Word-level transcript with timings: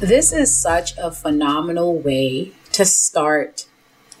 This 0.00 0.30
is 0.30 0.54
such 0.54 0.92
a 0.98 1.10
phenomenal 1.10 1.98
way 1.98 2.52
to 2.72 2.84
start 2.84 3.66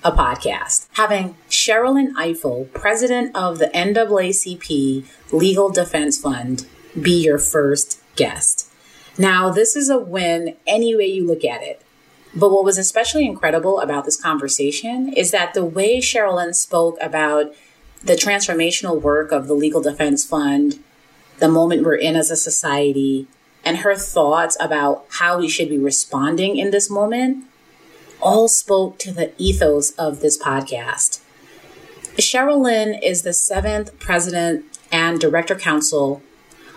a 0.02 0.10
podcast. 0.10 0.88
Having 0.94 1.36
Sherrilyn 1.50 2.14
Ifill, 2.14 2.72
president 2.72 3.36
of 3.36 3.58
the 3.58 3.66
NAACP 3.66 5.04
Legal 5.32 5.68
Defense 5.68 6.18
Fund, 6.18 6.66
be 6.98 7.22
your 7.22 7.38
first 7.38 8.00
guest. 8.16 8.72
Now, 9.18 9.50
this 9.50 9.76
is 9.76 9.90
a 9.90 9.98
win 9.98 10.56
any 10.66 10.96
way 10.96 11.08
you 11.08 11.26
look 11.26 11.44
at 11.44 11.62
it. 11.62 11.82
But 12.34 12.52
what 12.52 12.64
was 12.64 12.78
especially 12.78 13.26
incredible 13.26 13.78
about 13.80 14.06
this 14.06 14.18
conversation 14.18 15.12
is 15.12 15.30
that 15.32 15.52
the 15.52 15.64
way 15.64 16.00
Sherrilyn 16.00 16.54
spoke 16.54 16.96
about 17.02 17.54
the 18.02 18.14
transformational 18.14 18.98
work 18.98 19.30
of 19.30 19.46
the 19.46 19.54
Legal 19.54 19.82
Defense 19.82 20.24
Fund, 20.24 20.82
the 21.38 21.48
moment 21.48 21.84
we're 21.84 21.96
in 21.96 22.16
as 22.16 22.30
a 22.30 22.36
society, 22.36 23.26
and 23.66 23.78
her 23.78 23.96
thoughts 23.96 24.56
about 24.60 25.04
how 25.18 25.38
we 25.38 25.48
should 25.48 25.68
be 25.68 25.76
responding 25.76 26.56
in 26.56 26.70
this 26.70 26.88
moment 26.88 27.44
all 28.22 28.46
spoke 28.46 28.96
to 29.00 29.12
the 29.12 29.32
ethos 29.36 29.90
of 29.92 30.20
this 30.20 30.40
podcast. 30.40 31.20
Sherrilyn 32.16 32.98
is 33.02 33.22
the 33.22 33.32
seventh 33.32 33.98
president 33.98 34.64
and 34.92 35.20
director 35.20 35.56
counsel 35.56 36.22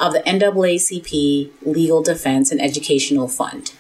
of 0.02 0.14
the 0.14 0.20
NAACP 0.22 1.52
Legal 1.62 2.02
Defense 2.02 2.52
and 2.52 2.60
Educational 2.60 3.28
Fund, 3.28 3.72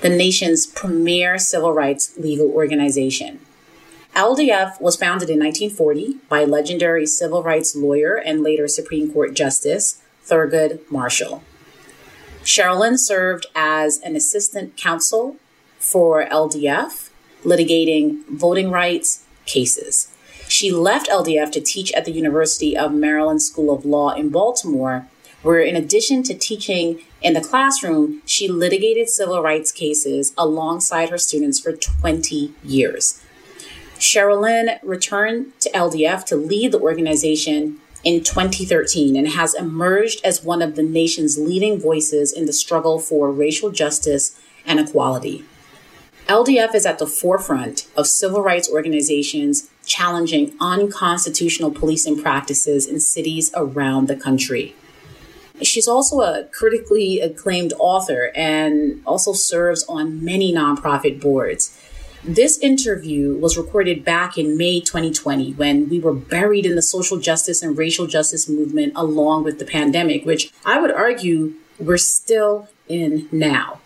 the 0.00 0.08
nation's 0.08 0.66
premier 0.66 1.38
civil 1.38 1.72
rights 1.72 2.16
legal 2.16 2.50
organization. 2.50 3.38
LDF 4.14 4.80
was 4.80 4.96
founded 4.96 5.28
in 5.28 5.38
1940 5.40 6.20
by 6.30 6.44
legendary 6.44 7.04
civil 7.04 7.42
rights 7.42 7.76
lawyer 7.76 8.14
and 8.14 8.42
later 8.42 8.66
Supreme 8.66 9.12
Court 9.12 9.34
Justice 9.34 10.00
Thurgood 10.26 10.80
Marshall. 10.90 11.42
Sherrilyn 12.46 12.96
served 12.96 13.46
as 13.56 13.98
an 14.02 14.14
assistant 14.14 14.76
counsel 14.76 15.36
for 15.80 16.24
LDF, 16.26 17.10
litigating 17.44 18.24
voting 18.28 18.70
rights 18.70 19.24
cases. 19.46 20.12
She 20.46 20.70
left 20.70 21.08
LDF 21.08 21.50
to 21.52 21.60
teach 21.60 21.90
at 21.92 22.04
the 22.04 22.12
University 22.12 22.76
of 22.76 22.94
Maryland 22.94 23.42
School 23.42 23.74
of 23.74 23.84
Law 23.84 24.14
in 24.14 24.28
Baltimore, 24.28 25.08
where, 25.42 25.58
in 25.58 25.74
addition 25.74 26.22
to 26.22 26.34
teaching 26.34 27.00
in 27.20 27.34
the 27.34 27.40
classroom, 27.40 28.22
she 28.26 28.46
litigated 28.46 29.08
civil 29.08 29.42
rights 29.42 29.72
cases 29.72 30.32
alongside 30.38 31.10
her 31.10 31.18
students 31.18 31.58
for 31.58 31.72
20 31.72 32.54
years. 32.62 33.20
Sherrilyn 33.98 34.78
returned 34.84 35.58
to 35.60 35.70
LDF 35.70 36.24
to 36.26 36.36
lead 36.36 36.70
the 36.70 36.80
organization 36.80 37.80
in 38.06 38.22
2013 38.22 39.16
and 39.16 39.30
has 39.30 39.52
emerged 39.52 40.20
as 40.24 40.44
one 40.44 40.62
of 40.62 40.76
the 40.76 40.82
nation's 40.82 41.36
leading 41.36 41.76
voices 41.76 42.32
in 42.32 42.46
the 42.46 42.52
struggle 42.52 43.00
for 43.00 43.32
racial 43.32 43.72
justice 43.72 44.40
and 44.64 44.78
equality. 44.78 45.44
LDF 46.28 46.72
is 46.72 46.86
at 46.86 47.00
the 47.00 47.06
forefront 47.08 47.88
of 47.96 48.06
civil 48.06 48.42
rights 48.42 48.70
organizations 48.70 49.68
challenging 49.84 50.54
unconstitutional 50.60 51.72
policing 51.72 52.22
practices 52.22 52.86
in 52.86 53.00
cities 53.00 53.50
around 53.56 54.06
the 54.06 54.16
country. 54.16 54.76
She's 55.62 55.88
also 55.88 56.20
a 56.20 56.44
critically 56.52 57.18
acclaimed 57.18 57.72
author 57.76 58.30
and 58.36 59.02
also 59.04 59.32
serves 59.32 59.84
on 59.88 60.24
many 60.24 60.54
nonprofit 60.54 61.20
boards. 61.20 61.75
This 62.24 62.58
interview 62.58 63.36
was 63.36 63.56
recorded 63.56 64.04
back 64.04 64.36
in 64.36 64.56
May 64.56 64.80
2020 64.80 65.52
when 65.52 65.88
we 65.88 66.00
were 66.00 66.12
buried 66.12 66.66
in 66.66 66.74
the 66.74 66.82
social 66.82 67.18
justice 67.18 67.62
and 67.62 67.78
racial 67.78 68.06
justice 68.06 68.48
movement 68.48 68.92
along 68.96 69.44
with 69.44 69.58
the 69.58 69.64
pandemic, 69.64 70.24
which 70.24 70.52
I 70.64 70.80
would 70.80 70.90
argue 70.90 71.54
we're 71.78 71.98
still 71.98 72.68
in 72.88 73.28
now. 73.30 73.80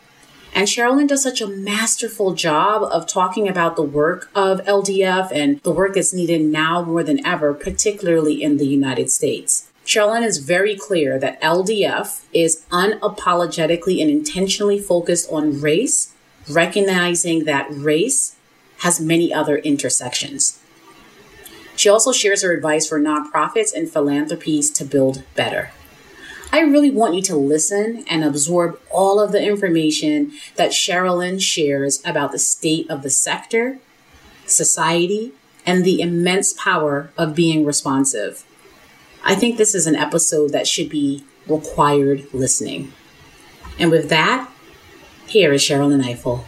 And 0.54 0.66
Sherrilyn 0.66 1.06
does 1.06 1.22
such 1.22 1.40
a 1.40 1.46
masterful 1.46 2.34
job 2.34 2.82
of 2.82 3.06
talking 3.06 3.48
about 3.48 3.76
the 3.76 3.82
work 3.82 4.30
of 4.34 4.60
LDF 4.64 5.30
and 5.32 5.60
the 5.60 5.70
work 5.70 5.94
that's 5.94 6.12
needed 6.12 6.42
now 6.42 6.82
more 6.82 7.04
than 7.04 7.24
ever, 7.24 7.54
particularly 7.54 8.42
in 8.42 8.56
the 8.56 8.66
United 8.66 9.10
States. 9.10 9.70
Sherrilyn 9.86 10.24
is 10.24 10.38
very 10.38 10.76
clear 10.76 11.18
that 11.18 11.40
LDF 11.40 12.24
is 12.32 12.64
unapologetically 12.70 14.00
and 14.00 14.10
intentionally 14.10 14.78
focused 14.78 15.30
on 15.30 15.60
race 15.60 16.09
recognizing 16.48 17.44
that 17.44 17.68
race 17.70 18.36
has 18.78 19.00
many 19.00 19.32
other 19.32 19.58
intersections. 19.58 20.58
She 21.76 21.88
also 21.88 22.12
shares 22.12 22.42
her 22.42 22.52
advice 22.52 22.88
for 22.88 23.00
nonprofits 23.00 23.74
and 23.74 23.90
philanthropies 23.90 24.70
to 24.72 24.84
build 24.84 25.22
better. 25.34 25.70
I 26.52 26.60
really 26.60 26.90
want 26.90 27.14
you 27.14 27.22
to 27.22 27.36
listen 27.36 28.04
and 28.08 28.24
absorb 28.24 28.80
all 28.90 29.20
of 29.20 29.32
the 29.32 29.42
information 29.42 30.32
that 30.56 30.72
Sherrilyn 30.72 31.40
shares 31.40 32.02
about 32.04 32.32
the 32.32 32.38
state 32.38 32.90
of 32.90 33.02
the 33.02 33.10
sector, 33.10 33.78
society, 34.46 35.32
and 35.64 35.84
the 35.84 36.00
immense 36.00 36.52
power 36.52 37.12
of 37.16 37.36
being 37.36 37.64
responsive. 37.64 38.44
I 39.22 39.34
think 39.34 39.56
this 39.56 39.74
is 39.74 39.86
an 39.86 39.94
episode 39.94 40.50
that 40.50 40.66
should 40.66 40.88
be 40.88 41.24
required 41.46 42.26
listening. 42.32 42.92
And 43.78 43.90
with 43.90 44.08
that, 44.08 44.49
here 45.30 45.52
is 45.52 45.62
Sherrilyn 45.62 46.02
Ifill. 46.02 46.44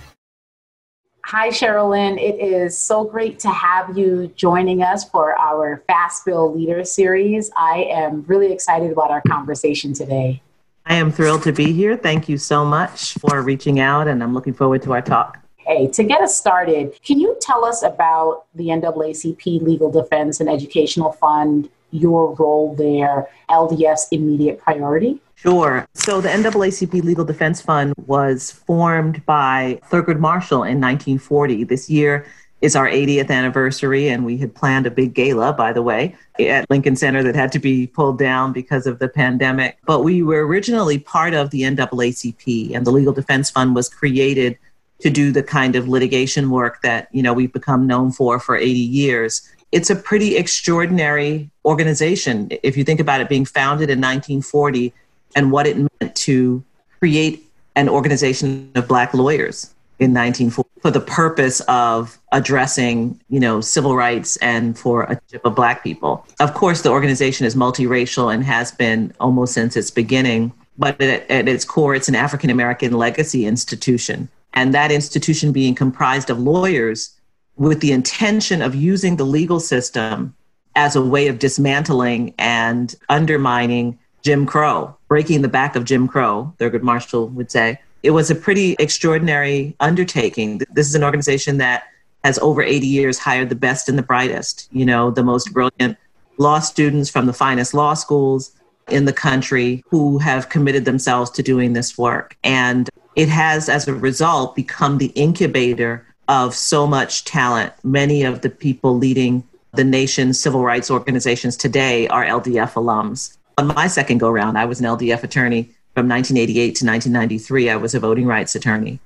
Hi, 1.24 1.48
Sherrilyn. 1.48 2.20
It 2.20 2.40
is 2.40 2.76
so 2.76 3.04
great 3.04 3.38
to 3.40 3.48
have 3.48 3.96
you 3.96 4.32
joining 4.34 4.82
us 4.82 5.08
for 5.08 5.38
our 5.38 5.82
Fast 5.86 6.24
Bill 6.24 6.52
Leader 6.52 6.84
series. 6.84 7.50
I 7.56 7.84
am 7.84 8.24
really 8.26 8.52
excited 8.52 8.90
about 8.90 9.10
our 9.10 9.22
conversation 9.22 9.94
today. 9.94 10.42
I 10.84 10.96
am 10.96 11.12
thrilled 11.12 11.44
to 11.44 11.52
be 11.52 11.72
here. 11.72 11.96
Thank 11.96 12.28
you 12.28 12.36
so 12.36 12.64
much 12.64 13.14
for 13.14 13.40
reaching 13.40 13.78
out, 13.78 14.08
and 14.08 14.20
I'm 14.20 14.34
looking 14.34 14.52
forward 14.52 14.82
to 14.82 14.92
our 14.94 15.00
talk. 15.00 15.38
Hey, 15.58 15.86
to 15.86 16.02
get 16.02 16.20
us 16.20 16.36
started, 16.36 17.00
can 17.04 17.20
you 17.20 17.36
tell 17.40 17.64
us 17.64 17.84
about 17.84 18.46
the 18.56 18.66
NAACP 18.66 19.62
Legal 19.62 19.92
Defense 19.92 20.40
and 20.40 20.50
Educational 20.50 21.12
Fund, 21.12 21.70
your 21.92 22.34
role 22.34 22.74
there, 22.74 23.28
LDF's 23.48 24.08
immediate 24.10 24.58
priority? 24.58 25.20
Sure. 25.42 25.88
So 25.94 26.20
the 26.20 26.28
NAACP 26.28 27.02
Legal 27.02 27.24
Defense 27.24 27.60
Fund 27.60 27.94
was 28.06 28.52
formed 28.52 29.26
by 29.26 29.80
Thurgood 29.90 30.20
Marshall 30.20 30.62
in 30.62 30.80
1940. 30.80 31.64
This 31.64 31.90
year 31.90 32.24
is 32.60 32.76
our 32.76 32.86
80th 32.86 33.28
anniversary, 33.28 34.08
and 34.08 34.24
we 34.24 34.36
had 34.36 34.54
planned 34.54 34.86
a 34.86 34.90
big 34.92 35.14
gala, 35.14 35.52
by 35.52 35.72
the 35.72 35.82
way, 35.82 36.14
at 36.38 36.70
Lincoln 36.70 36.94
Center 36.94 37.24
that 37.24 37.34
had 37.34 37.50
to 37.50 37.58
be 37.58 37.88
pulled 37.88 38.20
down 38.20 38.52
because 38.52 38.86
of 38.86 39.00
the 39.00 39.08
pandemic. 39.08 39.78
But 39.84 40.04
we 40.04 40.22
were 40.22 40.46
originally 40.46 41.00
part 41.00 41.34
of 41.34 41.50
the 41.50 41.62
NAACP, 41.62 42.76
and 42.76 42.86
the 42.86 42.92
Legal 42.92 43.12
Defense 43.12 43.50
Fund 43.50 43.74
was 43.74 43.88
created 43.88 44.56
to 45.00 45.10
do 45.10 45.32
the 45.32 45.42
kind 45.42 45.74
of 45.74 45.88
litigation 45.88 46.50
work 46.50 46.82
that 46.82 47.08
you 47.10 47.20
know 47.20 47.32
we've 47.32 47.52
become 47.52 47.88
known 47.88 48.12
for 48.12 48.38
for 48.38 48.56
80 48.56 48.70
years 48.78 49.42
it's 49.72 49.90
a 49.90 49.96
pretty 49.96 50.36
extraordinary 50.36 51.50
organization 51.64 52.48
if 52.62 52.76
you 52.76 52.84
think 52.84 53.00
about 53.00 53.20
it 53.20 53.28
being 53.28 53.44
founded 53.44 53.90
in 53.90 53.98
1940 53.98 54.94
and 55.36 55.50
what 55.50 55.66
it 55.66 55.76
meant 55.76 56.14
to 56.14 56.62
create 56.98 57.44
an 57.74 57.88
organization 57.88 58.70
of 58.74 58.86
black 58.86 59.14
lawyers 59.14 59.72
in 59.98 60.10
1940 60.12 60.68
for 60.80 60.90
the 60.90 61.00
purpose 61.00 61.60
of 61.68 62.18
addressing, 62.32 63.18
you 63.28 63.38
know, 63.38 63.60
civil 63.60 63.94
rights 63.94 64.36
and 64.38 64.78
for 64.78 65.04
a 65.04 65.20
group 65.30 65.44
of 65.44 65.54
black 65.54 65.84
people. 65.84 66.26
Of 66.40 66.54
course, 66.54 66.82
the 66.82 66.90
organization 66.90 67.46
is 67.46 67.54
multiracial 67.54 68.32
and 68.32 68.44
has 68.44 68.72
been 68.72 69.12
almost 69.20 69.54
since 69.54 69.76
its 69.76 69.90
beginning, 69.90 70.52
but 70.76 71.00
at, 71.00 71.30
at 71.30 71.48
its 71.48 71.64
core, 71.64 71.94
it's 71.94 72.08
an 72.08 72.14
African 72.14 72.50
American 72.50 72.92
legacy 72.92 73.46
institution. 73.46 74.28
And 74.54 74.74
that 74.74 74.90
institution 74.90 75.52
being 75.52 75.74
comprised 75.74 76.30
of 76.30 76.38
lawyers 76.38 77.16
with 77.56 77.80
the 77.80 77.92
intention 77.92 78.60
of 78.60 78.74
using 78.74 79.16
the 79.16 79.24
legal 79.24 79.60
system 79.60 80.34
as 80.74 80.96
a 80.96 81.02
way 81.02 81.28
of 81.28 81.38
dismantling 81.38 82.34
and 82.38 82.94
undermining 83.08 83.98
Jim 84.22 84.46
Crow, 84.46 84.96
breaking 85.12 85.42
the 85.42 85.48
back 85.48 85.76
of 85.76 85.84
Jim 85.84 86.08
Crow, 86.08 86.54
Thurgood 86.58 86.80
Marshall 86.80 87.28
would 87.28 87.50
say. 87.50 87.78
It 88.02 88.12
was 88.12 88.30
a 88.30 88.34
pretty 88.34 88.76
extraordinary 88.78 89.76
undertaking. 89.78 90.62
This 90.72 90.88
is 90.88 90.94
an 90.94 91.04
organization 91.04 91.58
that 91.58 91.82
has 92.24 92.38
over 92.38 92.62
80 92.62 92.86
years 92.86 93.18
hired 93.18 93.50
the 93.50 93.54
best 93.54 93.90
and 93.90 93.98
the 93.98 94.02
brightest, 94.02 94.70
you 94.72 94.86
know, 94.86 95.10
the 95.10 95.22
most 95.22 95.52
brilliant 95.52 95.98
law 96.38 96.60
students 96.60 97.10
from 97.10 97.26
the 97.26 97.34
finest 97.34 97.74
law 97.74 97.92
schools, 97.92 98.52
in 98.88 99.04
the 99.04 99.12
country 99.12 99.84
who 99.90 100.16
have 100.16 100.48
committed 100.48 100.86
themselves 100.86 101.30
to 101.32 101.42
doing 101.42 101.74
this 101.74 101.98
work. 101.98 102.38
And 102.42 102.88
it 103.14 103.28
has, 103.28 103.68
as 103.68 103.86
a 103.86 103.92
result, 103.92 104.56
become 104.56 104.96
the 104.96 105.12
incubator 105.14 106.06
of 106.28 106.54
so 106.54 106.86
much 106.86 107.26
talent. 107.26 107.74
Many 107.84 108.22
of 108.22 108.40
the 108.40 108.48
people 108.48 108.96
leading 108.96 109.44
the 109.74 109.84
nation's 109.84 110.40
civil 110.40 110.64
rights 110.64 110.90
organizations 110.90 111.54
today 111.58 112.08
are 112.08 112.24
LDF 112.24 112.72
alums. 112.72 113.36
On 113.58 113.66
my 113.66 113.86
second 113.86 114.18
go 114.18 114.30
round, 114.30 114.56
I 114.56 114.64
was 114.64 114.80
an 114.80 114.86
LDF 114.86 115.22
attorney 115.22 115.64
from 115.94 116.08
1988 116.08 116.74
to 116.76 116.86
1993. 116.86 117.70
I 117.70 117.76
was 117.76 117.94
a 117.94 118.00
voting 118.00 118.26
rights 118.26 118.54
attorney. 118.54 118.98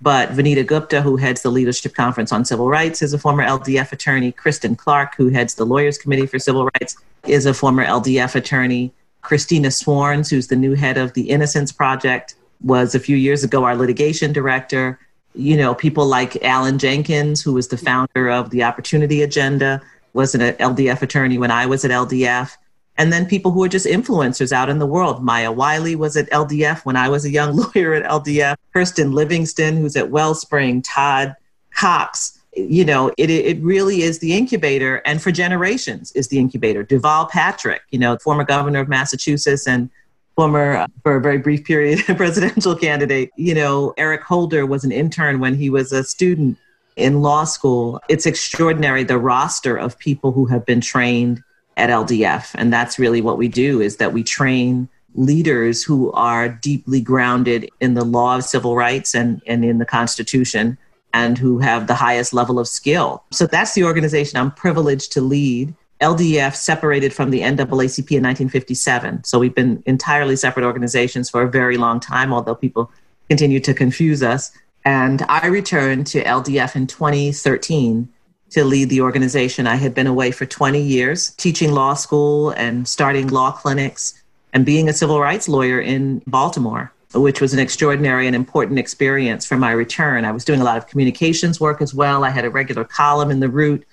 But 0.00 0.30
Vanita 0.30 0.66
Gupta, 0.66 1.02
who 1.02 1.16
heads 1.16 1.42
the 1.42 1.50
Leadership 1.50 1.94
Conference 1.94 2.32
on 2.32 2.44
Civil 2.44 2.68
Rights, 2.68 3.02
is 3.02 3.12
a 3.12 3.18
former 3.18 3.44
LDF 3.44 3.92
attorney. 3.92 4.32
Kristen 4.32 4.74
Clarke, 4.74 5.14
who 5.16 5.28
heads 5.28 5.54
the 5.54 5.66
Lawyers 5.66 5.98
Committee 5.98 6.26
for 6.26 6.38
Civil 6.38 6.68
Rights, 6.74 6.96
is 7.26 7.46
a 7.46 7.54
former 7.54 7.84
LDF 7.84 8.34
attorney. 8.34 8.92
Christina 9.20 9.68
Swarns, 9.68 10.28
who's 10.28 10.48
the 10.48 10.56
new 10.56 10.74
head 10.74 10.98
of 10.98 11.12
the 11.12 11.30
Innocence 11.30 11.70
Project, 11.70 12.34
was 12.64 12.94
a 12.94 13.00
few 13.00 13.16
years 13.16 13.44
ago 13.44 13.64
our 13.64 13.76
litigation 13.76 14.32
director. 14.32 14.98
You 15.34 15.56
know, 15.56 15.74
people 15.74 16.06
like 16.06 16.42
Alan 16.42 16.78
Jenkins, 16.78 17.42
who 17.42 17.52
was 17.52 17.68
the 17.68 17.76
founder 17.76 18.28
of 18.28 18.50
the 18.50 18.64
Opportunity 18.64 19.22
Agenda, 19.22 19.80
was 20.14 20.34
an 20.34 20.40
LDF 20.40 21.02
attorney 21.02 21.38
when 21.38 21.52
I 21.52 21.66
was 21.66 21.84
at 21.84 21.90
LDF 21.92 22.56
and 22.98 23.12
then 23.12 23.26
people 23.26 23.50
who 23.50 23.62
are 23.64 23.68
just 23.68 23.86
influencers 23.86 24.52
out 24.52 24.68
in 24.68 24.78
the 24.78 24.86
world. 24.86 25.22
Maya 25.22 25.50
Wiley 25.50 25.96
was 25.96 26.16
at 26.16 26.30
LDF 26.30 26.84
when 26.84 26.96
I 26.96 27.08
was 27.08 27.24
a 27.24 27.30
young 27.30 27.56
lawyer 27.74 27.94
at 27.94 28.08
LDF. 28.08 28.56
Kirsten 28.72 29.12
Livingston, 29.12 29.76
who's 29.76 29.96
at 29.96 30.10
Wellspring, 30.10 30.82
Todd 30.82 31.34
Cox. 31.74 32.38
You 32.54 32.84
know, 32.84 33.10
it, 33.16 33.30
it 33.30 33.62
really 33.62 34.02
is 34.02 34.18
the 34.18 34.36
incubator, 34.36 34.96
and 35.06 35.22
for 35.22 35.32
generations 35.32 36.12
is 36.12 36.28
the 36.28 36.38
incubator. 36.38 36.84
Deval 36.84 37.30
Patrick, 37.30 37.80
you 37.90 37.98
know, 37.98 38.18
former 38.18 38.44
governor 38.44 38.80
of 38.80 38.88
Massachusetts 38.88 39.66
and 39.66 39.88
former, 40.36 40.76
uh, 40.76 40.86
for 41.02 41.16
a 41.16 41.20
very 41.20 41.38
brief 41.38 41.64
period, 41.64 42.00
presidential 42.16 42.76
candidate. 42.76 43.30
You 43.36 43.54
know, 43.54 43.94
Eric 43.96 44.22
Holder 44.22 44.66
was 44.66 44.84
an 44.84 44.92
intern 44.92 45.40
when 45.40 45.54
he 45.54 45.70
was 45.70 45.92
a 45.92 46.04
student 46.04 46.58
in 46.96 47.22
law 47.22 47.44
school. 47.44 48.00
It's 48.10 48.26
extraordinary 48.26 49.02
the 49.02 49.18
roster 49.18 49.74
of 49.76 49.98
people 49.98 50.32
who 50.32 50.44
have 50.46 50.66
been 50.66 50.82
trained 50.82 51.42
at 51.76 51.90
LDF. 51.90 52.50
And 52.54 52.72
that's 52.72 52.98
really 52.98 53.20
what 53.20 53.38
we 53.38 53.48
do 53.48 53.80
is 53.80 53.96
that 53.96 54.12
we 54.12 54.22
train 54.22 54.88
leaders 55.14 55.82
who 55.82 56.10
are 56.12 56.48
deeply 56.48 57.00
grounded 57.00 57.68
in 57.80 57.94
the 57.94 58.04
law 58.04 58.36
of 58.36 58.44
civil 58.44 58.76
rights 58.76 59.14
and, 59.14 59.42
and 59.46 59.64
in 59.64 59.78
the 59.78 59.84
Constitution 59.84 60.78
and 61.14 61.36
who 61.36 61.58
have 61.58 61.86
the 61.86 61.94
highest 61.94 62.32
level 62.32 62.58
of 62.58 62.66
skill. 62.66 63.22
So 63.30 63.46
that's 63.46 63.74
the 63.74 63.84
organization 63.84 64.38
I'm 64.38 64.50
privileged 64.50 65.12
to 65.12 65.20
lead. 65.20 65.74
LDF 66.00 66.54
separated 66.56 67.12
from 67.12 67.30
the 67.30 67.40
NAACP 67.40 68.10
in 68.10 68.24
1957. 68.24 69.24
So 69.24 69.38
we've 69.38 69.54
been 69.54 69.82
entirely 69.86 70.36
separate 70.36 70.64
organizations 70.64 71.30
for 71.30 71.42
a 71.42 71.50
very 71.50 71.76
long 71.76 72.00
time, 72.00 72.32
although 72.32 72.54
people 72.54 72.90
continue 73.28 73.60
to 73.60 73.74
confuse 73.74 74.22
us. 74.22 74.50
And 74.84 75.22
I 75.28 75.46
returned 75.46 76.06
to 76.08 76.24
LDF 76.24 76.74
in 76.74 76.86
2013 76.86 78.08
to 78.52 78.64
lead 78.64 78.90
the 78.90 79.00
organization. 79.00 79.66
I 79.66 79.76
had 79.76 79.94
been 79.94 80.06
away 80.06 80.30
for 80.30 80.46
20 80.46 80.80
years 80.80 81.30
teaching 81.30 81.72
law 81.72 81.94
school 81.94 82.50
and 82.50 82.86
starting 82.86 83.28
law 83.28 83.52
clinics 83.52 84.22
and 84.52 84.66
being 84.66 84.88
a 84.88 84.92
civil 84.92 85.20
rights 85.20 85.48
lawyer 85.48 85.80
in 85.80 86.22
Baltimore, 86.26 86.92
which 87.14 87.40
was 87.40 87.54
an 87.54 87.58
extraordinary 87.58 88.26
and 88.26 88.36
important 88.36 88.78
experience 88.78 89.46
for 89.46 89.56
my 89.56 89.70
return. 89.70 90.24
I 90.24 90.32
was 90.32 90.44
doing 90.44 90.60
a 90.60 90.64
lot 90.64 90.76
of 90.76 90.86
communications 90.86 91.60
work 91.60 91.80
as 91.80 91.94
well. 91.94 92.24
I 92.24 92.30
had 92.30 92.44
a 92.44 92.50
regular 92.50 92.84
column 92.84 93.30
in 93.30 93.40
the 93.40 93.48
Root. 93.48 93.86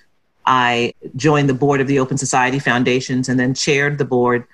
I 0.44 0.92
joined 1.16 1.48
the 1.48 1.54
board 1.54 1.80
of 1.80 1.86
the 1.86 1.98
Open 1.98 2.18
Society 2.18 2.58
Foundations 2.58 3.28
and 3.28 3.40
then 3.40 3.54
chaired 3.54 3.98
the 3.98 4.04
board 4.04 4.46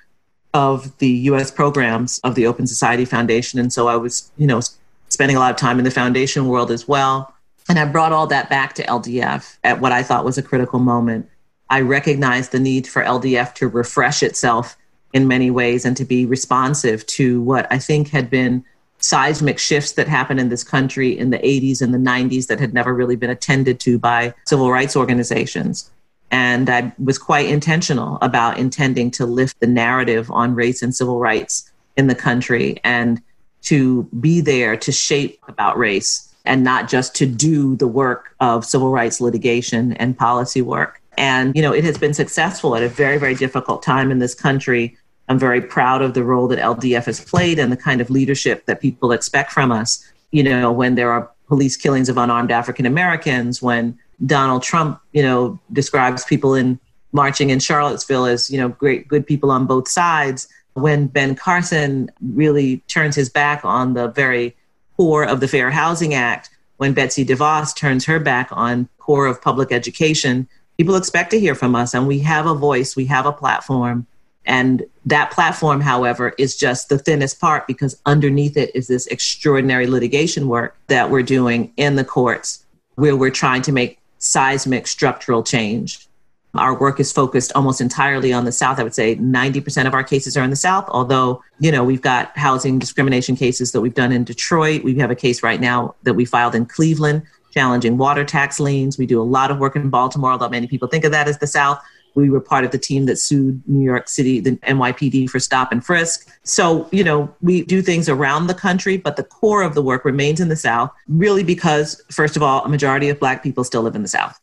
of 0.55 0.97
the 0.99 1.11
US 1.31 1.51
programs 1.51 2.21
of 2.21 2.35
the 2.35 2.47
Open 2.47 2.67
Society 2.67 3.05
Foundation. 3.05 3.59
And 3.59 3.73
so 3.73 3.89
I 3.89 3.97
was, 3.97 4.31
you 4.37 4.47
know, 4.47 4.61
spending 5.09 5.37
a 5.37 5.41
lot 5.41 5.51
of 5.51 5.57
time 5.57 5.79
in 5.79 5.85
the 5.85 5.91
foundation 5.91 6.47
world 6.47 6.71
as 6.71 6.87
well. 6.87 7.35
And 7.69 7.79
I 7.79 7.85
brought 7.85 8.13
all 8.13 8.27
that 8.29 8.49
back 8.49 8.75
to 8.75 8.85
LDF 8.85 9.59
at 9.65 9.81
what 9.81 9.93
I 9.93 10.03
thought 10.03 10.25
was 10.25 10.39
a 10.39 10.43
critical 10.43 10.79
moment. 10.79 11.29
I 11.69 11.81
recognized 11.81 12.53
the 12.53 12.61
need 12.61 12.87
for 12.87 13.03
LDF 13.03 13.55
to 13.55 13.69
refresh 13.69 14.23
itself 14.23 14.77
in 15.13 15.27
many 15.27 15.51
ways 15.51 15.85
and 15.85 15.97
to 15.97 16.05
be 16.05 16.27
responsive 16.27 17.05
to 17.07 17.41
what 17.43 17.67
I 17.73 17.79
think 17.79 18.09
had 18.09 18.31
been 18.31 18.65
seismic 18.99 19.59
shifts 19.59 19.93
that 19.93 20.09
happened 20.09 20.41
in 20.41 20.49
this 20.49 20.65
country 20.65 21.17
in 21.17 21.31
the 21.31 21.39
80s 21.39 21.83
and 21.83 21.93
the 21.93 21.99
90s 21.99 22.47
that 22.47 22.61
had 22.61 22.73
never 22.73 22.95
really 22.95 23.17
been 23.17 23.31
attended 23.31 23.81
to 23.81 23.99
by 23.99 24.35
civil 24.47 24.71
rights 24.71 24.97
organizations. 24.97 25.91
And 26.31 26.69
I 26.71 26.93
was 27.03 27.19
quite 27.19 27.47
intentional 27.47 28.19
about 28.23 28.59
intending 28.59 29.11
to 29.13 29.27
lift 29.27 29.61
the 29.61 29.67
narrative 29.67 30.31
on 30.31 30.55
race 30.55 30.83
and 30.83 30.95
civil 30.95 31.19
rights 31.19 31.71
in 31.97 32.07
the 32.07 32.15
country 32.15 32.81
and 32.85 33.23
to 33.63 34.05
be 34.21 34.41
there 34.41 34.77
to 34.77 34.93
shape 34.93 35.41
about 35.49 35.77
race 35.79 36.35
and 36.47 36.65
not 36.65 36.89
just 36.89 37.15
to 37.17 37.27
do 37.27 37.77
the 37.77 37.89
work 37.89 38.35
of 38.41 38.65
civil 38.65 38.91
rights 38.91 39.21
litigation 39.21 39.93
and 39.95 40.17
policy 40.17 40.63
work. 40.63 41.01
And, 41.19 41.55
you 41.57 41.63
know, 41.63 41.73
it 41.73 41.85
has 41.85 41.99
been 41.99 42.15
successful 42.15 42.77
at 42.77 42.83
a 42.83 42.89
very, 42.89 43.19
very 43.19 43.35
difficult 43.35 43.83
time 43.83 44.11
in 44.11 44.19
this 44.19 44.35
country. 44.35 44.97
I'm 45.29 45.39
very 45.39 45.61
proud 45.61 46.03
of 46.03 46.15
the 46.15 46.23
role 46.23 46.47
that 46.49 46.59
LDF 46.59 47.07
has 47.07 47.21
played 47.21 47.59
and 47.59 47.73
the 47.73 47.77
kind 47.77 48.01
of 48.01 48.11
leadership 48.11 48.67
that 48.67 48.81
people 48.81 49.13
expect 49.13 49.53
from 49.53 49.73
us. 49.73 50.05
You 50.31 50.43
know, 50.43 50.71
when 50.71 50.95
there 50.95 51.11
are 51.11 51.31
police 51.49 51.77
killings 51.77 52.09
of 52.09 52.19
unarmed 52.19 52.51
African 52.51 52.87
Americans, 52.87 53.63
when 53.63 53.99
Donald 54.25 54.63
Trump, 54.63 55.01
you 55.13 55.23
know, 55.23 55.59
describes 55.73 56.25
people 56.25 56.55
in 56.55 56.79
marching 57.13 57.51
in 57.51 57.61
Charlottesville 57.61 58.27
as, 58.27 58.51
you 58.51 58.59
know, 58.59 58.69
great, 58.69 59.09
good 59.09 59.27
people 59.27 59.51
on 59.51 59.67
both 59.67 59.89
sides, 59.89 60.49
when 60.75 61.07
Ben 61.07 61.35
Carson 61.35 62.11
really 62.21 62.79
turns 62.89 63.17
his 63.17 63.31
back 63.31 63.65
on 63.65 63.95
the 63.95 64.09
very 64.09 64.55
core 64.97 65.25
of 65.25 65.41
the 65.41 65.49
Fair 65.49 65.71
Housing 65.71 66.15
Act, 66.15 66.51
when 66.79 66.93
Betsy 66.93 67.25
DeVos 67.25 67.75
turns 67.75 68.05
her 68.07 68.19
back 68.19 68.49
on 68.51 68.89
core 68.99 69.27
of 69.27 69.41
public 69.41 69.73
education, 69.73 70.49
people 70.77 70.97
expect 70.97 71.31
to 71.31 71.41
hear 71.41 71.55
from 71.55 71.75
us 71.75 71.95
and 71.95 72.07
we 72.07 72.19
have 72.21 72.47
a 72.47 72.55
voice, 72.55 72.97
we 72.97 73.07
have 73.07 73.27
a 73.27 73.33
platform. 73.33 74.07
And 74.45 74.85
that 75.07 75.33
platform, 75.33 75.81
however, 75.81 76.33
is 76.39 76.57
just 76.57 76.89
the 76.89 76.99
thinnest 76.99 77.41
part 77.41 77.67
because 77.67 78.01
underneath 78.07 78.57
it 78.57 78.71
is 78.75 78.87
this 78.87 79.07
extraordinary 79.09 79.87
litigation 79.87 80.47
work 80.49 80.77
that 80.87 81.11
we're 81.11 81.23
doing 81.23 81.73
in 81.77 81.97
the 81.97 82.05
courts 82.05 82.65
where 82.95 83.17
we're 83.17 83.31
trying 83.31 83.63
to 83.63 83.73
make 83.73 83.99
seismic 84.19 84.87
structural 84.87 85.43
change. 85.43 86.06
Our 86.59 86.79
work 86.79 87.01
is 87.01 87.13
focused 87.13 87.53
almost 87.55 87.81
entirely 87.81 88.33
on 88.33 88.45
the 88.45 88.53
South. 88.53 88.79
I 88.79 88.83
would 88.83 88.95
say 88.95 89.17
90% 89.17 89.87
of 89.87 89.95
our 89.95 90.05
cases 90.05 90.37
are 90.37 90.43
in 90.43 90.51
the 90.51 90.57
South, 90.57 90.85
although, 90.89 91.43
you 91.59 91.71
know, 91.73 91.85
we've 91.85 92.03
got 92.03 92.37
housing 92.37 92.79
discrimination 92.79 93.37
cases 93.37 93.73
that 93.73 93.81
we've 93.81 93.95
done 93.95 94.13
in 94.13 94.25
Detroit. 94.25 94.85
We 94.85 94.95
have 94.97 95.11
a 95.11 95.17
case 95.17 95.43
right 95.43 95.61
now 95.61 95.95
that 96.03 96.15
we 96.15 96.25
filed 96.25 96.55
in 96.55 96.67
Cleveland 96.67 97.23
challenging 97.57 97.97
water 97.97 98.23
tax 98.23 98.61
liens. 98.61 98.99
We 98.99 99.07
do 99.07 99.21
a 99.21 99.25
lot 99.25 99.51
of 99.51 99.59
work 99.59 99.77
in 99.77 99.89
Baltimore, 99.89 100.33
although 100.33 100.51
many 100.51 100.67
people 100.67 100.89
think 100.89 101.05
of 101.05 101.13
that 101.13 101.27
as 101.27 101.39
the 101.39 101.47
South. 101.47 101.83
We 102.15 102.29
were 102.29 102.41
part 102.41 102.65
of 102.65 102.71
the 102.71 102.79
team 102.79 103.07
that 103.07 103.17
sued 103.17 103.63
New 103.67 103.83
York 103.83 104.09
City, 104.09 104.41
the 104.41 104.57
NYPD 104.57 105.31
for 105.31 105.41
stop 105.41 105.73
and 105.73 105.85
frisk. 105.85 106.29
So, 106.45 106.87
you 106.93 107.03
know, 107.03 107.35
we 107.41 107.63
do 107.63 107.81
things 107.81 108.11
around 108.11 108.47
the 108.47 108.55
country, 108.55 108.99
but 108.99 109.17
the 109.17 109.23
core 109.23 109.63
of 109.63 109.75
the 109.75 109.83
work 109.83 110.05
remains 110.05 110.39
in 110.39 110.49
the 110.49 110.57
South, 110.57 110.91
really 111.09 111.43
because, 111.43 112.03
first 112.11 112.37
of 112.37 112.43
all, 112.43 112.63
a 112.63 112.69
majority 112.69 113.09
of 113.09 113.19
Black 113.19 113.43
people 113.43 113.65
still 113.65 113.83
live 113.83 113.95
in 113.95 114.03
the 114.03 114.09
South. 114.09 114.39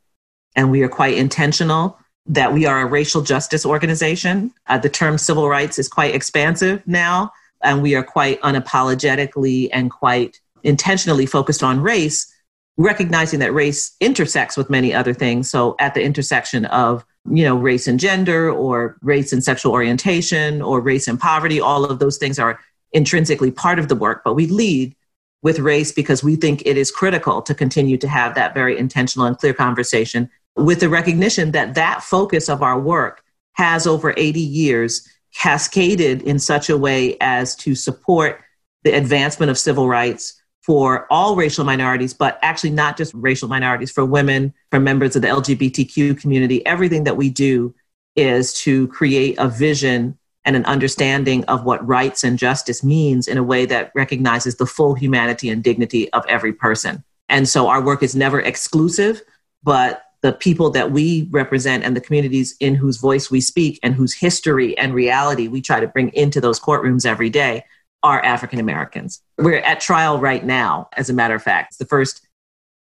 And 0.55 0.71
we 0.71 0.81
are 0.81 0.89
quite 0.89 1.15
intentional 1.15 1.97
that 2.25 2.53
we 2.53 2.65
are 2.65 2.81
a 2.81 2.85
racial 2.85 3.21
justice 3.21 3.65
organization. 3.65 4.53
Uh, 4.67 4.77
the 4.77 4.89
term 4.89 5.17
civil 5.17 5.49
rights 5.49 5.77
is 5.77 5.89
quite 5.89 6.15
expansive 6.15 6.81
now, 6.87 7.31
and 7.61 7.81
we 7.81 7.95
are 7.95 8.03
quite 8.03 8.41
unapologetically 8.41 9.69
and 9.73 9.91
quite 9.91 10.39
intentionally 10.63 11.25
focused 11.25 11.63
on 11.63 11.81
race, 11.81 12.33
recognizing 12.77 13.39
that 13.39 13.53
race 13.53 13.95
intersects 13.99 14.55
with 14.55 14.69
many 14.69 14.93
other 14.93 15.13
things. 15.13 15.49
So, 15.49 15.75
at 15.79 15.93
the 15.93 16.03
intersection 16.03 16.65
of 16.65 17.05
you 17.29 17.43
know 17.43 17.55
race 17.55 17.87
and 17.87 17.99
gender, 17.99 18.49
or 18.49 18.97
race 19.01 19.33
and 19.33 19.43
sexual 19.43 19.73
orientation, 19.73 20.61
or 20.61 20.79
race 20.79 21.07
and 21.07 21.19
poverty, 21.19 21.59
all 21.59 21.83
of 21.83 21.99
those 21.99 22.17
things 22.17 22.39
are 22.39 22.59
intrinsically 22.93 23.51
part 23.51 23.79
of 23.79 23.89
the 23.89 23.95
work. 23.95 24.21
But 24.23 24.35
we 24.35 24.47
lead 24.47 24.95
with 25.41 25.59
race 25.59 25.91
because 25.91 26.23
we 26.23 26.37
think 26.37 26.61
it 26.65 26.77
is 26.77 26.89
critical 26.89 27.41
to 27.41 27.53
continue 27.53 27.97
to 27.97 28.07
have 28.07 28.33
that 28.35 28.53
very 28.53 28.77
intentional 28.77 29.27
and 29.27 29.37
clear 29.37 29.53
conversation 29.53 30.29
with 30.55 30.79
the 30.79 30.89
recognition 30.89 31.51
that 31.51 31.75
that 31.75 32.03
focus 32.03 32.49
of 32.49 32.61
our 32.61 32.79
work 32.79 33.23
has 33.53 33.87
over 33.87 34.13
80 34.15 34.39
years 34.39 35.07
cascaded 35.35 36.21
in 36.23 36.39
such 36.39 36.69
a 36.69 36.77
way 36.77 37.17
as 37.21 37.55
to 37.55 37.75
support 37.75 38.41
the 38.83 38.91
advancement 38.91 39.49
of 39.49 39.57
civil 39.57 39.87
rights 39.87 40.39
for 40.61 41.07
all 41.11 41.35
racial 41.35 41.65
minorities, 41.65 42.13
but 42.13 42.39
actually 42.41 42.69
not 42.69 42.95
just 42.95 43.13
racial 43.13 43.49
minorities, 43.49 43.91
for 43.91 44.05
women, 44.05 44.53
for 44.71 44.79
members 44.79 45.15
of 45.15 45.21
the 45.21 45.27
LGBTQ 45.27 46.19
community. 46.19 46.65
Everything 46.65 47.03
that 47.03 47.17
we 47.17 47.29
do 47.29 47.75
is 48.15 48.53
to 48.53 48.87
create 48.87 49.35
a 49.39 49.47
vision 49.47 50.17
and 50.45 50.55
an 50.55 50.65
understanding 50.65 51.43
of 51.45 51.63
what 51.63 51.85
rights 51.85 52.23
and 52.23 52.37
justice 52.37 52.83
means 52.83 53.27
in 53.27 53.37
a 53.37 53.43
way 53.43 53.65
that 53.65 53.91
recognizes 53.95 54.55
the 54.55 54.65
full 54.65 54.93
humanity 54.93 55.49
and 55.49 55.63
dignity 55.63 56.11
of 56.13 56.25
every 56.27 56.53
person. 56.53 57.03
And 57.29 57.47
so 57.47 57.67
our 57.67 57.81
work 57.81 58.03
is 58.03 58.15
never 58.15 58.39
exclusive, 58.39 59.21
but 59.63 60.03
the 60.23 60.31
people 60.31 60.69
that 60.71 60.91
we 60.91 61.27
represent 61.31 61.83
and 61.83 61.95
the 61.95 62.01
communities 62.01 62.55
in 62.61 62.75
whose 62.75 62.97
voice 62.97 63.29
we 63.29 63.41
speak 63.41 63.77
and 63.83 63.93
whose 63.93 64.13
history 64.13 64.75
and 64.77 64.93
reality 64.93 65.49
we 65.49 65.61
try 65.61 65.81
to 65.81 65.87
bring 65.87 66.09
into 66.13 66.39
those 66.39 66.59
courtrooms 66.59 67.05
every 67.05 67.29
day 67.29 67.63
are 68.03 68.23
African 68.23 68.59
Americans. 68.59 69.21
We're 69.37 69.57
at 69.57 69.81
trial 69.81 70.19
right 70.19 70.43
now, 70.43 70.89
as 70.95 71.09
a 71.09 71.13
matter 71.13 71.35
of 71.35 71.43
fact. 71.43 71.71
It's 71.71 71.77
the 71.77 71.85
first 71.85 72.25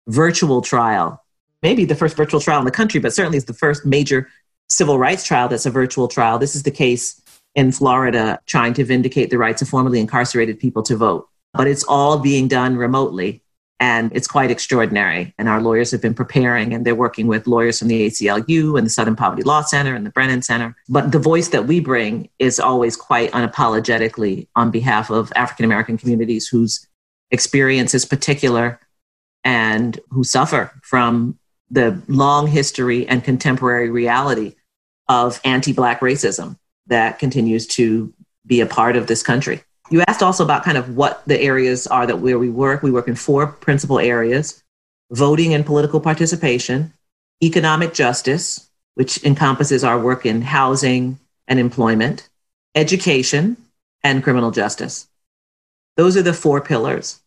virtual 0.07 0.61
trial, 0.61 1.23
maybe 1.61 1.85
the 1.85 1.95
first 1.95 2.17
virtual 2.17 2.39
trial 2.39 2.59
in 2.59 2.65
the 2.65 2.71
country, 2.71 2.99
but 2.99 3.13
certainly 3.13 3.37
it's 3.37 3.45
the 3.45 3.53
first 3.53 3.85
major 3.85 4.27
civil 4.67 4.97
rights 4.97 5.23
trial 5.23 5.47
that's 5.47 5.67
a 5.67 5.71
virtual 5.71 6.07
trial. 6.07 6.39
This 6.39 6.55
is 6.55 6.63
the 6.63 6.71
case 6.71 7.21
in 7.53 7.71
Florida 7.71 8.39
trying 8.47 8.73
to 8.73 8.83
vindicate 8.83 9.29
the 9.29 9.37
rights 9.37 9.61
of 9.61 9.69
formerly 9.69 9.99
incarcerated 9.99 10.59
people 10.59 10.81
to 10.83 10.95
vote. 10.95 11.27
But 11.53 11.67
it's 11.67 11.83
all 11.83 12.17
being 12.17 12.47
done 12.47 12.75
remotely. 12.75 13.43
And 13.81 14.11
it's 14.13 14.27
quite 14.27 14.51
extraordinary. 14.51 15.33
And 15.37 15.47
our 15.47 15.61
lawyers 15.61 15.91
have 15.91 16.01
been 16.01 16.13
preparing, 16.13 16.73
and 16.73 16.85
they're 16.85 16.95
working 16.95 17.27
with 17.27 17.47
lawyers 17.47 17.79
from 17.79 17.87
the 17.87 18.07
ACLU 18.07 18.77
and 18.77 18.85
the 18.85 18.89
Southern 18.89 19.15
Poverty 19.15 19.43
Law 19.43 19.61
Center 19.61 19.95
and 19.95 20.05
the 20.05 20.09
Brennan 20.09 20.41
Center. 20.41 20.75
But 20.89 21.13
the 21.13 21.19
voice 21.19 21.49
that 21.49 21.65
we 21.65 21.79
bring 21.79 22.29
is 22.39 22.59
always 22.59 22.97
quite 22.97 23.31
unapologetically 23.31 24.47
on 24.55 24.69
behalf 24.69 25.09
of 25.09 25.31
African 25.35 25.65
American 25.65 25.97
communities 25.97 26.47
whose 26.47 26.87
experience 27.31 27.93
is 27.93 28.05
particular 28.05 28.79
and 29.43 29.99
who 30.09 30.23
suffer 30.23 30.73
from 30.83 31.39
the 31.71 32.01
long 32.07 32.47
history 32.47 33.07
and 33.07 33.23
contemporary 33.23 33.89
reality 33.89 34.55
of 35.07 35.39
anti 35.43 35.73
Black 35.73 36.01
racism 36.01 36.57
that 36.87 37.19
continues 37.19 37.65
to 37.67 38.13
be 38.45 38.61
a 38.61 38.65
part 38.65 38.95
of 38.95 39.07
this 39.07 39.23
country. 39.23 39.63
You 39.89 40.03
asked 40.07 40.21
also 40.21 40.43
about 40.43 40.63
kind 40.63 40.77
of 40.77 40.95
what 40.95 41.23
the 41.25 41.39
areas 41.39 41.87
are 41.87 42.05
that 42.05 42.19
where 42.19 42.37
we 42.37 42.49
work. 42.49 42.83
We 42.83 42.91
work 42.91 43.07
in 43.07 43.15
four 43.15 43.47
principal 43.47 43.99
areas 43.99 44.63
voting 45.11 45.55
and 45.55 45.65
political 45.65 45.99
participation, 45.99 46.93
economic 47.41 47.95
justice, 47.95 48.69
which 48.93 49.23
encompasses 49.23 49.83
our 49.83 49.99
work 49.99 50.25
in 50.25 50.41
housing 50.41 51.17
and 51.47 51.59
employment, 51.59 52.29
education, 52.75 53.57
and 54.03 54.23
criminal 54.23 54.51
justice. 54.51 55.07
Those 55.97 56.15
are 56.15 56.21
the 56.21 56.33
four 56.33 56.61
pillars. 56.61 57.19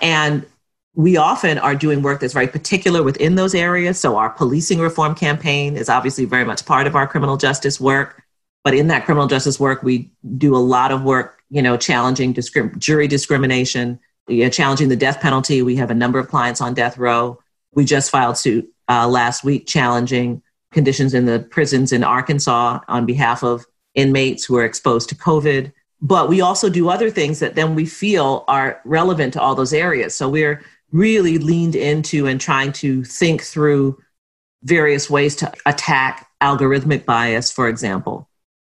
And 0.00 0.46
we 0.94 1.16
often 1.16 1.58
are 1.58 1.74
doing 1.74 2.02
work 2.02 2.20
that's 2.20 2.32
very 2.32 2.46
particular 2.46 3.02
within 3.02 3.34
those 3.34 3.54
areas. 3.54 3.98
So, 3.98 4.16
our 4.16 4.30
policing 4.30 4.78
reform 4.78 5.14
campaign 5.14 5.76
is 5.76 5.88
obviously 5.88 6.24
very 6.24 6.44
much 6.44 6.64
part 6.64 6.86
of 6.86 6.94
our 6.94 7.06
criminal 7.06 7.36
justice 7.36 7.80
work. 7.80 8.22
But 8.62 8.74
in 8.74 8.86
that 8.88 9.04
criminal 9.04 9.26
justice 9.26 9.58
work, 9.58 9.82
we 9.82 10.10
do 10.38 10.56
a 10.56 10.58
lot 10.58 10.92
of 10.92 11.02
work, 11.02 11.33
you 11.50 11.62
know, 11.62 11.76
challenging 11.76 12.34
discrim- 12.34 12.76
jury 12.78 13.08
discrimination, 13.08 13.98
you 14.28 14.44
know, 14.44 14.50
challenging 14.50 14.88
the 14.88 14.96
death 14.96 15.20
penalty. 15.20 15.62
We 15.62 15.76
have 15.76 15.90
a 15.90 15.94
number 15.94 16.18
of 16.18 16.28
clients 16.28 16.60
on 16.60 16.74
death 16.74 16.98
row. 16.98 17.38
We 17.74 17.84
just 17.84 18.10
filed 18.10 18.38
suit 18.38 18.70
uh, 18.88 19.08
last 19.08 19.44
week 19.44 19.66
challenging 19.66 20.42
conditions 20.72 21.14
in 21.14 21.26
the 21.26 21.40
prisons 21.40 21.92
in 21.92 22.04
Arkansas 22.04 22.80
on 22.88 23.06
behalf 23.06 23.42
of 23.42 23.64
inmates 23.94 24.44
who 24.44 24.56
are 24.56 24.64
exposed 24.64 25.08
to 25.08 25.14
COVID. 25.14 25.72
But 26.00 26.28
we 26.28 26.40
also 26.40 26.68
do 26.68 26.88
other 26.88 27.10
things 27.10 27.38
that 27.38 27.54
then 27.54 27.74
we 27.74 27.86
feel 27.86 28.44
are 28.48 28.80
relevant 28.84 29.32
to 29.34 29.40
all 29.40 29.54
those 29.54 29.72
areas. 29.72 30.14
So 30.14 30.28
we're 30.28 30.62
really 30.92 31.38
leaned 31.38 31.76
into 31.76 32.26
and 32.26 32.40
trying 32.40 32.72
to 32.72 33.04
think 33.04 33.42
through 33.42 33.98
various 34.62 35.08
ways 35.08 35.36
to 35.36 35.52
attack 35.66 36.28
algorithmic 36.42 37.04
bias, 37.04 37.50
for 37.50 37.68
example. 37.68 38.28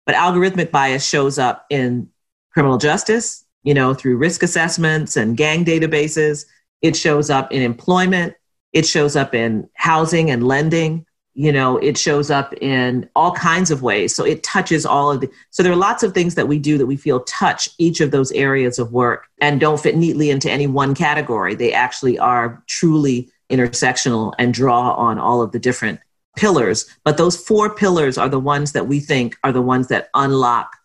But 0.07 0.17
algorithmic 0.17 0.71
bias 0.71 1.07
shows 1.07 1.39
up 1.39 1.65
in 1.71 2.11
criminal 2.55 2.79
justice, 2.79 3.45
you 3.65 3.75
know, 3.75 3.93
through 3.93 4.17
risk 4.17 4.43
assessments 4.43 5.17
and 5.17 5.37
gang 5.37 5.65
databases. 5.65 6.47
It 6.81 6.97
shows 6.97 7.29
up 7.29 7.53
in 7.53 7.61
employment. 7.63 8.35
It 8.73 8.87
shows 8.87 9.17
up 9.17 9.35
in 9.35 9.69
housing 9.75 10.31
and 10.31 10.47
lending. 10.47 11.05
You 11.37 11.51
know, 11.51 11.79
it 11.79 11.99
shows 11.99 12.31
up 12.31 12.55
in 12.61 13.11
all 13.17 13.33
kinds 13.33 13.73
of 13.73 13.83
ways. 13.83 14.15
So 14.15 14.25
it 14.25 14.45
touches 14.45 14.87
all 14.87 15.11
of 15.11 15.21
the. 15.21 15.29
So 15.51 15.65
there 15.65 15.73
are 15.73 15.77
lots 15.77 16.05
of 16.05 16.15
things 16.15 16.37
that 16.37 16.47
we 16.47 16.61
do 16.61 16.79
that 16.79 16.87
we 16.87 16.97
feel 16.97 17.21
touch 17.25 17.69
each 17.79 18.01
of 18.01 18.13
those 18.13 18.31
areas 18.33 18.79
of 18.79 18.93
work 18.93 19.27
and 19.41 19.59
don't 19.59 19.81
fit 19.81 19.97
neatly 19.97 20.31
into 20.31 20.49
any 20.49 20.69
one 20.69 20.95
category. 20.95 21.57
They 21.57 21.73
actually 21.73 22.21
are 22.21 22.63
truly 22.69 23.31
intersectional 23.51 24.33
and 24.39 24.55
draw 24.55 24.95
on 24.95 25.19
all 25.19 25.43
of 25.43 25.51
the 25.51 25.59
different 25.59 25.99
pillars, 26.37 26.87
but 27.05 27.17
those 27.17 27.37
four 27.37 27.75
pillars 27.75 28.19
are 28.19 28.29
the 28.29 28.41
ones 28.41 28.73
that 28.73 28.89
we 28.89 28.99
think 29.01 29.37
are 29.45 29.53
the 29.53 29.63
ones 29.63 29.89
that 29.89 30.09
unlock, 30.15 30.77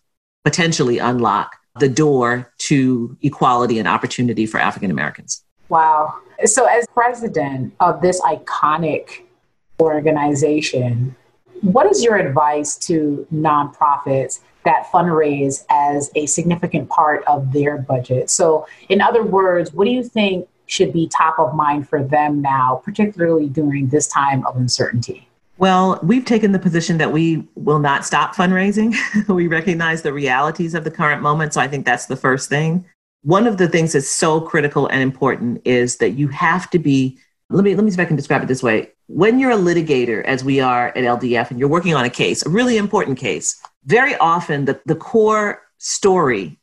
potentially 0.43 0.99
unlock 0.99 1.58
the 1.77 1.89
door 1.89 2.51
to 2.57 3.17
equality 3.21 3.79
and 3.79 3.87
opportunity 3.87 4.45
for 4.45 4.59
African 4.59 4.91
Americans. 4.91 5.43
Wow. 5.69 6.15
So, 6.45 6.65
as 6.65 6.87
president 6.87 7.73
of 7.79 8.01
this 8.01 8.19
iconic 8.21 9.23
organization, 9.79 11.15
what 11.61 11.89
is 11.91 12.03
your 12.03 12.15
advice 12.15 12.75
to 12.77 13.27
nonprofits 13.33 14.39
that 14.63 14.87
fundraise 14.91 15.65
as 15.69 16.11
a 16.15 16.25
significant 16.25 16.89
part 16.89 17.23
of 17.25 17.51
their 17.51 17.77
budget? 17.77 18.29
So, 18.29 18.67
in 18.89 19.01
other 19.01 19.23
words, 19.23 19.73
what 19.73 19.85
do 19.85 19.91
you 19.91 20.03
think 20.03 20.47
should 20.65 20.93
be 20.93 21.07
top 21.07 21.39
of 21.39 21.55
mind 21.55 21.89
for 21.89 22.03
them 22.03 22.41
now, 22.41 22.81
particularly 22.83 23.47
during 23.47 23.89
this 23.89 24.07
time 24.07 24.45
of 24.45 24.55
uncertainty? 24.55 25.28
Well, 25.59 25.99
we've 26.01 26.23
taken 26.23 26.53
the 26.53 26.59
position 26.59 26.99
that 26.99 27.11
we 27.11 27.45
will 27.55 27.79
not 27.79 28.05
stop 28.05 28.33
fundraising. 28.33 28.95
we 29.27 29.47
recognize 29.47 30.01
the 30.01 30.13
realities 30.13 30.73
of 30.73 30.85
the 30.85 30.91
current 30.91 31.21
moment. 31.21 31.53
So 31.53 31.59
I 31.59 31.67
think 31.67 31.85
that's 31.85 32.05
the 32.05 32.15
first 32.15 32.47
thing. 32.47 32.85
One 33.23 33.45
of 33.45 33.57
the 33.57 33.67
things 33.67 33.91
that's 33.91 34.07
so 34.07 34.39
critical 34.39 34.87
and 34.87 35.01
important 35.01 35.61
is 35.65 35.97
that 35.97 36.11
you 36.11 36.29
have 36.29 36.69
to 36.69 36.79
be, 36.79 37.19
let 37.49 37.65
me, 37.65 37.75
let 37.75 37.83
me 37.83 37.91
see 37.91 37.95
if 37.95 37.99
I 37.99 38.05
can 38.05 38.15
describe 38.15 38.41
it 38.41 38.47
this 38.47 38.63
way. 38.63 38.91
When 39.07 39.37
you're 39.37 39.51
a 39.51 39.57
litigator, 39.57 40.23
as 40.23 40.45
we 40.45 40.61
are 40.61 40.89
at 40.89 40.95
LDF, 40.95 41.51
and 41.51 41.59
you're 41.59 41.67
working 41.67 41.93
on 41.93 42.05
a 42.05 42.09
case, 42.09 42.45
a 42.45 42.49
really 42.49 42.77
important 42.77 43.17
case, 43.17 43.61
very 43.83 44.15
often 44.15 44.63
the, 44.63 44.79
the 44.85 44.95
core 44.95 45.61
story 45.77 46.57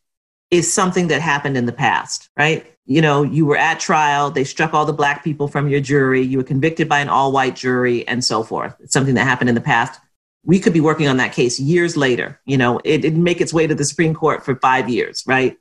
is 0.50 0.72
something 0.72 1.08
that 1.08 1.20
happened 1.20 1.58
in 1.58 1.66
the 1.66 1.72
past, 1.72 2.30
right? 2.38 2.72
You 2.86 3.02
know, 3.02 3.24
you 3.24 3.44
were 3.44 3.56
at 3.56 3.80
trial, 3.80 4.30
they 4.30 4.44
struck 4.44 4.72
all 4.72 4.84
the 4.84 4.92
black 4.92 5.24
people 5.24 5.48
from 5.48 5.68
your 5.68 5.80
jury, 5.80 6.22
you 6.22 6.38
were 6.38 6.44
convicted 6.44 6.88
by 6.88 7.00
an 7.00 7.08
all 7.08 7.32
white 7.32 7.56
jury, 7.56 8.06
and 8.06 8.24
so 8.24 8.44
forth. 8.44 8.74
It's 8.80 8.92
something 8.92 9.14
that 9.14 9.24
happened 9.24 9.48
in 9.48 9.56
the 9.56 9.60
past. 9.60 10.00
We 10.44 10.60
could 10.60 10.72
be 10.72 10.80
working 10.80 11.08
on 11.08 11.16
that 11.16 11.32
case 11.32 11.58
years 11.58 11.96
later. 11.96 12.40
You 12.46 12.56
know, 12.56 12.80
it 12.84 12.98
didn't 12.98 13.24
make 13.24 13.40
its 13.40 13.52
way 13.52 13.66
to 13.66 13.74
the 13.74 13.84
Supreme 13.84 14.14
Court 14.14 14.44
for 14.44 14.54
five 14.56 14.88
years, 14.88 15.24
right? 15.26 15.58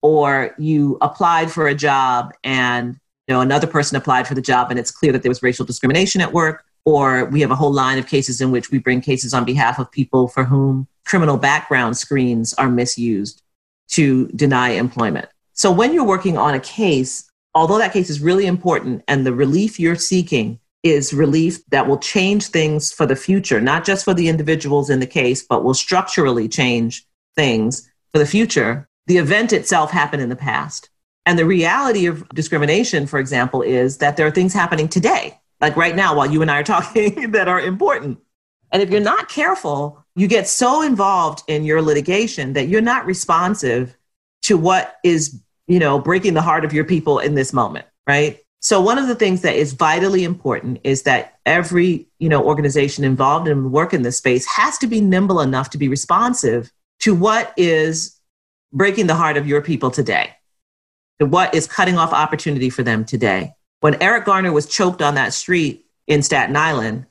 Or 0.00 0.54
you 0.56 0.96
applied 1.00 1.50
for 1.50 1.66
a 1.66 1.74
job 1.74 2.32
and 2.44 2.98
you 3.26 3.34
know 3.34 3.40
another 3.40 3.66
person 3.66 3.96
applied 3.96 4.28
for 4.28 4.34
the 4.34 4.42
job 4.42 4.70
and 4.70 4.78
it's 4.78 4.90
clear 4.90 5.10
that 5.12 5.22
there 5.22 5.30
was 5.30 5.42
racial 5.42 5.64
discrimination 5.64 6.20
at 6.20 6.32
work 6.32 6.64
or 6.84 7.24
we 7.26 7.40
have 7.40 7.50
a 7.50 7.56
whole 7.56 7.72
line 7.72 7.98
of 7.98 8.06
cases 8.06 8.40
in 8.42 8.50
which 8.50 8.70
we 8.70 8.78
bring 8.78 9.00
cases 9.00 9.32
on 9.32 9.46
behalf 9.46 9.78
of 9.78 9.90
people 9.90 10.28
for 10.28 10.44
whom 10.44 10.86
criminal 11.06 11.38
background 11.38 11.96
screens 11.96 12.52
are 12.54 12.68
misused 12.68 13.42
to 13.88 14.28
deny 14.28 14.70
employment 14.70 15.28
so 15.54 15.70
when 15.70 15.94
you're 15.94 16.04
working 16.04 16.36
on 16.36 16.54
a 16.54 16.60
case, 16.60 17.30
although 17.54 17.78
that 17.78 17.92
case 17.92 18.10
is 18.10 18.20
really 18.20 18.46
important 18.46 19.04
and 19.06 19.24
the 19.24 19.32
relief 19.32 19.78
you're 19.78 19.94
seeking 19.94 20.58
is 20.82 21.14
relief 21.14 21.64
that 21.70 21.86
will 21.86 21.98
change 21.98 22.48
things 22.48 22.92
for 22.92 23.06
the 23.06 23.16
future, 23.16 23.60
not 23.60 23.84
just 23.84 24.04
for 24.04 24.12
the 24.12 24.28
individuals 24.28 24.90
in 24.90 25.00
the 25.00 25.06
case, 25.06 25.42
but 25.42 25.64
will 25.64 25.72
structurally 25.72 26.48
change 26.48 27.06
things 27.36 27.90
for 28.12 28.18
the 28.18 28.26
future. 28.26 28.88
The 29.06 29.16
event 29.16 29.52
itself 29.52 29.90
happened 29.90 30.22
in 30.22 30.28
the 30.28 30.36
past. 30.36 30.90
And 31.24 31.38
the 31.38 31.46
reality 31.46 32.06
of 32.06 32.28
discrimination, 32.30 33.06
for 33.06 33.18
example, 33.18 33.62
is 33.62 33.98
that 33.98 34.16
there 34.16 34.26
are 34.26 34.32
things 34.32 34.52
happening 34.52 34.88
today, 34.88 35.38
like 35.60 35.76
right 35.76 35.96
now 35.96 36.16
while 36.16 36.30
you 36.30 36.42
and 36.42 36.50
I 36.50 36.60
are 36.60 36.64
talking, 36.74 37.30
that 37.30 37.48
are 37.48 37.60
important. 37.60 38.18
And 38.72 38.82
if 38.82 38.90
you're 38.90 39.00
not 39.00 39.28
careful, 39.28 40.04
you 40.16 40.26
get 40.26 40.48
so 40.48 40.82
involved 40.82 41.44
in 41.46 41.64
your 41.64 41.80
litigation 41.80 42.54
that 42.54 42.66
you're 42.66 42.80
not 42.80 43.06
responsive 43.06 43.96
to 44.42 44.58
what 44.58 44.96
is 45.02 45.40
you 45.66 45.78
know, 45.78 45.98
breaking 45.98 46.34
the 46.34 46.42
heart 46.42 46.64
of 46.64 46.72
your 46.72 46.84
people 46.84 47.18
in 47.18 47.34
this 47.34 47.52
moment, 47.52 47.86
right? 48.06 48.40
So 48.60 48.80
one 48.80 48.98
of 48.98 49.08
the 49.08 49.14
things 49.14 49.42
that 49.42 49.56
is 49.56 49.74
vitally 49.74 50.24
important 50.24 50.80
is 50.84 51.02
that 51.02 51.34
every, 51.44 52.08
you 52.18 52.30
know, 52.30 52.42
organization 52.42 53.04
involved 53.04 53.46
in 53.46 53.70
work 53.70 53.92
in 53.92 54.02
this 54.02 54.16
space 54.16 54.46
has 54.46 54.78
to 54.78 54.86
be 54.86 55.00
nimble 55.02 55.40
enough 55.40 55.70
to 55.70 55.78
be 55.78 55.88
responsive 55.88 56.72
to 57.00 57.14
what 57.14 57.52
is 57.58 58.18
breaking 58.72 59.06
the 59.06 59.14
heart 59.14 59.36
of 59.36 59.46
your 59.46 59.60
people 59.60 59.90
today. 59.90 60.30
To 61.20 61.26
what 61.26 61.54
is 61.54 61.66
cutting 61.66 61.98
off 61.98 62.12
opportunity 62.12 62.70
for 62.70 62.82
them 62.82 63.04
today. 63.04 63.52
When 63.80 64.02
Eric 64.02 64.24
Garner 64.24 64.50
was 64.50 64.66
choked 64.66 65.02
on 65.02 65.14
that 65.16 65.34
street 65.34 65.86
in 66.06 66.22
Staten 66.22 66.56
Island, 66.56 67.04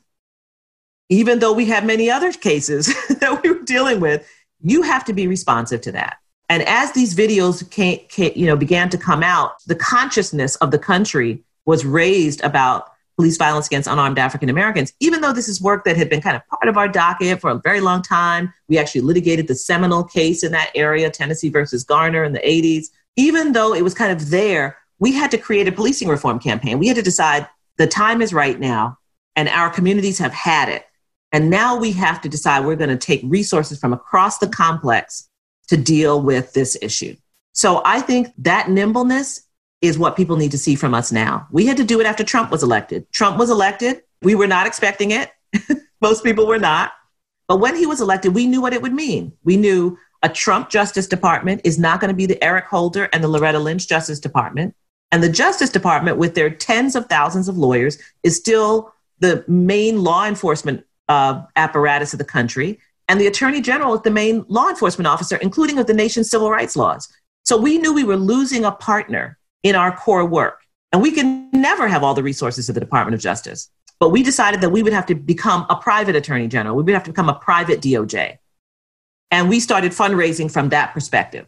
even 1.08 1.38
though 1.38 1.52
we 1.52 1.66
had 1.66 1.86
many 1.86 2.10
other 2.10 2.32
cases 2.32 2.86
that 3.20 3.42
we 3.42 3.50
were 3.50 3.62
dealing 3.62 4.00
with, 4.00 4.28
you 4.60 4.82
have 4.82 5.04
to 5.04 5.12
be 5.12 5.28
responsive 5.28 5.82
to 5.82 5.92
that. 5.92 6.16
And 6.48 6.62
as 6.64 6.92
these 6.92 7.14
videos 7.14 7.68
came, 7.70 8.00
came, 8.08 8.32
you 8.34 8.46
know, 8.46 8.56
began 8.56 8.90
to 8.90 8.98
come 8.98 9.22
out, 9.22 9.52
the 9.66 9.74
consciousness 9.74 10.56
of 10.56 10.70
the 10.70 10.78
country 10.78 11.42
was 11.64 11.84
raised 11.84 12.42
about 12.42 12.90
police 13.16 13.36
violence 13.36 13.66
against 13.66 13.88
unarmed 13.88 14.18
African 14.18 14.48
Americans, 14.48 14.92
even 15.00 15.20
though 15.20 15.32
this 15.32 15.48
is 15.48 15.62
work 15.62 15.84
that 15.84 15.96
had 15.96 16.10
been 16.10 16.20
kind 16.20 16.36
of 16.36 16.46
part 16.48 16.68
of 16.68 16.76
our 16.76 16.88
docket 16.88 17.40
for 17.40 17.50
a 17.50 17.60
very 17.62 17.80
long 17.80 18.02
time. 18.02 18.52
We 18.68 18.76
actually 18.76 19.02
litigated 19.02 19.46
the 19.46 19.54
seminal 19.54 20.04
case 20.04 20.42
in 20.42 20.52
that 20.52 20.70
area, 20.74 21.10
Tennessee 21.10 21.48
versus 21.48 21.84
Garner 21.84 22.24
in 22.24 22.32
the 22.32 22.40
80s. 22.40 22.86
Even 23.16 23.52
though 23.52 23.72
it 23.72 23.82
was 23.82 23.94
kind 23.94 24.12
of 24.12 24.30
there, 24.30 24.76
we 24.98 25.12
had 25.12 25.30
to 25.30 25.38
create 25.38 25.68
a 25.68 25.72
policing 25.72 26.08
reform 26.08 26.38
campaign. 26.38 26.78
We 26.78 26.88
had 26.88 26.96
to 26.96 27.02
decide 27.02 27.48
the 27.78 27.86
time 27.86 28.20
is 28.20 28.34
right 28.34 28.58
now 28.58 28.98
and 29.36 29.48
our 29.48 29.70
communities 29.70 30.18
have 30.18 30.32
had 30.32 30.68
it. 30.68 30.84
And 31.32 31.50
now 31.50 31.76
we 31.76 31.92
have 31.92 32.20
to 32.22 32.28
decide 32.28 32.64
we're 32.64 32.76
going 32.76 32.90
to 32.90 32.96
take 32.96 33.20
resources 33.24 33.78
from 33.78 33.92
across 33.92 34.38
the 34.38 34.48
complex 34.48 35.28
to 35.68 35.76
deal 35.76 36.20
with 36.20 36.52
this 36.52 36.76
issue. 36.80 37.16
So 37.52 37.82
I 37.84 38.00
think 38.00 38.32
that 38.38 38.68
nimbleness 38.68 39.46
is 39.80 39.98
what 39.98 40.16
people 40.16 40.36
need 40.36 40.50
to 40.50 40.58
see 40.58 40.74
from 40.74 40.94
us 40.94 41.12
now. 41.12 41.46
We 41.50 41.66
had 41.66 41.76
to 41.76 41.84
do 41.84 42.00
it 42.00 42.06
after 42.06 42.24
Trump 42.24 42.50
was 42.50 42.62
elected. 42.62 43.10
Trump 43.12 43.38
was 43.38 43.50
elected. 43.50 44.02
We 44.22 44.34
were 44.34 44.46
not 44.46 44.66
expecting 44.66 45.10
it. 45.10 45.30
Most 46.00 46.24
people 46.24 46.46
were 46.46 46.58
not. 46.58 46.92
But 47.46 47.58
when 47.58 47.76
he 47.76 47.86
was 47.86 48.00
elected, 48.00 48.34
we 48.34 48.46
knew 48.46 48.62
what 48.62 48.72
it 48.72 48.82
would 48.82 48.94
mean. 48.94 49.32
We 49.44 49.56
knew 49.56 49.98
a 50.22 50.28
Trump 50.28 50.70
Justice 50.70 51.06
Department 51.06 51.60
is 51.64 51.78
not 51.78 52.00
going 52.00 52.08
to 52.08 52.16
be 52.16 52.26
the 52.26 52.42
Eric 52.42 52.64
Holder 52.64 53.10
and 53.12 53.22
the 53.22 53.28
Loretta 53.28 53.58
Lynch 53.58 53.86
Justice 53.86 54.18
Department. 54.18 54.74
And 55.12 55.22
the 55.22 55.28
Justice 55.28 55.70
Department, 55.70 56.16
with 56.16 56.34
their 56.34 56.50
tens 56.50 56.96
of 56.96 57.06
thousands 57.06 57.46
of 57.46 57.58
lawyers, 57.58 57.98
is 58.22 58.36
still 58.36 58.92
the 59.20 59.44
main 59.46 60.02
law 60.02 60.26
enforcement 60.26 60.84
uh, 61.08 61.42
apparatus 61.56 62.14
of 62.14 62.18
the 62.18 62.24
country. 62.24 62.80
And 63.08 63.20
the 63.20 63.26
Attorney 63.26 63.60
General 63.60 63.94
is 63.94 64.02
the 64.02 64.10
main 64.10 64.44
law 64.48 64.68
enforcement 64.68 65.06
officer, 65.06 65.36
including 65.36 65.78
of 65.78 65.86
the 65.86 65.94
nation's 65.94 66.30
civil 66.30 66.50
rights 66.50 66.76
laws. 66.76 67.08
So 67.44 67.56
we 67.56 67.78
knew 67.78 67.92
we 67.92 68.04
were 68.04 68.16
losing 68.16 68.64
a 68.64 68.72
partner 68.72 69.38
in 69.62 69.74
our 69.74 69.94
core 69.94 70.24
work. 70.24 70.60
And 70.92 71.02
we 71.02 71.10
can 71.10 71.50
never 71.50 71.88
have 71.88 72.04
all 72.04 72.14
the 72.14 72.22
resources 72.22 72.68
of 72.68 72.74
the 72.74 72.80
Department 72.80 73.14
of 73.14 73.20
Justice. 73.20 73.68
But 73.98 74.10
we 74.10 74.22
decided 74.22 74.60
that 74.60 74.70
we 74.70 74.82
would 74.82 74.92
have 74.92 75.06
to 75.06 75.14
become 75.14 75.66
a 75.68 75.76
private 75.76 76.16
attorney 76.16 76.48
general. 76.48 76.76
We 76.76 76.82
would 76.82 76.94
have 76.94 77.04
to 77.04 77.10
become 77.10 77.28
a 77.28 77.34
private 77.34 77.80
DOJ. 77.80 78.38
And 79.30 79.48
we 79.48 79.60
started 79.60 79.92
fundraising 79.92 80.50
from 80.50 80.68
that 80.68 80.94
perspective. 80.94 81.46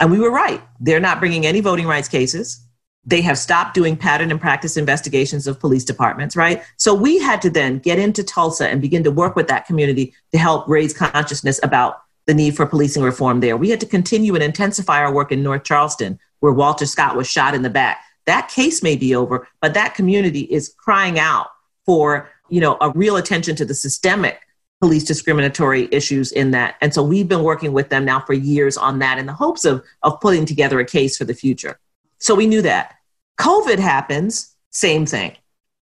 And 0.00 0.10
we 0.10 0.18
were 0.18 0.30
right. 0.30 0.60
They're 0.80 1.00
not 1.00 1.20
bringing 1.20 1.46
any 1.46 1.60
voting 1.60 1.86
rights 1.86 2.08
cases. 2.08 2.66
They 3.04 3.20
have 3.22 3.36
stopped 3.36 3.74
doing 3.74 3.96
pattern 3.96 4.30
and 4.30 4.40
practice 4.40 4.76
investigations 4.76 5.46
of 5.46 5.58
police 5.58 5.84
departments, 5.84 6.36
right? 6.36 6.62
So 6.76 6.94
we 6.94 7.18
had 7.18 7.42
to 7.42 7.50
then 7.50 7.78
get 7.78 7.98
into 7.98 8.22
Tulsa 8.22 8.68
and 8.68 8.80
begin 8.80 9.02
to 9.04 9.10
work 9.10 9.34
with 9.34 9.48
that 9.48 9.66
community 9.66 10.14
to 10.30 10.38
help 10.38 10.68
raise 10.68 10.94
consciousness 10.94 11.58
about 11.62 12.02
the 12.26 12.34
need 12.34 12.56
for 12.56 12.66
policing 12.66 13.02
reform 13.02 13.40
there. 13.40 13.56
We 13.56 13.70
had 13.70 13.80
to 13.80 13.86
continue 13.86 14.34
and 14.34 14.44
intensify 14.44 15.00
our 15.00 15.12
work 15.12 15.32
in 15.32 15.42
North 15.42 15.64
Charleston, 15.64 16.18
where 16.40 16.52
Walter 16.52 16.86
Scott 16.86 17.16
was 17.16 17.28
shot 17.28 17.54
in 17.54 17.62
the 17.62 17.70
back. 17.70 18.04
That 18.26 18.48
case 18.48 18.82
may 18.82 18.94
be 18.94 19.14
over, 19.16 19.48
but 19.60 19.74
that 19.74 19.94
community 19.94 20.42
is 20.42 20.72
crying 20.78 21.18
out 21.18 21.48
for, 21.84 22.30
you 22.48 22.60
know, 22.60 22.76
a 22.80 22.90
real 22.90 23.16
attention 23.16 23.56
to 23.56 23.64
the 23.64 23.74
systemic 23.74 24.46
police 24.80 25.04
discriminatory 25.04 25.88
issues 25.92 26.32
in 26.32 26.50
that. 26.52 26.74
And 26.80 26.92
so 26.92 27.02
we've 27.02 27.28
been 27.28 27.44
working 27.44 27.72
with 27.72 27.88
them 27.88 28.04
now 28.04 28.20
for 28.20 28.32
years 28.32 28.76
on 28.76 28.98
that 28.98 29.18
in 29.18 29.26
the 29.26 29.32
hopes 29.32 29.64
of, 29.64 29.84
of 30.02 30.20
putting 30.20 30.44
together 30.44 30.80
a 30.80 30.84
case 30.84 31.16
for 31.16 31.24
the 31.24 31.34
future. 31.34 31.78
So 32.22 32.36
we 32.36 32.46
knew 32.46 32.62
that. 32.62 32.94
COVID 33.40 33.80
happens, 33.80 34.54
same 34.70 35.06
thing. 35.06 35.36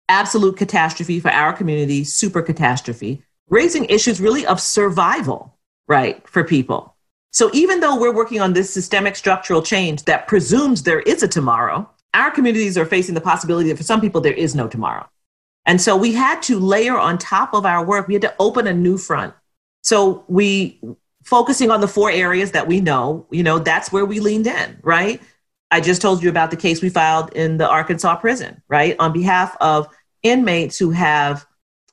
Absolute 0.09 0.57
catastrophe 0.57 1.21
for 1.21 1.31
our 1.31 1.53
community, 1.53 2.03
super 2.03 2.43
catastrophe, 2.43 3.23
raising 3.49 3.85
issues 3.85 4.21
really 4.21 4.45
of 4.45 4.61
survival, 4.61 5.57
right, 5.87 6.27
for 6.29 6.43
people. 6.43 6.97
So 7.31 7.51
even 7.53 7.79
though 7.79 7.97
we're 7.97 8.13
working 8.13 8.41
on 8.41 8.53
this 8.53 8.75
systemic 8.75 9.15
structural 9.15 9.63
change 9.63 10.07
that 10.07 10.27
presumes 10.27 10.83
there 10.83 11.03
is 11.03 11.23
a 11.23 11.29
tomorrow, 11.29 11.89
our 12.15 12.33
communities 12.33 12.77
are 12.77 12.85
facing 12.85 13.15
the 13.15 13.21
possibility 13.21 13.69
that 13.69 13.77
for 13.77 13.85
some 13.85 14.01
people 14.01 14.21
there 14.21 14.33
is 14.33 14.57
no 14.57 14.67
tomorrow. 14.67 15.09
And 15.67 15.81
so 15.81 15.97
we 15.97 16.15
had 16.15 16.43
to 16.43 16.59
layer 16.59 16.99
on 16.99 17.17
top 17.17 17.55
of 17.55 17.65
our 17.65 17.85
work, 17.85 18.09
we 18.09 18.15
had 18.15 18.23
to 18.23 18.35
open 18.41 18.67
a 18.67 18.75
new 18.75 18.99
front. 18.99 19.35
So 19.83 20.25
we 20.27 20.81
focusing 21.23 21.71
on 21.71 21.81
the 21.81 21.89
four 21.89 22.11
areas 22.11 22.51
that 22.51 22.67
we 22.67 22.81
know, 22.81 23.25
you 23.31 23.45
know, 23.45 23.61
that's 23.61 23.93
where 23.93 24.05
we 24.05 24.19
leaned 24.19 24.49
in, 24.49 24.79
right? 24.83 25.23
I 25.71 25.81
just 25.81 26.03
told 26.03 26.23
you 26.23 26.29
about 26.29 26.51
the 26.51 26.57
case 26.57 26.83
we 26.83 26.89
filed 26.89 27.33
in 27.33 27.57
the 27.57 27.69
Arkansas 27.69 28.17
prison, 28.17 28.63
right? 28.69 28.97
On 28.99 29.13
behalf 29.13 29.57
of 29.61 29.89
inmates 30.23 30.79
who 30.79 30.91
have 30.91 31.47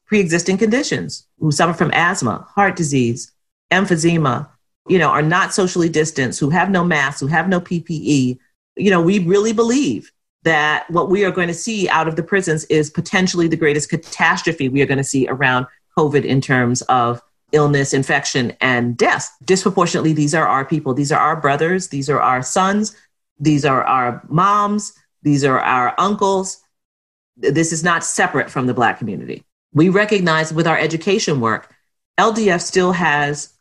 pre-existing 0.06 0.58
conditions, 0.58 1.26
who 1.40 1.52
suffer 1.52 1.74
from 1.74 1.92
asthma, 1.94 2.46
heart 2.50 2.76
disease, 2.76 3.32
emphysema, 3.72 4.50
you 4.88 5.00
know, 5.00 5.10
are 5.10 5.22
not 5.22 5.54
socially 5.54 5.90
distanced, 5.90 6.40
who 6.40 6.50
have 6.50 6.70
no 6.70 6.84
masks, 6.84 7.22
who 7.22 7.28
have 7.28 7.48
no 7.48 7.62
PPE. 7.62 8.38
You 8.76 8.92
know, 8.92 9.02
we 9.02 9.20
really 9.20 9.54
believe 9.54 10.12
that 10.44 10.90
what 10.90 11.10
we 11.10 11.24
are 11.24 11.32
going 11.32 11.48
to 11.48 11.54
see 11.54 11.88
out 11.90 12.08
of 12.08 12.16
the 12.16 12.24
prisons 12.24 12.66
is 12.66 12.90
potentially 12.90 13.48
the 13.48 13.56
greatest 13.56 13.90
catastrophe 13.90 14.70
we 14.70 14.82
are 14.82 14.88
going 14.88 14.98
to 14.98 15.04
see 15.04 15.28
around 15.28 15.68
COVID 15.98 16.26
in 16.26 16.42
terms 16.42 16.82
of 16.84 17.22
illness, 17.52 17.94
infection, 17.94 18.54
and 18.62 18.98
death. 18.98 19.36
Disproportionately, 19.46 20.14
these 20.14 20.34
are 20.34 20.48
our 20.48 20.66
people. 20.66 20.94
These 20.94 21.12
are 21.12 21.20
our 21.20 21.36
brothers. 21.36 21.90
These 21.90 22.10
are 22.10 22.20
our 22.20 22.42
sons. 22.42 22.96
These 23.40 23.66
are 23.66 23.84
our 23.84 24.22
moms. 24.28 24.94
These 25.24 25.44
are 25.44 25.60
our 25.60 25.94
uncles. 25.98 26.62
This 27.38 27.72
is 27.72 27.84
not 27.84 28.04
separate 28.04 28.50
from 28.50 28.68
the 28.68 28.74
Black 28.74 28.98
community. 28.98 29.44
We 29.74 29.90
recognize 29.90 30.54
with 30.54 30.68
our 30.68 30.78
education 30.78 31.40
work, 31.40 31.74
LDF 32.20 32.62
still 32.62 32.92
has 32.92 33.54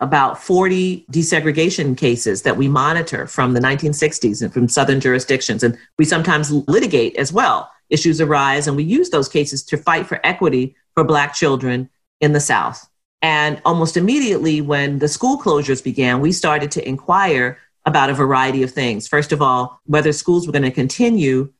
about 0.00 0.40
40 0.40 1.06
desegregation 1.10 1.96
cases 1.96 2.42
that 2.42 2.56
we 2.56 2.68
monitor 2.68 3.26
from 3.26 3.52
the 3.52 3.60
1960s 3.60 4.42
and 4.42 4.52
from 4.52 4.68
Southern 4.68 5.00
jurisdictions. 5.00 5.62
And 5.62 5.76
we 5.98 6.04
sometimes 6.04 6.52
litigate 6.52 7.16
as 7.16 7.32
well. 7.32 7.70
Issues 7.90 8.20
arise, 8.20 8.66
and 8.66 8.76
we 8.76 8.84
use 8.84 9.10
those 9.10 9.28
cases 9.28 9.62
to 9.64 9.76
fight 9.76 10.06
for 10.06 10.20
equity 10.22 10.76
for 10.94 11.02
Black 11.02 11.34
children 11.34 11.88
in 12.20 12.32
the 12.32 12.40
South. 12.40 12.88
And 13.22 13.60
almost 13.64 13.96
immediately, 13.96 14.60
when 14.60 14.98
the 15.00 15.08
school 15.08 15.38
closures 15.38 15.82
began, 15.82 16.20
we 16.20 16.30
started 16.30 16.70
to 16.72 16.86
inquire 16.86 17.58
about 17.88 18.10
a 18.10 18.14
variety 18.14 18.62
of 18.62 18.70
things. 18.70 19.08
First 19.08 19.32
of 19.32 19.42
all, 19.42 19.80
whether 19.86 20.12
schools 20.12 20.46
were 20.46 20.52
going 20.52 20.62
to 20.62 20.70
continue 20.70 21.52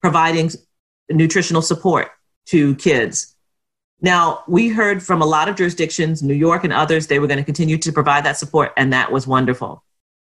providing 0.00 0.50
nutritional 1.10 1.62
support 1.62 2.10
to 2.46 2.76
kids 2.76 3.34
now, 4.02 4.44
we 4.48 4.68
heard 4.68 5.02
from 5.02 5.20
a 5.20 5.26
lot 5.26 5.48
of 5.48 5.56
jurisdictions, 5.56 6.22
New 6.22 6.34
York 6.34 6.64
and 6.64 6.72
others, 6.72 7.06
they 7.06 7.18
were 7.18 7.26
going 7.26 7.38
to 7.38 7.44
continue 7.44 7.76
to 7.78 7.92
provide 7.92 8.24
that 8.24 8.38
support, 8.38 8.72
and 8.76 8.92
that 8.92 9.12
was 9.12 9.26
wonderful. 9.26 9.84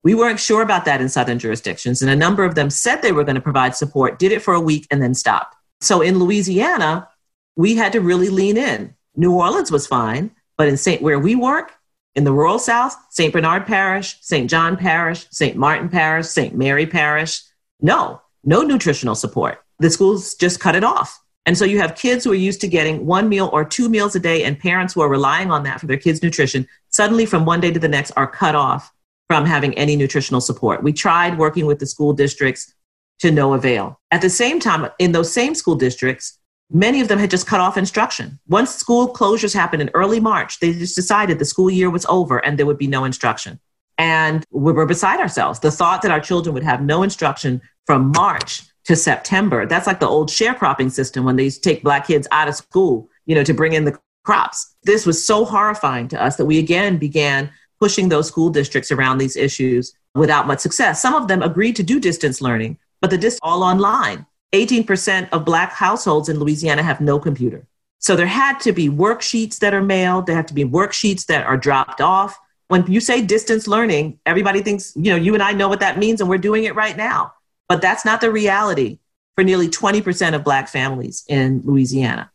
We 0.02 0.14
weren't 0.14 0.40
sure 0.40 0.62
about 0.62 0.85
that 0.87 1.00
in 1.00 1.09
Southern 1.09 1.38
jurisdictions, 1.38 2.02
and 2.02 2.11
a 2.11 2.16
number 2.16 2.44
of 2.44 2.57
them 2.57 2.70
said 2.70 2.96
they 2.96 3.12
were 3.12 3.22
going 3.22 3.37
to 3.37 3.40
provide 3.40 3.76
support, 3.76 4.18
did 4.18 4.33
it 4.33 4.42
for 4.42 4.55
a 4.55 4.61
week, 4.61 4.88
and 4.90 5.00
then 5.00 5.14
stopped. 5.14 5.55
So 5.81 6.00
in 6.00 6.18
Louisiana, 6.18 7.09
we 7.55 7.76
had 7.76 7.92
to 7.92 8.00
really 8.00 8.31
lean 8.31 8.57
in. 8.57 8.94
New 9.14 9.33
Orleans 9.33 9.70
was 9.70 9.87
fine, 9.87 10.33
but 10.57 10.66
in 10.66 10.76
St. 10.76 11.00
where 11.00 11.20
we 11.20 11.37
work, 11.37 11.72
in 12.14 12.25
the 12.25 12.33
rural 12.33 12.59
South, 12.59 12.96
St. 13.11 13.33
Bernard 13.33 13.66
Parish, 13.66 14.18
St. 14.20 14.48
John 14.48 14.77
Parish, 14.77 15.27
St. 15.31 15.57
Martin 15.57 15.88
Parish, 15.88 16.27
St. 16.27 16.55
Mary 16.55 16.87
Parish, 16.87 17.42
no, 17.81 18.20
no 18.44 18.62
nutritional 18.62 19.14
support. 19.14 19.62
The 19.79 19.90
schools 19.90 20.35
just 20.35 20.61
cut 20.61 20.77
it 20.77 20.85
off. 20.85 21.18
And 21.44 21.59
so 21.59 21.64
you 21.64 21.79
have 21.79 21.96
kids 21.96 22.25
who 22.25 22.31
are 22.31 22.37
used 22.37 22.61
to 22.61 22.68
getting 22.68 23.05
one 23.05 23.29
meal 23.29 23.51
or 23.53 23.64
two 23.64 23.88
meals 23.88 24.14
a 24.14 24.20
day, 24.20 24.44
and 24.44 24.59
parents 24.59 24.94
who 24.94 25.01
are 25.01 25.09
relying 25.09 25.51
on 25.51 25.64
that 25.64 25.81
for 25.81 25.87
their 25.87 25.96
kids' 25.96 26.22
nutrition 26.22 26.68
suddenly 26.88 27.27
from 27.27 27.44
one 27.44 27.61
day 27.61 27.72
to 27.72 27.81
the 27.81 27.88
next 27.88 28.12
are 28.12 28.29
cut 28.29 28.55
off 28.55 28.92
from 29.29 29.44
having 29.44 29.77
any 29.79 29.96
nutritional 29.96 30.40
support. 30.40 30.83
We 30.83 30.92
tried 30.92 31.38
working 31.38 31.66
with 31.66 31.79
the 31.79 31.87
school 31.87 32.12
districts 32.12 32.75
to 33.20 33.31
no 33.31 33.55
avail. 33.55 33.98
At 34.11 34.20
the 34.20 34.31
same 34.31 34.61
time, 34.61 34.88
in 34.98 35.12
those 35.12 35.33
same 35.33 35.55
school 35.55 35.75
districts, 35.75 36.38
many 36.70 37.01
of 37.01 37.09
them 37.09 37.18
had 37.18 37.31
just 37.31 37.46
cut 37.46 37.61
off 37.61 37.77
instruction. 37.77 38.38
Once 38.48 38.75
school 38.75 39.12
closures 39.12 39.55
happened 39.55 39.83
in 39.83 39.90
early 39.94 40.20
March, 40.20 40.61
they 40.61 40.72
just 40.72 40.96
decided 40.96 41.38
the 41.38 41.44
school 41.44 41.70
year 41.70 41.90
was 41.90 42.07
over 42.07 42.38
and 42.44 42.59
there 42.59 42.66
would 42.66 42.79
be 42.79 42.87
no 42.87 43.05
instruction. 43.05 43.61
And 43.98 44.44
we 44.51 44.72
were 44.72 44.87
beside 44.87 45.20
ourselves. 45.20 45.61
The 45.61 45.70
thought 45.70 46.03
that 46.03 46.11
our 46.11 46.20
children 46.20 46.55
would 46.55 46.64
have 46.64 46.83
no 46.83 47.03
instruction 47.03 47.61
from 47.87 48.12
March 48.16 48.62
to 48.85 48.96
September. 48.96 49.66
That's 49.66 49.87
like 49.87 50.01
the 50.01 50.09
old 50.09 50.29
sharecropping 50.29 50.90
system 50.90 51.25
when 51.25 51.37
they 51.37 51.51
take 51.51 51.83
black 51.83 52.07
kids 52.07 52.27
out 52.33 52.48
of 52.48 52.55
school, 52.55 53.09
you 53.27 53.35
know, 53.35 53.44
to 53.44 53.55
bring 53.55 53.75
in 53.75 53.85
the 53.85 53.98
crops. 54.25 54.75
This 54.85 55.07
was 55.07 55.25
so 55.25 55.44
horrifying 55.44 56.09
to 56.09 56.22
us 56.22 56.37
that 56.37 56.46
we 56.46 56.59
again 56.59 56.98
began 56.98 57.51
pushing 57.79 58.09
those 58.09 58.29
school 58.29 58.51
districts 58.51 58.92
around 58.92 59.18
these 59.18 59.37
issues 59.37 59.92
without 60.14 60.46
much 60.46 60.61
success. 60.61 61.03
Some 61.03 61.14
of 61.14 61.29
them 61.29 61.42
agreed 61.42 61.77
to 61.77 61.83
do 61.83 61.98
distance 61.98 62.40
learning, 62.40 62.79
but 63.01 63.11
the 63.11 63.18
distance 63.18 63.40
all 63.42 63.62
online. 63.62 64.27
18% 64.53 65.29
of 65.31 65.45
black 65.45 65.73
households 65.73 66.29
in 66.29 66.38
Louisiana 66.38 66.83
have 66.83 67.01
no 67.01 67.19
computer. 67.19 67.67
So 67.99 68.17
there 68.17 68.27
had 68.27 68.59
to 68.61 68.73
be 68.73 68.88
worksheets 68.88 69.59
that 69.61 69.75
are 69.75 69.83
mailed, 69.83 70.27
there 70.27 70.37
have 70.37 70.47
to 70.47 70.55
be 70.55 70.65
worksheets 70.65 71.27
that 71.27 71.47
are 71.47 71.57
dropped 71.57 72.01
off. 72.01 72.38
When 72.69 72.87
you 72.87 73.01
say 73.01 73.23
distance 73.23 73.69
learning, 73.69 74.19
everybody 74.27 74.62
thinks, 74.62 74.93
you 74.97 75.11
know, 75.11 75.17
you 75.17 75.35
and 75.35 75.43
I 75.43 75.53
know 75.53 75.69
what 75.69 75.81
that 75.81 75.99
means 75.99 76.21
and 76.21 76.29
we're 76.29 76.38
doing 76.38 76.65
it 76.65 76.75
right 76.75 76.97
now. 76.97 77.35
But 77.69 77.81
that's 77.81 78.05
not 78.05 78.21
the 78.21 78.31
reality 78.31 78.99
for 79.35 79.45
nearly 79.45 79.69
20% 79.69 80.35
of 80.35 80.45
Black 80.45 80.69
families 80.69 81.25
in 81.29 81.62
Louisiana. 81.65 82.31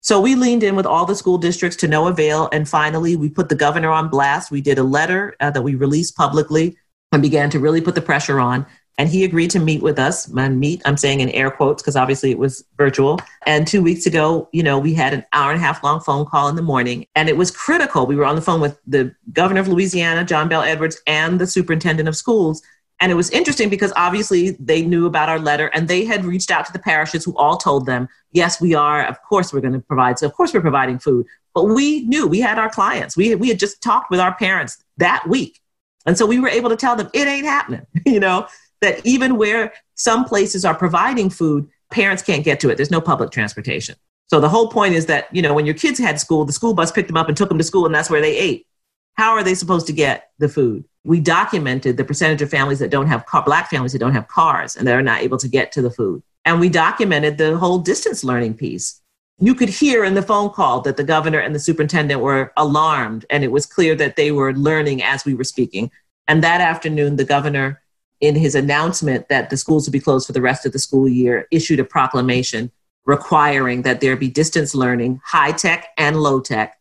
So 0.00 0.20
we 0.20 0.34
leaned 0.34 0.62
in 0.62 0.76
with 0.76 0.84
all 0.84 1.06
the 1.06 1.14
school 1.14 1.38
districts 1.38 1.78
to 1.78 1.88
no 1.88 2.08
avail. 2.08 2.50
And 2.52 2.68
finally, 2.68 3.16
we 3.16 3.30
put 3.30 3.48
the 3.48 3.54
governor 3.54 3.90
on 3.90 4.10
blast. 4.10 4.50
We 4.50 4.60
did 4.60 4.76
a 4.76 4.82
letter 4.82 5.34
uh, 5.40 5.50
that 5.50 5.62
we 5.62 5.76
released 5.76 6.14
publicly 6.14 6.76
and 7.10 7.22
began 7.22 7.48
to 7.50 7.58
really 7.58 7.80
put 7.80 7.94
the 7.94 8.02
pressure 8.02 8.38
on. 8.38 8.66
And 8.96 9.08
he 9.08 9.24
agreed 9.24 9.50
to 9.50 9.58
meet 9.58 9.82
with 9.82 9.98
us. 9.98 10.28
Meet, 10.28 10.82
I'm 10.84 10.96
saying 10.96 11.20
in 11.20 11.28
air 11.30 11.50
quotes 11.50 11.82
because 11.82 11.96
obviously 11.96 12.30
it 12.30 12.38
was 12.38 12.64
virtual. 12.76 13.18
And 13.44 13.66
two 13.66 13.82
weeks 13.82 14.06
ago, 14.06 14.48
you 14.52 14.62
know, 14.62 14.78
we 14.78 14.94
had 14.94 15.12
an 15.12 15.24
hour 15.32 15.50
and 15.50 15.60
a 15.60 15.64
half 15.64 15.82
long 15.82 16.00
phone 16.00 16.24
call 16.26 16.48
in 16.48 16.54
the 16.54 16.62
morning. 16.62 17.06
And 17.16 17.28
it 17.28 17.36
was 17.36 17.50
critical. 17.50 18.06
We 18.06 18.14
were 18.14 18.24
on 18.24 18.36
the 18.36 18.40
phone 18.40 18.60
with 18.60 18.78
the 18.86 19.12
governor 19.32 19.60
of 19.60 19.68
Louisiana, 19.68 20.24
John 20.24 20.48
Bel 20.48 20.62
Edwards, 20.62 21.00
and 21.06 21.40
the 21.40 21.46
superintendent 21.46 22.08
of 22.08 22.16
schools 22.16 22.62
And 23.00 23.10
it 23.10 23.16
was 23.16 23.30
interesting 23.30 23.68
because 23.68 23.92
obviously 23.96 24.52
they 24.52 24.82
knew 24.82 25.06
about 25.06 25.28
our 25.28 25.38
letter 25.38 25.66
and 25.74 25.88
they 25.88 26.04
had 26.04 26.24
reached 26.24 26.50
out 26.50 26.64
to 26.66 26.72
the 26.72 26.78
parishes 26.78 27.24
who 27.24 27.36
all 27.36 27.56
told 27.56 27.86
them, 27.86 28.08
yes, 28.32 28.60
we 28.60 28.74
are. 28.74 29.04
Of 29.04 29.20
course, 29.22 29.52
we're 29.52 29.60
going 29.60 29.74
to 29.74 29.80
provide. 29.80 30.18
So, 30.18 30.26
of 30.26 30.34
course, 30.34 30.54
we're 30.54 30.60
providing 30.60 30.98
food. 30.98 31.26
But 31.54 31.64
we 31.64 32.02
knew 32.02 32.26
we 32.26 32.40
had 32.40 32.58
our 32.58 32.70
clients. 32.70 33.16
We, 33.16 33.34
we 33.34 33.48
had 33.48 33.58
just 33.58 33.82
talked 33.82 34.10
with 34.10 34.20
our 34.20 34.34
parents 34.34 34.82
that 34.98 35.28
week. 35.28 35.60
And 36.06 36.18
so 36.18 36.26
we 36.26 36.38
were 36.38 36.48
able 36.48 36.70
to 36.70 36.76
tell 36.76 36.96
them 36.96 37.10
it 37.14 37.26
ain't 37.26 37.46
happening, 37.46 37.86
you 38.06 38.20
know, 38.20 38.46
that 38.84 39.04
even 39.04 39.36
where 39.36 39.72
some 39.94 40.24
places 40.24 40.64
are 40.64 40.74
providing 40.74 41.30
food, 41.30 41.68
parents 41.90 42.22
can't 42.22 42.44
get 42.44 42.60
to 42.60 42.70
it. 42.70 42.76
There's 42.76 42.90
no 42.90 43.00
public 43.00 43.30
transportation. 43.30 43.96
So 44.28 44.40
the 44.40 44.48
whole 44.48 44.68
point 44.68 44.94
is 44.94 45.06
that, 45.06 45.34
you 45.34 45.42
know, 45.42 45.54
when 45.54 45.66
your 45.66 45.74
kids 45.74 45.98
had 45.98 46.20
school, 46.20 46.44
the 46.44 46.52
school 46.52 46.74
bus 46.74 46.92
picked 46.92 47.08
them 47.08 47.16
up 47.16 47.28
and 47.28 47.36
took 47.36 47.48
them 47.48 47.58
to 47.58 47.64
school, 47.64 47.86
and 47.86 47.94
that's 47.94 48.10
where 48.10 48.20
they 48.20 48.36
ate. 48.36 48.66
How 49.14 49.32
are 49.32 49.44
they 49.44 49.54
supposed 49.54 49.86
to 49.86 49.92
get 49.92 50.30
the 50.38 50.48
food? 50.48 50.84
We 51.04 51.20
documented 51.20 51.96
the 51.96 52.04
percentage 52.04 52.42
of 52.42 52.50
families 52.50 52.78
that 52.78 52.90
don't 52.90 53.06
have 53.06 53.26
car, 53.26 53.42
black 53.44 53.70
families 53.70 53.92
that 53.92 53.98
don't 53.98 54.14
have 54.14 54.28
cars 54.28 54.76
and 54.76 54.86
that 54.86 54.96
are 54.96 55.02
not 55.02 55.20
able 55.20 55.38
to 55.38 55.48
get 55.48 55.70
to 55.72 55.82
the 55.82 55.90
food. 55.90 56.22
And 56.44 56.58
we 56.58 56.68
documented 56.68 57.38
the 57.38 57.56
whole 57.56 57.78
distance 57.78 58.24
learning 58.24 58.54
piece. 58.54 59.00
You 59.38 59.54
could 59.54 59.68
hear 59.68 60.04
in 60.04 60.14
the 60.14 60.22
phone 60.22 60.50
call 60.50 60.80
that 60.82 60.96
the 60.96 61.04
governor 61.04 61.38
and 61.38 61.54
the 61.54 61.60
superintendent 61.60 62.20
were 62.20 62.52
alarmed, 62.56 63.26
and 63.30 63.44
it 63.44 63.52
was 63.52 63.66
clear 63.66 63.94
that 63.96 64.16
they 64.16 64.32
were 64.32 64.52
learning 64.52 65.02
as 65.02 65.24
we 65.24 65.34
were 65.34 65.44
speaking. 65.44 65.90
And 66.26 66.42
that 66.42 66.60
afternoon, 66.60 67.16
the 67.16 67.24
governor, 67.24 67.82
in 68.20 68.34
his 68.34 68.54
announcement 68.54 69.28
that 69.28 69.50
the 69.50 69.56
schools 69.56 69.86
would 69.86 69.92
be 69.92 70.00
closed 70.00 70.26
for 70.26 70.32
the 70.32 70.40
rest 70.40 70.64
of 70.64 70.72
the 70.72 70.78
school 70.78 71.08
year, 71.08 71.46
issued 71.50 71.80
a 71.80 71.84
proclamation 71.84 72.70
requiring 73.06 73.82
that 73.82 74.00
there 74.00 74.16
be 74.16 74.30
distance 74.30 74.74
learning, 74.74 75.20
high 75.24 75.52
tech 75.52 75.88
and 75.98 76.22
low 76.22 76.40
tech, 76.40 76.78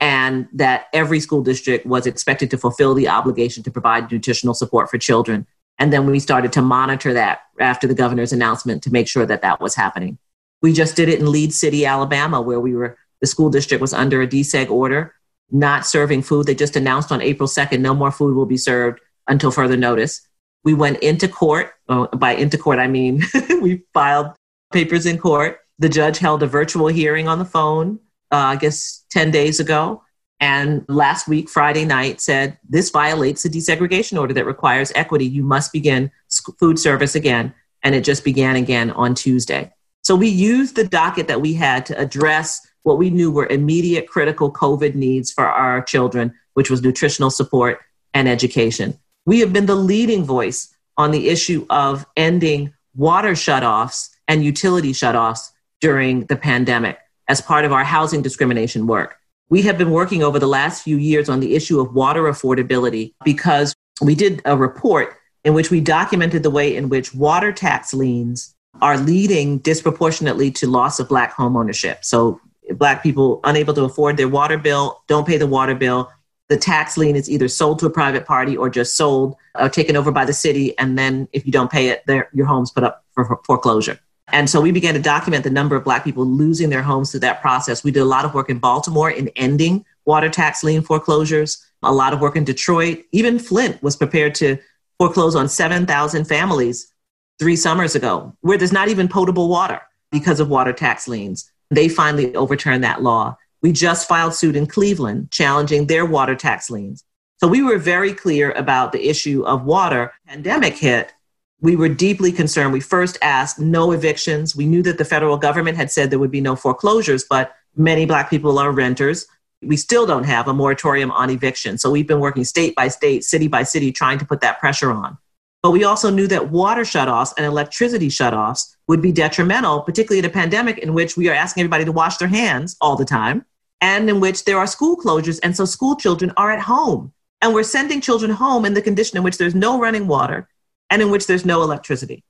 and 0.00 0.46
that 0.52 0.86
every 0.92 1.20
school 1.20 1.42
district 1.42 1.86
was 1.86 2.06
expected 2.06 2.50
to 2.50 2.58
fulfill 2.58 2.94
the 2.94 3.08
obligation 3.08 3.62
to 3.62 3.70
provide 3.70 4.10
nutritional 4.10 4.54
support 4.54 4.90
for 4.90 4.98
children. 4.98 5.46
And 5.78 5.92
then 5.92 6.06
we 6.06 6.20
started 6.20 6.52
to 6.52 6.62
monitor 6.62 7.12
that 7.14 7.40
after 7.58 7.86
the 7.86 7.94
governor's 7.94 8.32
announcement 8.32 8.82
to 8.84 8.92
make 8.92 9.08
sure 9.08 9.26
that 9.26 9.42
that 9.42 9.60
was 9.60 9.74
happening. 9.74 10.18
We 10.62 10.72
just 10.72 10.96
did 10.96 11.08
it 11.08 11.20
in 11.20 11.30
Lead 11.30 11.52
City, 11.52 11.84
Alabama, 11.84 12.40
where 12.40 12.60
we 12.60 12.74
were, 12.74 12.96
the 13.20 13.26
school 13.26 13.50
district 13.50 13.80
was 13.80 13.92
under 13.92 14.22
a 14.22 14.26
DSEG 14.26 14.70
order, 14.70 15.14
not 15.50 15.86
serving 15.86 16.22
food. 16.22 16.46
They 16.46 16.54
just 16.54 16.76
announced 16.76 17.12
on 17.12 17.20
April 17.20 17.48
2nd, 17.48 17.80
no 17.80 17.94
more 17.94 18.10
food 18.10 18.34
will 18.34 18.46
be 18.46 18.56
served 18.56 19.00
until 19.28 19.50
further 19.50 19.76
notice. 19.76 20.26
We 20.66 20.74
went 20.74 20.98
into 20.98 21.28
court. 21.28 21.70
Oh, 21.88 22.08
by 22.08 22.32
into 22.32 22.58
court, 22.58 22.80
I 22.80 22.88
mean 22.88 23.22
we 23.62 23.84
filed 23.94 24.32
papers 24.72 25.06
in 25.06 25.16
court. 25.16 25.60
The 25.78 25.88
judge 25.88 26.18
held 26.18 26.42
a 26.42 26.46
virtual 26.46 26.88
hearing 26.88 27.28
on 27.28 27.38
the 27.38 27.44
phone, 27.44 28.00
uh, 28.32 28.36
I 28.36 28.56
guess 28.56 29.04
10 29.10 29.30
days 29.30 29.60
ago. 29.60 30.02
And 30.40 30.84
last 30.88 31.28
week, 31.28 31.48
Friday 31.48 31.84
night, 31.84 32.20
said 32.20 32.58
this 32.68 32.90
violates 32.90 33.44
the 33.44 33.48
desegregation 33.48 34.18
order 34.18 34.34
that 34.34 34.44
requires 34.44 34.90
equity. 34.96 35.24
You 35.24 35.44
must 35.44 35.72
begin 35.72 36.10
food 36.58 36.80
service 36.80 37.14
again. 37.14 37.54
And 37.84 37.94
it 37.94 38.02
just 38.02 38.24
began 38.24 38.56
again 38.56 38.90
on 38.90 39.14
Tuesday. 39.14 39.72
So 40.02 40.16
we 40.16 40.28
used 40.28 40.74
the 40.74 40.88
docket 40.88 41.28
that 41.28 41.40
we 41.40 41.54
had 41.54 41.86
to 41.86 41.98
address 41.98 42.66
what 42.82 42.98
we 42.98 43.08
knew 43.08 43.30
were 43.30 43.46
immediate 43.46 44.08
critical 44.08 44.52
COVID 44.52 44.96
needs 44.96 45.32
for 45.32 45.46
our 45.46 45.80
children, 45.82 46.34
which 46.54 46.70
was 46.70 46.82
nutritional 46.82 47.30
support 47.30 47.80
and 48.14 48.28
education. 48.28 48.98
We 49.26 49.40
have 49.40 49.52
been 49.52 49.66
the 49.66 49.74
leading 49.74 50.24
voice 50.24 50.72
on 50.96 51.10
the 51.10 51.28
issue 51.28 51.66
of 51.68 52.06
ending 52.16 52.72
water 52.94 53.32
shutoffs 53.32 54.10
and 54.28 54.44
utility 54.44 54.92
shutoffs 54.92 55.50
during 55.80 56.26
the 56.26 56.36
pandemic 56.36 56.98
as 57.28 57.40
part 57.40 57.64
of 57.64 57.72
our 57.72 57.84
housing 57.84 58.22
discrimination 58.22 58.86
work. 58.86 59.16
We 59.48 59.62
have 59.62 59.78
been 59.78 59.90
working 59.90 60.22
over 60.22 60.38
the 60.38 60.46
last 60.46 60.82
few 60.82 60.96
years 60.96 61.28
on 61.28 61.40
the 61.40 61.56
issue 61.56 61.80
of 61.80 61.92
water 61.92 62.22
affordability 62.22 63.14
because 63.24 63.74
we 64.00 64.14
did 64.14 64.42
a 64.44 64.56
report 64.56 65.16
in 65.44 65.54
which 65.54 65.70
we 65.70 65.80
documented 65.80 66.44
the 66.44 66.50
way 66.50 66.74
in 66.74 66.88
which 66.88 67.14
water 67.14 67.52
tax 67.52 67.92
liens 67.92 68.54
are 68.80 68.96
leading 68.96 69.58
disproportionately 69.58 70.50
to 70.52 70.68
loss 70.68 71.00
of 71.00 71.08
Black 71.08 71.34
homeownership. 71.34 72.04
So, 72.04 72.40
Black 72.74 73.02
people 73.02 73.40
unable 73.44 73.74
to 73.74 73.84
afford 73.84 74.16
their 74.16 74.28
water 74.28 74.58
bill, 74.58 75.02
don't 75.06 75.26
pay 75.26 75.36
the 75.36 75.46
water 75.46 75.74
bill. 75.74 76.10
The 76.48 76.56
tax 76.56 76.96
lien 76.96 77.16
is 77.16 77.28
either 77.28 77.48
sold 77.48 77.80
to 77.80 77.86
a 77.86 77.90
private 77.90 78.24
party 78.24 78.56
or 78.56 78.70
just 78.70 78.96
sold 78.96 79.36
or 79.58 79.68
taken 79.68 79.96
over 79.96 80.12
by 80.12 80.24
the 80.24 80.32
city. 80.32 80.76
And 80.78 80.96
then, 80.98 81.28
if 81.32 81.44
you 81.44 81.52
don't 81.52 81.70
pay 81.70 81.88
it, 81.88 82.04
your 82.32 82.46
home's 82.46 82.70
put 82.70 82.84
up 82.84 83.04
for 83.12 83.40
foreclosure. 83.44 83.98
And 84.28 84.50
so 84.50 84.60
we 84.60 84.72
began 84.72 84.94
to 84.94 85.00
document 85.00 85.44
the 85.44 85.50
number 85.50 85.76
of 85.76 85.84
Black 85.84 86.04
people 86.04 86.24
losing 86.24 86.68
their 86.68 86.82
homes 86.82 87.10
through 87.10 87.20
that 87.20 87.40
process. 87.40 87.84
We 87.84 87.92
did 87.92 88.00
a 88.00 88.06
lot 88.06 88.24
of 88.24 88.34
work 88.34 88.50
in 88.50 88.58
Baltimore 88.58 89.10
in 89.10 89.28
ending 89.36 89.84
water 90.04 90.28
tax 90.28 90.64
lien 90.64 90.82
foreclosures, 90.82 91.64
a 91.82 91.92
lot 91.92 92.12
of 92.12 92.20
work 92.20 92.36
in 92.36 92.44
Detroit. 92.44 93.04
Even 93.12 93.38
Flint 93.38 93.82
was 93.82 93.96
prepared 93.96 94.34
to 94.36 94.58
foreclose 94.98 95.36
on 95.36 95.48
7,000 95.48 96.24
families 96.24 96.92
three 97.38 97.56
summers 97.56 97.94
ago, 97.94 98.34
where 98.40 98.56
there's 98.56 98.72
not 98.72 98.88
even 98.88 99.08
potable 99.08 99.48
water 99.48 99.80
because 100.10 100.40
of 100.40 100.48
water 100.48 100.72
tax 100.72 101.06
liens. 101.06 101.50
They 101.70 101.88
finally 101.88 102.34
overturned 102.34 102.82
that 102.84 103.02
law. 103.02 103.36
We 103.62 103.72
just 103.72 104.08
filed 104.08 104.34
suit 104.34 104.56
in 104.56 104.66
Cleveland 104.66 105.30
challenging 105.30 105.86
their 105.86 106.04
water 106.04 106.34
tax 106.34 106.70
liens. 106.70 107.04
So 107.38 107.48
we 107.48 107.62
were 107.62 107.78
very 107.78 108.14
clear 108.14 108.52
about 108.52 108.92
the 108.92 109.08
issue 109.08 109.44
of 109.44 109.64
water. 109.64 110.12
Pandemic 110.26 110.76
hit, 110.76 111.12
we 111.60 111.76
were 111.76 111.88
deeply 111.88 112.32
concerned. 112.32 112.72
We 112.72 112.80
first 112.80 113.18
asked 113.22 113.58
no 113.58 113.92
evictions. 113.92 114.54
We 114.54 114.66
knew 114.66 114.82
that 114.82 114.98
the 114.98 115.04
federal 115.04 115.36
government 115.36 115.76
had 115.76 115.90
said 115.90 116.10
there 116.10 116.18
would 116.18 116.30
be 116.30 116.40
no 116.40 116.56
foreclosures, 116.56 117.24
but 117.28 117.54
many 117.74 118.06
Black 118.06 118.30
people 118.30 118.58
are 118.58 118.70
renters. 118.70 119.26
We 119.62 119.76
still 119.76 120.06
don't 120.06 120.24
have 120.24 120.48
a 120.48 120.54
moratorium 120.54 121.10
on 121.10 121.30
eviction. 121.30 121.78
So 121.78 121.90
we've 121.90 122.06
been 122.06 122.20
working 122.20 122.44
state 122.44 122.74
by 122.74 122.88
state, 122.88 123.24
city 123.24 123.48
by 123.48 123.62
city, 123.62 123.90
trying 123.90 124.18
to 124.18 124.26
put 124.26 124.40
that 124.42 124.58
pressure 124.60 124.90
on. 124.90 125.18
But 125.66 125.72
we 125.72 125.82
also 125.82 126.10
knew 126.10 126.28
that 126.28 126.52
water 126.52 126.82
shutoffs 126.82 127.34
and 127.36 127.44
electricity 127.44 128.06
shutoffs 128.06 128.76
would 128.86 129.02
be 129.02 129.10
detrimental, 129.10 129.80
particularly 129.80 130.20
in 130.20 130.24
a 130.24 130.32
pandemic 130.32 130.78
in 130.78 130.94
which 130.94 131.16
we 131.16 131.28
are 131.28 131.34
asking 131.34 131.62
everybody 131.62 131.84
to 131.84 131.90
wash 131.90 132.18
their 132.18 132.28
hands 132.28 132.76
all 132.80 132.94
the 132.94 133.04
time 133.04 133.44
and 133.80 134.08
in 134.08 134.20
which 134.20 134.44
there 134.44 134.58
are 134.58 134.68
school 134.68 134.96
closures. 134.96 135.40
And 135.42 135.56
so 135.56 135.64
school 135.64 135.96
children 135.96 136.32
are 136.36 136.52
at 136.52 136.60
home. 136.60 137.12
And 137.42 137.52
we're 137.52 137.64
sending 137.64 138.00
children 138.00 138.30
home 138.30 138.64
in 138.64 138.74
the 138.74 138.80
condition 138.80 139.16
in 139.16 139.24
which 139.24 139.38
there's 139.38 139.56
no 139.56 139.80
running 139.80 140.06
water 140.06 140.48
and 140.88 141.02
in 141.02 141.10
which 141.10 141.26
there's 141.26 141.44
no 141.44 141.62
electricity. 141.62 142.22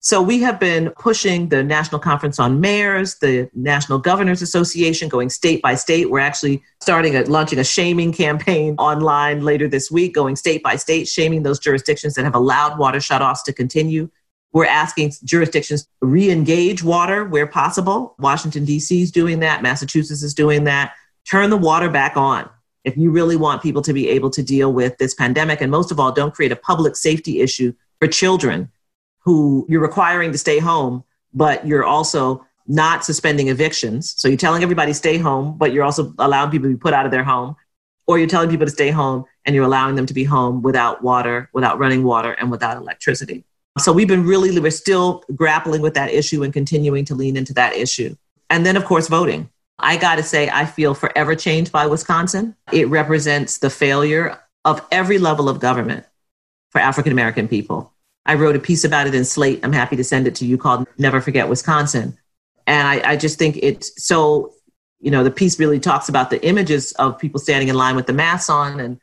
So 0.00 0.22
we 0.22 0.40
have 0.42 0.60
been 0.60 0.90
pushing 0.90 1.48
the 1.48 1.64
National 1.64 1.98
Conference 1.98 2.38
on 2.38 2.60
Mayors, 2.60 3.16
the 3.16 3.50
National 3.52 3.98
Governors 3.98 4.42
Association, 4.42 5.08
going 5.08 5.28
state 5.28 5.60
by 5.60 5.74
state. 5.74 6.08
We're 6.08 6.20
actually 6.20 6.62
starting 6.80 7.16
a 7.16 7.22
launching 7.24 7.58
a 7.58 7.64
shaming 7.64 8.12
campaign 8.12 8.76
online 8.78 9.42
later 9.42 9.66
this 9.66 9.90
week, 9.90 10.14
going 10.14 10.36
state 10.36 10.62
by 10.62 10.76
state, 10.76 11.08
shaming 11.08 11.42
those 11.42 11.58
jurisdictions 11.58 12.14
that 12.14 12.24
have 12.24 12.36
allowed 12.36 12.78
water 12.78 12.98
shutoffs 12.98 13.42
to 13.44 13.52
continue. 13.52 14.08
We're 14.52 14.66
asking 14.66 15.14
jurisdictions 15.24 15.82
to 15.82 16.06
re-engage 16.06 16.84
water 16.84 17.24
where 17.24 17.48
possible. 17.48 18.14
Washington 18.20 18.64
D.C. 18.64 19.02
is 19.02 19.10
doing 19.10 19.40
that. 19.40 19.62
Massachusetts 19.62 20.22
is 20.22 20.32
doing 20.32 20.64
that. 20.64 20.94
Turn 21.28 21.50
the 21.50 21.56
water 21.56 21.90
back 21.90 22.16
on 22.16 22.48
if 22.84 22.96
you 22.96 23.10
really 23.10 23.36
want 23.36 23.62
people 23.62 23.82
to 23.82 23.92
be 23.92 24.08
able 24.08 24.30
to 24.30 24.44
deal 24.44 24.72
with 24.72 24.96
this 24.98 25.12
pandemic. 25.12 25.60
And 25.60 25.72
most 25.72 25.90
of 25.90 25.98
all, 25.98 26.12
don't 26.12 26.32
create 26.32 26.52
a 26.52 26.56
public 26.56 26.94
safety 26.94 27.40
issue 27.40 27.74
for 27.98 28.06
children 28.06 28.70
who 29.28 29.66
you're 29.68 29.82
requiring 29.82 30.32
to 30.32 30.38
stay 30.38 30.58
home, 30.58 31.04
but 31.34 31.66
you're 31.66 31.84
also 31.84 32.46
not 32.66 33.04
suspending 33.04 33.48
evictions. 33.48 34.14
So 34.16 34.26
you're 34.26 34.38
telling 34.38 34.62
everybody 34.62 34.94
stay 34.94 35.18
home, 35.18 35.58
but 35.58 35.70
you're 35.70 35.84
also 35.84 36.14
allowing 36.18 36.50
people 36.50 36.70
to 36.70 36.74
be 36.74 36.80
put 36.80 36.94
out 36.94 37.04
of 37.04 37.12
their 37.12 37.24
home, 37.24 37.54
or 38.06 38.18
you're 38.18 38.26
telling 38.26 38.48
people 38.48 38.64
to 38.64 38.72
stay 38.72 38.88
home 38.88 39.26
and 39.44 39.54
you're 39.54 39.66
allowing 39.66 39.96
them 39.96 40.06
to 40.06 40.14
be 40.14 40.24
home 40.24 40.62
without 40.62 41.02
water, 41.02 41.50
without 41.52 41.78
running 41.78 42.04
water, 42.04 42.32
and 42.32 42.50
without 42.50 42.78
electricity. 42.78 43.44
So 43.78 43.92
we've 43.92 44.08
been 44.08 44.24
really, 44.24 44.58
we're 44.58 44.70
still 44.70 45.22
grappling 45.34 45.82
with 45.82 45.92
that 45.92 46.10
issue 46.10 46.42
and 46.42 46.50
continuing 46.50 47.04
to 47.04 47.14
lean 47.14 47.36
into 47.36 47.52
that 47.52 47.76
issue. 47.76 48.16
And 48.48 48.64
then, 48.64 48.78
of 48.78 48.86
course, 48.86 49.08
voting. 49.08 49.50
I 49.78 49.98
got 49.98 50.16
to 50.16 50.22
say, 50.22 50.48
I 50.48 50.64
feel 50.64 50.94
forever 50.94 51.34
changed 51.34 51.70
by 51.70 51.86
Wisconsin. 51.86 52.56
It 52.72 52.88
represents 52.88 53.58
the 53.58 53.68
failure 53.68 54.40
of 54.64 54.80
every 54.90 55.18
level 55.18 55.50
of 55.50 55.60
government 55.60 56.06
for 56.70 56.80
African 56.80 57.12
American 57.12 57.46
people. 57.46 57.92
I 58.28 58.34
wrote 58.34 58.54
a 58.54 58.60
piece 58.60 58.84
about 58.84 59.06
it 59.06 59.14
in 59.14 59.24
Slate. 59.24 59.60
I'm 59.62 59.72
happy 59.72 59.96
to 59.96 60.04
send 60.04 60.28
it 60.28 60.34
to 60.36 60.46
you 60.46 60.58
called 60.58 60.86
Never 60.98 61.22
Forget 61.22 61.48
Wisconsin. 61.48 62.16
And 62.66 62.86
I, 62.86 63.12
I 63.12 63.16
just 63.16 63.38
think 63.38 63.58
it's 63.62 64.04
so, 64.04 64.52
you 65.00 65.10
know, 65.10 65.24
the 65.24 65.30
piece 65.30 65.58
really 65.58 65.80
talks 65.80 66.10
about 66.10 66.28
the 66.28 66.44
images 66.46 66.92
of 66.92 67.18
people 67.18 67.40
standing 67.40 67.68
in 67.68 67.74
line 67.74 67.96
with 67.96 68.06
the 68.06 68.12
masks 68.12 68.50
on 68.50 68.80
and 68.80 69.00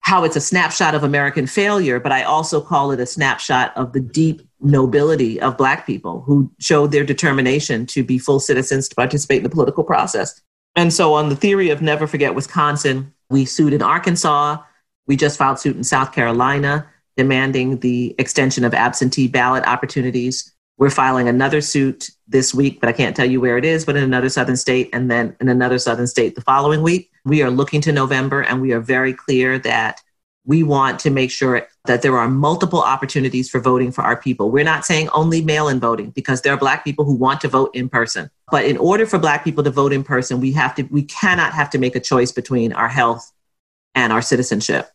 how 0.00 0.24
it's 0.24 0.36
a 0.36 0.40
snapshot 0.40 0.94
of 0.94 1.04
American 1.04 1.46
failure, 1.46 2.00
but 2.00 2.12
I 2.12 2.22
also 2.22 2.62
call 2.62 2.90
it 2.92 2.98
a 2.98 3.06
snapshot 3.06 3.76
of 3.76 3.92
the 3.92 4.00
deep 4.00 4.40
nobility 4.60 5.38
of 5.40 5.58
Black 5.58 5.86
people 5.86 6.22
who 6.22 6.50
showed 6.58 6.92
their 6.92 7.04
determination 7.04 7.84
to 7.86 8.02
be 8.02 8.18
full 8.18 8.40
citizens 8.40 8.88
to 8.88 8.96
participate 8.96 9.38
in 9.38 9.44
the 9.44 9.50
political 9.50 9.84
process. 9.84 10.40
And 10.74 10.92
so, 10.92 11.12
on 11.12 11.28
the 11.28 11.36
theory 11.36 11.68
of 11.68 11.82
never 11.82 12.06
forget 12.06 12.34
Wisconsin, 12.34 13.12
we 13.28 13.44
sued 13.44 13.74
in 13.74 13.82
Arkansas. 13.82 14.56
We 15.06 15.16
just 15.16 15.38
filed 15.38 15.58
suit 15.58 15.76
in 15.76 15.84
South 15.84 16.12
Carolina 16.12 16.88
demanding 17.16 17.78
the 17.80 18.14
extension 18.18 18.64
of 18.64 18.74
absentee 18.74 19.28
ballot 19.28 19.64
opportunities. 19.64 20.52
We're 20.78 20.90
filing 20.90 21.28
another 21.28 21.60
suit 21.60 22.10
this 22.26 22.54
week, 22.54 22.80
but 22.80 22.88
I 22.88 22.92
can't 22.92 23.14
tell 23.14 23.26
you 23.26 23.40
where 23.40 23.58
it 23.58 23.64
is, 23.64 23.84
but 23.84 23.96
in 23.96 24.02
another 24.02 24.28
southern 24.28 24.56
state, 24.56 24.88
and 24.92 25.10
then 25.10 25.36
in 25.40 25.48
another 25.48 25.78
southern 25.78 26.06
state 26.06 26.34
the 26.34 26.40
following 26.40 26.82
week. 26.82 27.10
We 27.24 27.42
are 27.42 27.50
looking 27.50 27.80
to 27.82 27.92
November, 27.92 28.42
and 28.42 28.60
we 28.60 28.72
are 28.72 28.80
very 28.80 29.12
clear 29.12 29.58
that 29.60 30.00
we 30.44 30.62
want 30.62 30.98
to 31.00 31.10
make 31.10 31.30
sure 31.30 31.68
that 31.84 32.02
there 32.02 32.18
are 32.18 32.28
multiple 32.28 32.80
opportunities 32.80 33.48
for 33.48 33.60
voting 33.60 33.92
for 33.92 34.02
our 34.02 34.16
people. 34.16 34.50
We're 34.50 34.64
not 34.64 34.84
saying 34.84 35.08
only 35.10 35.40
mail 35.42 35.68
in 35.68 35.78
voting 35.78 36.10
because 36.10 36.42
there 36.42 36.52
are 36.52 36.56
Black 36.56 36.82
people 36.84 37.04
who 37.04 37.14
want 37.14 37.40
to 37.42 37.48
vote 37.48 37.70
in 37.74 37.88
person. 37.88 38.28
But 38.50 38.64
in 38.64 38.76
order 38.76 39.06
for 39.06 39.18
Black 39.18 39.44
people 39.44 39.62
to 39.62 39.70
vote 39.70 39.92
in 39.92 40.02
person, 40.02 40.40
we 40.40 40.52
have 40.52 40.74
to, 40.76 40.82
we 40.84 41.04
cannot 41.04 41.52
have 41.52 41.70
to 41.70 41.78
make 41.78 41.94
a 41.94 42.00
choice 42.00 42.32
between 42.32 42.72
our 42.72 42.88
health 42.88 43.30
and 43.94 44.12
our 44.12 44.22
citizenship. 44.22 44.90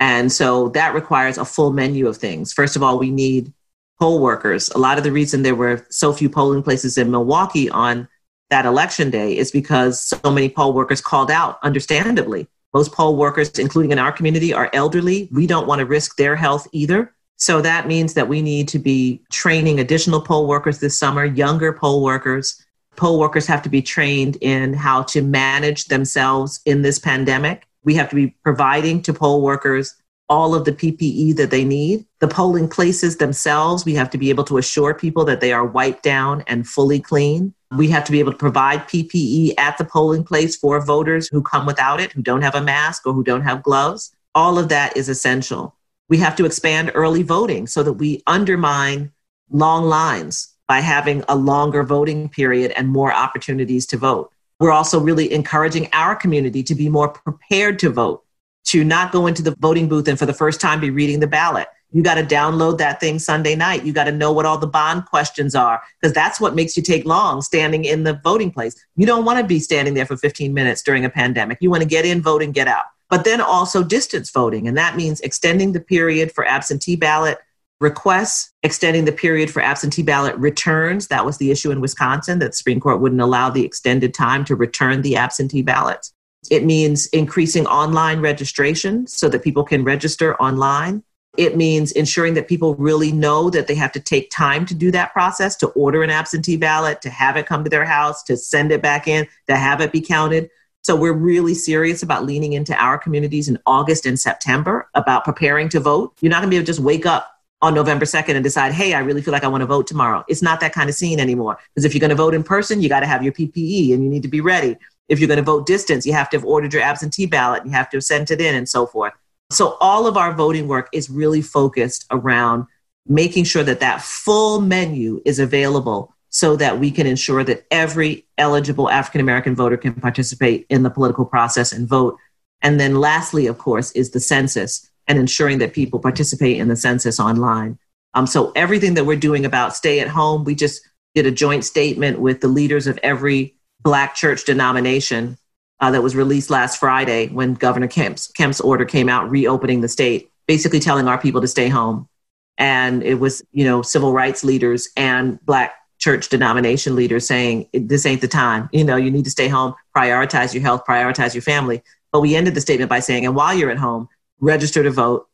And 0.00 0.30
so 0.30 0.68
that 0.70 0.94
requires 0.94 1.38
a 1.38 1.44
full 1.44 1.72
menu 1.72 2.08
of 2.08 2.16
things. 2.16 2.52
First 2.52 2.76
of 2.76 2.82
all, 2.82 2.98
we 2.98 3.10
need 3.10 3.52
poll 3.98 4.20
workers. 4.20 4.68
A 4.70 4.78
lot 4.78 4.98
of 4.98 5.04
the 5.04 5.12
reason 5.12 5.42
there 5.42 5.54
were 5.54 5.86
so 5.90 6.12
few 6.12 6.28
polling 6.28 6.62
places 6.62 6.98
in 6.98 7.10
Milwaukee 7.10 7.70
on 7.70 8.08
that 8.50 8.66
election 8.66 9.10
day 9.10 9.36
is 9.36 9.50
because 9.50 10.00
so 10.00 10.18
many 10.30 10.48
poll 10.48 10.72
workers 10.72 11.00
called 11.00 11.30
out, 11.30 11.58
understandably 11.62 12.48
most 12.74 12.92
poll 12.92 13.16
workers, 13.16 13.50
including 13.50 13.92
in 13.92 14.00
our 14.00 14.10
community, 14.10 14.52
are 14.52 14.68
elderly. 14.72 15.28
We 15.32 15.46
don't 15.46 15.68
want 15.68 15.78
to 15.78 15.86
risk 15.86 16.16
their 16.16 16.34
health 16.34 16.66
either. 16.72 17.14
So 17.36 17.60
that 17.60 17.86
means 17.86 18.14
that 18.14 18.28
we 18.28 18.42
need 18.42 18.68
to 18.68 18.80
be 18.80 19.22
training 19.30 19.78
additional 19.78 20.20
poll 20.20 20.48
workers 20.48 20.80
this 20.80 20.98
summer, 20.98 21.24
younger 21.24 21.72
poll 21.72 22.02
workers. 22.02 22.60
Poll 22.96 23.18
workers 23.18 23.46
have 23.46 23.62
to 23.62 23.68
be 23.68 23.80
trained 23.80 24.36
in 24.40 24.74
how 24.74 25.02
to 25.04 25.22
manage 25.22 25.86
themselves 25.86 26.60
in 26.66 26.82
this 26.82 26.98
pandemic. 26.98 27.66
We 27.84 27.94
have 27.94 28.08
to 28.10 28.16
be 28.16 28.34
providing 28.42 29.02
to 29.02 29.12
poll 29.12 29.42
workers 29.42 29.94
all 30.28 30.54
of 30.54 30.64
the 30.64 30.72
PPE 30.72 31.36
that 31.36 31.50
they 31.50 31.64
need. 31.64 32.06
The 32.20 32.28
polling 32.28 32.68
places 32.68 33.18
themselves, 33.18 33.84
we 33.84 33.94
have 33.94 34.10
to 34.10 34.18
be 34.18 34.30
able 34.30 34.44
to 34.44 34.58
assure 34.58 34.94
people 34.94 35.24
that 35.26 35.40
they 35.40 35.52
are 35.52 35.66
wiped 35.66 36.02
down 36.02 36.42
and 36.46 36.66
fully 36.66 36.98
clean. 36.98 37.54
We 37.76 37.88
have 37.90 38.04
to 38.04 38.12
be 38.12 38.20
able 38.20 38.32
to 38.32 38.38
provide 38.38 38.88
PPE 38.88 39.54
at 39.58 39.76
the 39.76 39.84
polling 39.84 40.24
place 40.24 40.56
for 40.56 40.84
voters 40.84 41.28
who 41.28 41.42
come 41.42 41.66
without 41.66 42.00
it, 42.00 42.12
who 42.12 42.22
don't 42.22 42.42
have 42.42 42.54
a 42.54 42.62
mask 42.62 43.06
or 43.06 43.12
who 43.12 43.24
don't 43.24 43.42
have 43.42 43.62
gloves. 43.62 44.14
All 44.34 44.58
of 44.58 44.68
that 44.70 44.96
is 44.96 45.08
essential. 45.08 45.76
We 46.08 46.18
have 46.18 46.36
to 46.36 46.46
expand 46.46 46.92
early 46.94 47.22
voting 47.22 47.66
so 47.66 47.82
that 47.82 47.94
we 47.94 48.22
undermine 48.26 49.12
long 49.50 49.84
lines 49.84 50.54
by 50.66 50.80
having 50.80 51.22
a 51.28 51.36
longer 51.36 51.82
voting 51.82 52.28
period 52.28 52.72
and 52.76 52.88
more 52.88 53.12
opportunities 53.12 53.86
to 53.86 53.98
vote. 53.98 54.33
We're 54.60 54.72
also 54.72 55.00
really 55.00 55.32
encouraging 55.32 55.88
our 55.92 56.14
community 56.14 56.62
to 56.64 56.74
be 56.74 56.88
more 56.88 57.08
prepared 57.08 57.78
to 57.80 57.90
vote, 57.90 58.24
to 58.66 58.84
not 58.84 59.12
go 59.12 59.26
into 59.26 59.42
the 59.42 59.56
voting 59.58 59.88
booth 59.88 60.08
and 60.08 60.18
for 60.18 60.26
the 60.26 60.32
first 60.32 60.60
time 60.60 60.80
be 60.80 60.90
reading 60.90 61.20
the 61.20 61.26
ballot, 61.26 61.68
you 61.94 62.02
got 62.02 62.16
to 62.16 62.24
download 62.24 62.78
that 62.78 62.98
thing 62.98 63.20
Sunday 63.20 63.54
night. 63.54 63.84
You 63.84 63.92
got 63.92 64.04
to 64.04 64.12
know 64.12 64.32
what 64.32 64.44
all 64.44 64.58
the 64.58 64.66
bond 64.66 65.06
questions 65.06 65.54
are 65.54 65.80
because 66.00 66.12
that's 66.12 66.40
what 66.40 66.56
makes 66.56 66.76
you 66.76 66.82
take 66.82 67.04
long 67.04 67.40
standing 67.40 67.84
in 67.84 68.02
the 68.02 68.20
voting 68.24 68.50
place. 68.50 68.74
You 68.96 69.06
don't 69.06 69.24
want 69.24 69.38
to 69.38 69.44
be 69.44 69.60
standing 69.60 69.94
there 69.94 70.04
for 70.04 70.16
15 70.16 70.52
minutes 70.52 70.82
during 70.82 71.04
a 71.04 71.10
pandemic. 71.10 71.58
You 71.60 71.70
want 71.70 71.84
to 71.84 71.88
get 71.88 72.04
in, 72.04 72.20
vote, 72.20 72.42
and 72.42 72.52
get 72.52 72.66
out. 72.66 72.86
But 73.10 73.22
then 73.22 73.40
also 73.40 73.84
distance 73.84 74.32
voting. 74.32 74.66
And 74.66 74.76
that 74.76 74.96
means 74.96 75.20
extending 75.20 75.72
the 75.72 75.78
period 75.78 76.32
for 76.32 76.44
absentee 76.44 76.96
ballot 76.96 77.38
requests, 77.80 78.52
extending 78.62 79.04
the 79.04 79.12
period 79.12 79.50
for 79.50 79.60
absentee 79.60 80.02
ballot 80.02 80.36
returns. 80.36 81.08
That 81.08 81.26
was 81.26 81.38
the 81.38 81.50
issue 81.50 81.70
in 81.70 81.80
Wisconsin 81.80 82.38
that 82.38 82.52
the 82.52 82.56
Supreme 82.56 82.80
Court 82.80 83.00
wouldn't 83.00 83.20
allow 83.20 83.50
the 83.50 83.64
extended 83.64 84.14
time 84.14 84.44
to 84.46 84.56
return 84.56 85.02
the 85.02 85.16
absentee 85.16 85.62
ballots. 85.62 86.12
It 86.50 86.64
means 86.64 87.06
increasing 87.06 87.66
online 87.66 88.20
registration 88.20 89.06
so 89.06 89.28
that 89.28 89.42
people 89.42 89.64
can 89.64 89.84
register 89.84 90.36
online. 90.40 91.02
It 91.36 91.56
means 91.56 91.90
ensuring 91.92 92.34
that 92.34 92.48
people 92.48 92.76
really 92.76 93.10
know 93.10 93.50
that 93.50 93.66
they 93.66 93.74
have 93.74 93.92
to 93.92 94.00
take 94.00 94.30
time 94.30 94.66
to 94.66 94.74
do 94.74 94.90
that 94.92 95.12
process, 95.12 95.56
to 95.56 95.68
order 95.68 96.02
an 96.02 96.10
absentee 96.10 96.56
ballot, 96.56 97.02
to 97.02 97.10
have 97.10 97.36
it 97.36 97.46
come 97.46 97.64
to 97.64 97.70
their 97.70 97.84
house, 97.84 98.22
to 98.24 98.36
send 98.36 98.70
it 98.70 98.82
back 98.82 99.08
in, 99.08 99.26
to 99.48 99.56
have 99.56 99.80
it 99.80 99.90
be 99.90 100.00
counted. 100.00 100.48
So 100.82 100.94
we're 100.94 101.14
really 101.14 101.54
serious 101.54 102.02
about 102.02 102.26
leaning 102.26 102.52
into 102.52 102.74
our 102.76 102.98
communities 102.98 103.48
in 103.48 103.58
August 103.66 104.04
and 104.04 104.20
September 104.20 104.88
about 104.94 105.24
preparing 105.24 105.68
to 105.70 105.80
vote. 105.80 106.14
You're 106.20 106.30
not 106.30 106.42
going 106.42 106.48
to 106.48 106.50
be 106.50 106.56
able 106.56 106.66
to 106.66 106.72
just 106.72 106.80
wake 106.80 107.06
up 107.06 107.33
on 107.64 107.72
November 107.72 108.04
2nd 108.04 108.34
and 108.34 108.44
decide, 108.44 108.72
hey, 108.72 108.92
I 108.92 108.98
really 108.98 109.22
feel 109.22 109.32
like 109.32 109.42
I 109.42 109.48
want 109.48 109.62
to 109.62 109.66
vote 109.66 109.86
tomorrow. 109.86 110.22
It's 110.28 110.42
not 110.42 110.60
that 110.60 110.74
kind 110.74 110.90
of 110.90 110.94
scene 110.94 111.18
anymore. 111.18 111.58
Because 111.74 111.86
if 111.86 111.94
you're 111.94 112.00
going 112.00 112.10
to 112.10 112.14
vote 112.14 112.34
in 112.34 112.42
person, 112.42 112.82
you 112.82 112.90
got 112.90 113.00
to 113.00 113.06
have 113.06 113.22
your 113.22 113.32
PPE 113.32 113.94
and 113.94 114.04
you 114.04 114.10
need 114.10 114.22
to 114.22 114.28
be 114.28 114.42
ready. 114.42 114.76
If 115.08 115.18
you're 115.18 115.28
going 115.28 115.38
to 115.38 115.42
vote 115.42 115.64
distance, 115.64 116.04
you 116.04 116.12
have 116.12 116.28
to 116.30 116.36
have 116.36 116.44
ordered 116.44 116.74
your 116.74 116.82
absentee 116.82 117.24
ballot, 117.24 117.64
you 117.64 117.72
have 117.72 117.88
to 117.90 117.96
have 117.96 118.04
sent 118.04 118.30
it 118.30 118.40
in 118.40 118.54
and 118.54 118.68
so 118.68 118.86
forth. 118.86 119.14
So 119.50 119.78
all 119.80 120.06
of 120.06 120.18
our 120.18 120.34
voting 120.34 120.68
work 120.68 120.90
is 120.92 121.08
really 121.08 121.40
focused 121.40 122.04
around 122.10 122.66
making 123.06 123.44
sure 123.44 123.62
that 123.62 123.80
that 123.80 124.02
full 124.02 124.60
menu 124.60 125.22
is 125.24 125.38
available 125.38 126.14
so 126.28 126.56
that 126.56 126.78
we 126.78 126.90
can 126.90 127.06
ensure 127.06 127.44
that 127.44 127.64
every 127.70 128.26
eligible 128.36 128.90
African 128.90 129.22
American 129.22 129.54
voter 129.54 129.78
can 129.78 129.94
participate 129.94 130.66
in 130.68 130.82
the 130.82 130.90
political 130.90 131.24
process 131.24 131.72
and 131.72 131.88
vote. 131.88 132.18
And 132.60 132.78
then 132.78 133.00
lastly, 133.00 133.46
of 133.46 133.56
course, 133.56 133.90
is 133.92 134.10
the 134.10 134.20
census 134.20 134.90
and 135.06 135.18
ensuring 135.18 135.58
that 135.58 135.72
people 135.72 135.98
participate 135.98 136.58
in 136.58 136.68
the 136.68 136.76
census 136.76 137.20
online. 137.20 137.78
Um, 138.14 138.26
so 138.26 138.52
everything 138.54 138.94
that 138.94 139.04
we're 139.04 139.16
doing 139.16 139.44
about 139.44 139.76
stay 139.76 140.00
at 140.00 140.08
home, 140.08 140.44
we 140.44 140.54
just 140.54 140.80
did 141.14 141.26
a 141.26 141.30
joint 141.30 141.64
statement 141.64 142.20
with 142.20 142.40
the 142.40 142.48
leaders 142.48 142.86
of 142.86 142.98
every 143.02 143.54
Black 143.82 144.14
church 144.14 144.44
denomination 144.44 145.36
uh, 145.80 145.90
that 145.90 146.02
was 146.02 146.16
released 146.16 146.50
last 146.50 146.78
Friday 146.78 147.28
when 147.28 147.54
Governor 147.54 147.88
Kemp's, 147.88 148.28
Kemp's 148.28 148.60
order 148.60 148.84
came 148.84 149.08
out 149.08 149.30
reopening 149.30 149.80
the 149.80 149.88
state, 149.88 150.30
basically 150.46 150.80
telling 150.80 151.08
our 151.08 151.20
people 151.20 151.40
to 151.40 151.48
stay 151.48 151.68
home. 151.68 152.08
And 152.56 153.02
it 153.02 153.16
was, 153.16 153.42
you 153.52 153.64
know, 153.64 153.82
civil 153.82 154.12
rights 154.12 154.44
leaders 154.44 154.88
and 154.96 155.44
Black 155.44 155.74
church 155.98 156.28
denomination 156.28 156.94
leaders 156.94 157.26
saying, 157.26 157.68
this 157.72 158.06
ain't 158.06 158.20
the 158.20 158.28
time. 158.28 158.68
You 158.72 158.84
know, 158.84 158.96
you 158.96 159.10
need 159.10 159.24
to 159.24 159.30
stay 159.30 159.48
home, 159.48 159.74
prioritize 159.96 160.54
your 160.54 160.62
health, 160.62 160.84
prioritize 160.86 161.34
your 161.34 161.42
family. 161.42 161.82
But 162.12 162.20
we 162.20 162.36
ended 162.36 162.54
the 162.54 162.60
statement 162.60 162.88
by 162.88 163.00
saying, 163.00 163.26
and 163.26 163.34
while 163.34 163.54
you're 163.54 163.70
at 163.70 163.78
home, 163.78 164.08
register 164.44 164.82
to 164.82 164.90
vote 164.90 165.28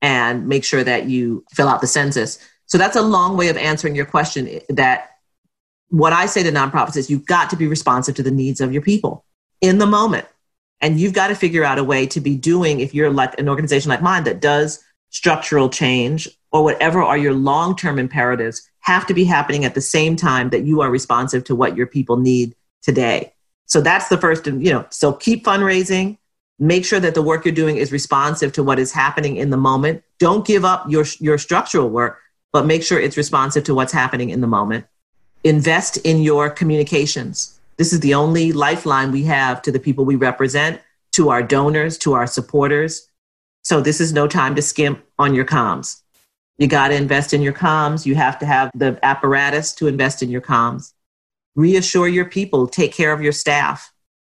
and 0.00 0.48
make 0.48 0.64
sure 0.64 0.82
that 0.82 1.06
you 1.06 1.44
fill 1.52 1.68
out 1.68 1.80
the 1.80 1.86
census. 1.86 2.38
So 2.66 2.78
that's 2.78 2.96
a 2.96 3.02
long 3.02 3.36
way 3.36 3.48
of 3.48 3.56
answering 3.56 3.94
your 3.94 4.06
question 4.06 4.60
that 4.68 5.10
what 5.88 6.12
I 6.12 6.26
say 6.26 6.42
to 6.42 6.50
nonprofits 6.50 6.96
is 6.96 7.10
you've 7.10 7.26
got 7.26 7.50
to 7.50 7.56
be 7.56 7.66
responsive 7.66 8.14
to 8.16 8.22
the 8.22 8.30
needs 8.30 8.60
of 8.60 8.72
your 8.72 8.82
people 8.82 9.24
in 9.60 9.78
the 9.78 9.86
moment. 9.86 10.26
And 10.80 10.98
you've 10.98 11.12
got 11.12 11.28
to 11.28 11.34
figure 11.34 11.64
out 11.64 11.78
a 11.78 11.84
way 11.84 12.06
to 12.06 12.20
be 12.20 12.36
doing, 12.36 12.80
if 12.80 12.94
you're 12.94 13.10
like 13.10 13.38
an 13.38 13.48
organization 13.48 13.88
like 13.90 14.02
mine 14.02 14.24
that 14.24 14.40
does 14.40 14.82
structural 15.10 15.68
change 15.68 16.28
or 16.50 16.64
whatever 16.64 17.02
are 17.02 17.18
your 17.18 17.34
long 17.34 17.76
term 17.76 17.98
imperatives, 17.98 18.68
have 18.80 19.06
to 19.06 19.14
be 19.14 19.24
happening 19.24 19.64
at 19.64 19.74
the 19.74 19.80
same 19.80 20.16
time 20.16 20.50
that 20.50 20.64
you 20.64 20.80
are 20.80 20.90
responsive 20.90 21.44
to 21.44 21.54
what 21.54 21.76
your 21.76 21.86
people 21.86 22.16
need 22.16 22.54
today. 22.82 23.32
So 23.66 23.80
that's 23.80 24.08
the 24.08 24.18
first, 24.18 24.46
you 24.46 24.72
know, 24.72 24.86
so 24.90 25.12
keep 25.12 25.44
fundraising, 25.44 26.18
make 26.58 26.84
sure 26.84 27.00
that 27.00 27.14
the 27.14 27.22
work 27.22 27.44
you're 27.44 27.54
doing 27.54 27.76
is 27.76 27.92
responsive 27.92 28.52
to 28.52 28.62
what 28.62 28.78
is 28.78 28.92
happening 28.92 29.36
in 29.36 29.50
the 29.50 29.56
moment. 29.56 30.02
Don't 30.18 30.46
give 30.46 30.64
up 30.64 30.84
your, 30.88 31.04
your 31.18 31.38
structural 31.38 31.88
work, 31.88 32.20
but 32.52 32.66
make 32.66 32.82
sure 32.82 33.00
it's 33.00 33.16
responsive 33.16 33.64
to 33.64 33.74
what's 33.74 33.92
happening 33.92 34.30
in 34.30 34.40
the 34.40 34.46
moment. 34.46 34.86
Invest 35.44 35.96
in 35.98 36.22
your 36.22 36.50
communications. 36.50 37.58
This 37.76 37.92
is 37.92 38.00
the 38.00 38.14
only 38.14 38.52
lifeline 38.52 39.10
we 39.10 39.24
have 39.24 39.62
to 39.62 39.72
the 39.72 39.80
people 39.80 40.04
we 40.04 40.16
represent, 40.16 40.80
to 41.12 41.30
our 41.30 41.42
donors, 41.42 41.98
to 41.98 42.12
our 42.12 42.26
supporters. 42.26 43.08
So 43.62 43.80
this 43.80 44.00
is 44.00 44.12
no 44.12 44.28
time 44.28 44.54
to 44.54 44.62
skimp 44.62 45.02
on 45.18 45.34
your 45.34 45.44
comms. 45.44 46.00
You 46.58 46.68
got 46.68 46.88
to 46.88 46.94
invest 46.94 47.32
in 47.32 47.42
your 47.42 47.52
comms. 47.52 48.06
You 48.06 48.14
have 48.14 48.38
to 48.38 48.46
have 48.46 48.70
the 48.74 48.98
apparatus 49.02 49.74
to 49.74 49.88
invest 49.88 50.22
in 50.22 50.30
your 50.30 50.40
comms. 50.40 50.92
Reassure 51.54 52.08
your 52.08 52.24
people, 52.24 52.66
take 52.66 52.92
care 52.92 53.12
of 53.12 53.20
your 53.20 53.32
staff. 53.32 53.91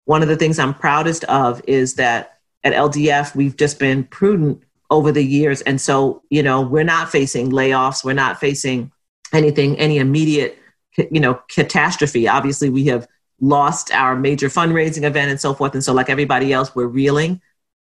One 0.09 0.23
of 0.23 0.27
the 0.27 0.37
things 0.37 0.57
I'm 0.57 0.73
proudest 0.73 1.23
of 1.25 1.61
is 1.67 1.93
that 1.93 2.39
at 2.63 2.73
LDF, 2.73 3.35
we've 3.35 3.55
just 3.55 3.77
been 3.77 4.05
prudent 4.05 4.63
over 4.89 5.11
the 5.11 5.23
years. 5.23 5.61
And 5.61 5.79
so, 5.79 6.23
you 6.31 6.41
know, 6.41 6.61
we're 6.61 6.83
not 6.83 7.11
facing 7.11 7.51
layoffs. 7.51 8.03
We're 8.03 8.13
not 8.13 8.39
facing 8.39 8.91
anything, 9.33 9.77
any 9.77 9.99
immediate, 9.99 10.57
you 10.97 11.19
know, 11.19 11.39
catastrophe. 11.47 12.27
Obviously, 12.27 12.71
we 12.71 12.85
have 12.85 13.07
lost 13.39 13.93
our 13.93 14.15
major 14.15 14.49
fundraising 14.49 15.03
event 15.03 15.29
and 15.29 15.39
so 15.39 15.53
forth. 15.53 15.75
And 15.75 15.83
so, 15.83 15.93
like 15.93 16.09
everybody 16.09 16.51
else, 16.53 16.73
we're 16.73 16.87
reeling. 16.87 17.39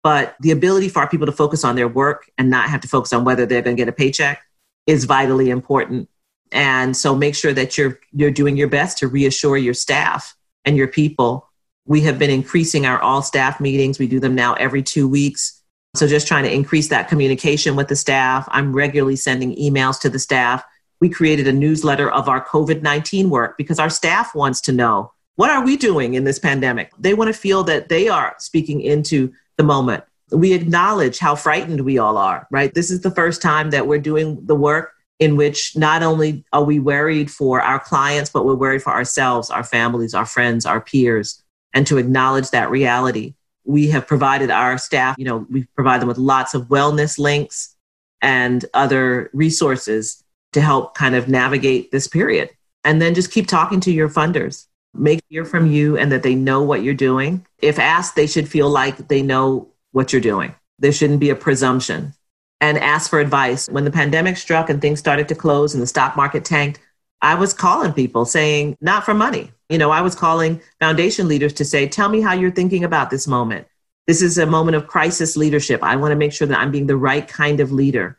But 0.02 0.36
the 0.40 0.50
ability 0.50 0.90
for 0.90 0.98
our 0.98 1.08
people 1.08 1.24
to 1.24 1.32
focus 1.32 1.64
on 1.64 1.74
their 1.74 1.88
work 1.88 2.30
and 2.36 2.50
not 2.50 2.68
have 2.68 2.82
to 2.82 2.88
focus 2.88 3.14
on 3.14 3.24
whether 3.24 3.46
they're 3.46 3.62
going 3.62 3.78
to 3.78 3.80
get 3.80 3.88
a 3.88 3.92
paycheck 3.92 4.42
is 4.86 5.04
vitally 5.06 5.48
important. 5.48 6.10
And 6.52 6.94
so, 6.94 7.14
make 7.14 7.34
sure 7.34 7.54
that 7.54 7.78
you're 7.78 7.98
you're 8.12 8.30
doing 8.30 8.58
your 8.58 8.68
best 8.68 8.98
to 8.98 9.08
reassure 9.08 9.56
your 9.56 9.72
staff 9.72 10.36
and 10.66 10.76
your 10.76 10.88
people. 10.88 11.46
We 11.86 12.02
have 12.02 12.18
been 12.18 12.30
increasing 12.30 12.86
our 12.86 13.00
all 13.00 13.22
staff 13.22 13.60
meetings. 13.60 13.98
We 13.98 14.06
do 14.06 14.20
them 14.20 14.34
now 14.34 14.54
every 14.54 14.82
two 14.82 15.08
weeks. 15.08 15.62
So, 15.94 16.06
just 16.06 16.28
trying 16.28 16.44
to 16.44 16.52
increase 16.52 16.88
that 16.88 17.08
communication 17.08 17.74
with 17.74 17.88
the 17.88 17.96
staff. 17.96 18.48
I'm 18.52 18.72
regularly 18.72 19.16
sending 19.16 19.56
emails 19.56 20.00
to 20.02 20.08
the 20.08 20.18
staff. 20.18 20.64
We 21.00 21.08
created 21.08 21.48
a 21.48 21.52
newsletter 21.52 22.10
of 22.10 22.28
our 22.28 22.44
COVID 22.44 22.82
19 22.82 23.30
work 23.30 23.56
because 23.56 23.78
our 23.78 23.90
staff 23.90 24.34
wants 24.34 24.60
to 24.62 24.72
know 24.72 25.12
what 25.40 25.50
are 25.50 25.64
we 25.64 25.78
doing 25.78 26.14
in 26.14 26.24
this 26.24 26.38
pandemic? 26.38 26.92
They 26.98 27.14
want 27.14 27.28
to 27.28 27.40
feel 27.40 27.64
that 27.64 27.88
they 27.88 28.08
are 28.08 28.34
speaking 28.38 28.82
into 28.82 29.32
the 29.56 29.62
moment. 29.64 30.04
We 30.30 30.52
acknowledge 30.52 31.18
how 31.18 31.34
frightened 31.34 31.80
we 31.80 31.96
all 31.96 32.18
are, 32.18 32.46
right? 32.50 32.74
This 32.74 32.90
is 32.90 33.00
the 33.00 33.10
first 33.10 33.40
time 33.40 33.70
that 33.70 33.86
we're 33.86 34.00
doing 34.00 34.44
the 34.44 34.54
work 34.54 34.92
in 35.18 35.36
which 35.36 35.76
not 35.76 36.02
only 36.02 36.44
are 36.52 36.62
we 36.62 36.78
worried 36.78 37.30
for 37.30 37.62
our 37.62 37.80
clients, 37.80 38.28
but 38.28 38.44
we're 38.44 38.54
worried 38.54 38.82
for 38.82 38.92
ourselves, 38.92 39.48
our 39.48 39.64
families, 39.64 40.12
our 40.12 40.26
friends, 40.26 40.66
our 40.66 40.80
peers, 40.80 41.42
and 41.72 41.86
to 41.86 41.98
acknowledge 41.98 42.50
that 42.50 42.70
reality. 42.70 43.34
we 43.64 43.88
have 43.88 44.06
provided 44.06 44.50
our 44.50 44.78
staff, 44.78 45.16
you 45.18 45.24
know, 45.24 45.46
we 45.50 45.64
provide 45.74 46.00
them 46.00 46.08
with 46.08 46.18
lots 46.18 46.54
of 46.54 46.68
wellness 46.68 47.18
links 47.18 47.76
and 48.22 48.64
other 48.74 49.30
resources 49.32 50.22
to 50.52 50.60
help 50.60 50.94
kind 50.94 51.14
of 51.14 51.28
navigate 51.28 51.90
this 51.90 52.08
period. 52.08 52.50
And 52.84 53.00
then 53.00 53.14
just 53.14 53.30
keep 53.30 53.46
talking 53.46 53.80
to 53.80 53.92
your 53.92 54.08
funders. 54.08 54.66
Make 54.94 55.20
hear 55.28 55.44
from 55.44 55.70
you 55.70 55.96
and 55.96 56.10
that 56.10 56.22
they 56.22 56.34
know 56.34 56.62
what 56.62 56.82
you're 56.82 56.94
doing. 56.94 57.46
If 57.60 57.78
asked, 57.78 58.16
they 58.16 58.26
should 58.26 58.48
feel 58.48 58.68
like 58.68 59.08
they 59.08 59.22
know 59.22 59.68
what 59.92 60.12
you're 60.12 60.20
doing. 60.20 60.54
There 60.78 60.92
shouldn't 60.92 61.20
be 61.20 61.30
a 61.30 61.36
presumption. 61.36 62.14
And 62.60 62.78
ask 62.78 63.08
for 63.08 63.20
advice. 63.20 63.68
When 63.68 63.84
the 63.84 63.90
pandemic 63.90 64.36
struck 64.36 64.68
and 64.68 64.82
things 64.82 64.98
started 64.98 65.28
to 65.28 65.34
close 65.34 65.74
and 65.74 65.82
the 65.82 65.86
stock 65.86 66.16
market 66.16 66.44
tanked, 66.44 66.80
I 67.22 67.34
was 67.34 67.52
calling 67.52 67.92
people 67.92 68.24
saying, 68.24 68.76
not 68.80 69.04
for 69.04 69.14
money. 69.14 69.52
You 69.68 69.78
know, 69.78 69.90
I 69.90 70.00
was 70.00 70.14
calling 70.14 70.60
foundation 70.80 71.28
leaders 71.28 71.52
to 71.54 71.64
say, 71.64 71.86
tell 71.86 72.08
me 72.08 72.20
how 72.20 72.32
you're 72.32 72.50
thinking 72.50 72.84
about 72.84 73.10
this 73.10 73.26
moment. 73.26 73.66
This 74.06 74.22
is 74.22 74.38
a 74.38 74.46
moment 74.46 74.76
of 74.76 74.86
crisis 74.86 75.36
leadership. 75.36 75.82
I 75.82 75.96
want 75.96 76.12
to 76.12 76.16
make 76.16 76.32
sure 76.32 76.46
that 76.46 76.58
I'm 76.58 76.72
being 76.72 76.86
the 76.86 76.96
right 76.96 77.26
kind 77.28 77.60
of 77.60 77.70
leader. 77.70 78.18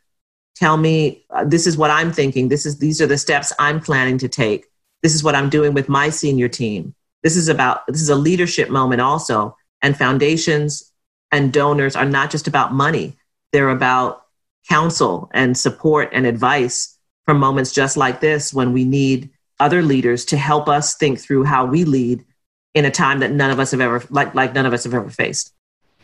Tell 0.55 0.77
me, 0.77 1.25
uh, 1.29 1.43
this 1.43 1.65
is 1.67 1.77
what 1.77 1.91
I'm 1.91 2.11
thinking. 2.11 2.47
This 2.47 2.65
is, 2.65 2.77
these 2.77 3.01
are 3.01 3.07
the 3.07 3.17
steps 3.17 3.51
I'm 3.57 3.79
planning 3.79 4.17
to 4.19 4.29
take. 4.29 4.67
This 5.01 5.15
is 5.15 5.23
what 5.23 5.35
I'm 5.35 5.49
doing 5.49 5.73
with 5.73 5.89
my 5.89 6.09
senior 6.09 6.47
team. 6.47 6.93
This 7.23 7.35
is 7.35 7.49
about, 7.49 7.85
this 7.87 8.01
is 8.01 8.09
a 8.09 8.15
leadership 8.15 8.69
moment 8.69 9.01
also. 9.01 9.57
And 9.81 9.97
foundations 9.97 10.91
and 11.31 11.51
donors 11.51 11.95
are 11.95 12.05
not 12.05 12.29
just 12.29 12.47
about 12.47 12.73
money. 12.73 13.17
They're 13.51 13.69
about 13.69 14.23
counsel 14.69 15.29
and 15.33 15.57
support 15.57 16.09
and 16.13 16.25
advice 16.25 16.90
for 17.25 17.33
moments 17.33 17.71
just 17.71 17.97
like 17.97 18.19
this 18.19 18.53
when 18.53 18.73
we 18.73 18.83
need 18.83 19.29
other 19.59 19.81
leaders 19.81 20.25
to 20.25 20.37
help 20.37 20.67
us 20.67 20.95
think 20.95 21.19
through 21.19 21.43
how 21.43 21.65
we 21.65 21.83
lead 21.83 22.25
in 22.73 22.85
a 22.85 22.91
time 22.91 23.19
that 23.19 23.31
none 23.31 23.51
of 23.51 23.59
us 23.59 23.71
have 23.71 23.81
ever 23.81 24.03
like 24.09 24.33
like 24.33 24.53
none 24.53 24.65
of 24.65 24.73
us 24.73 24.83
have 24.83 24.93
ever 24.93 25.09
faced. 25.09 25.53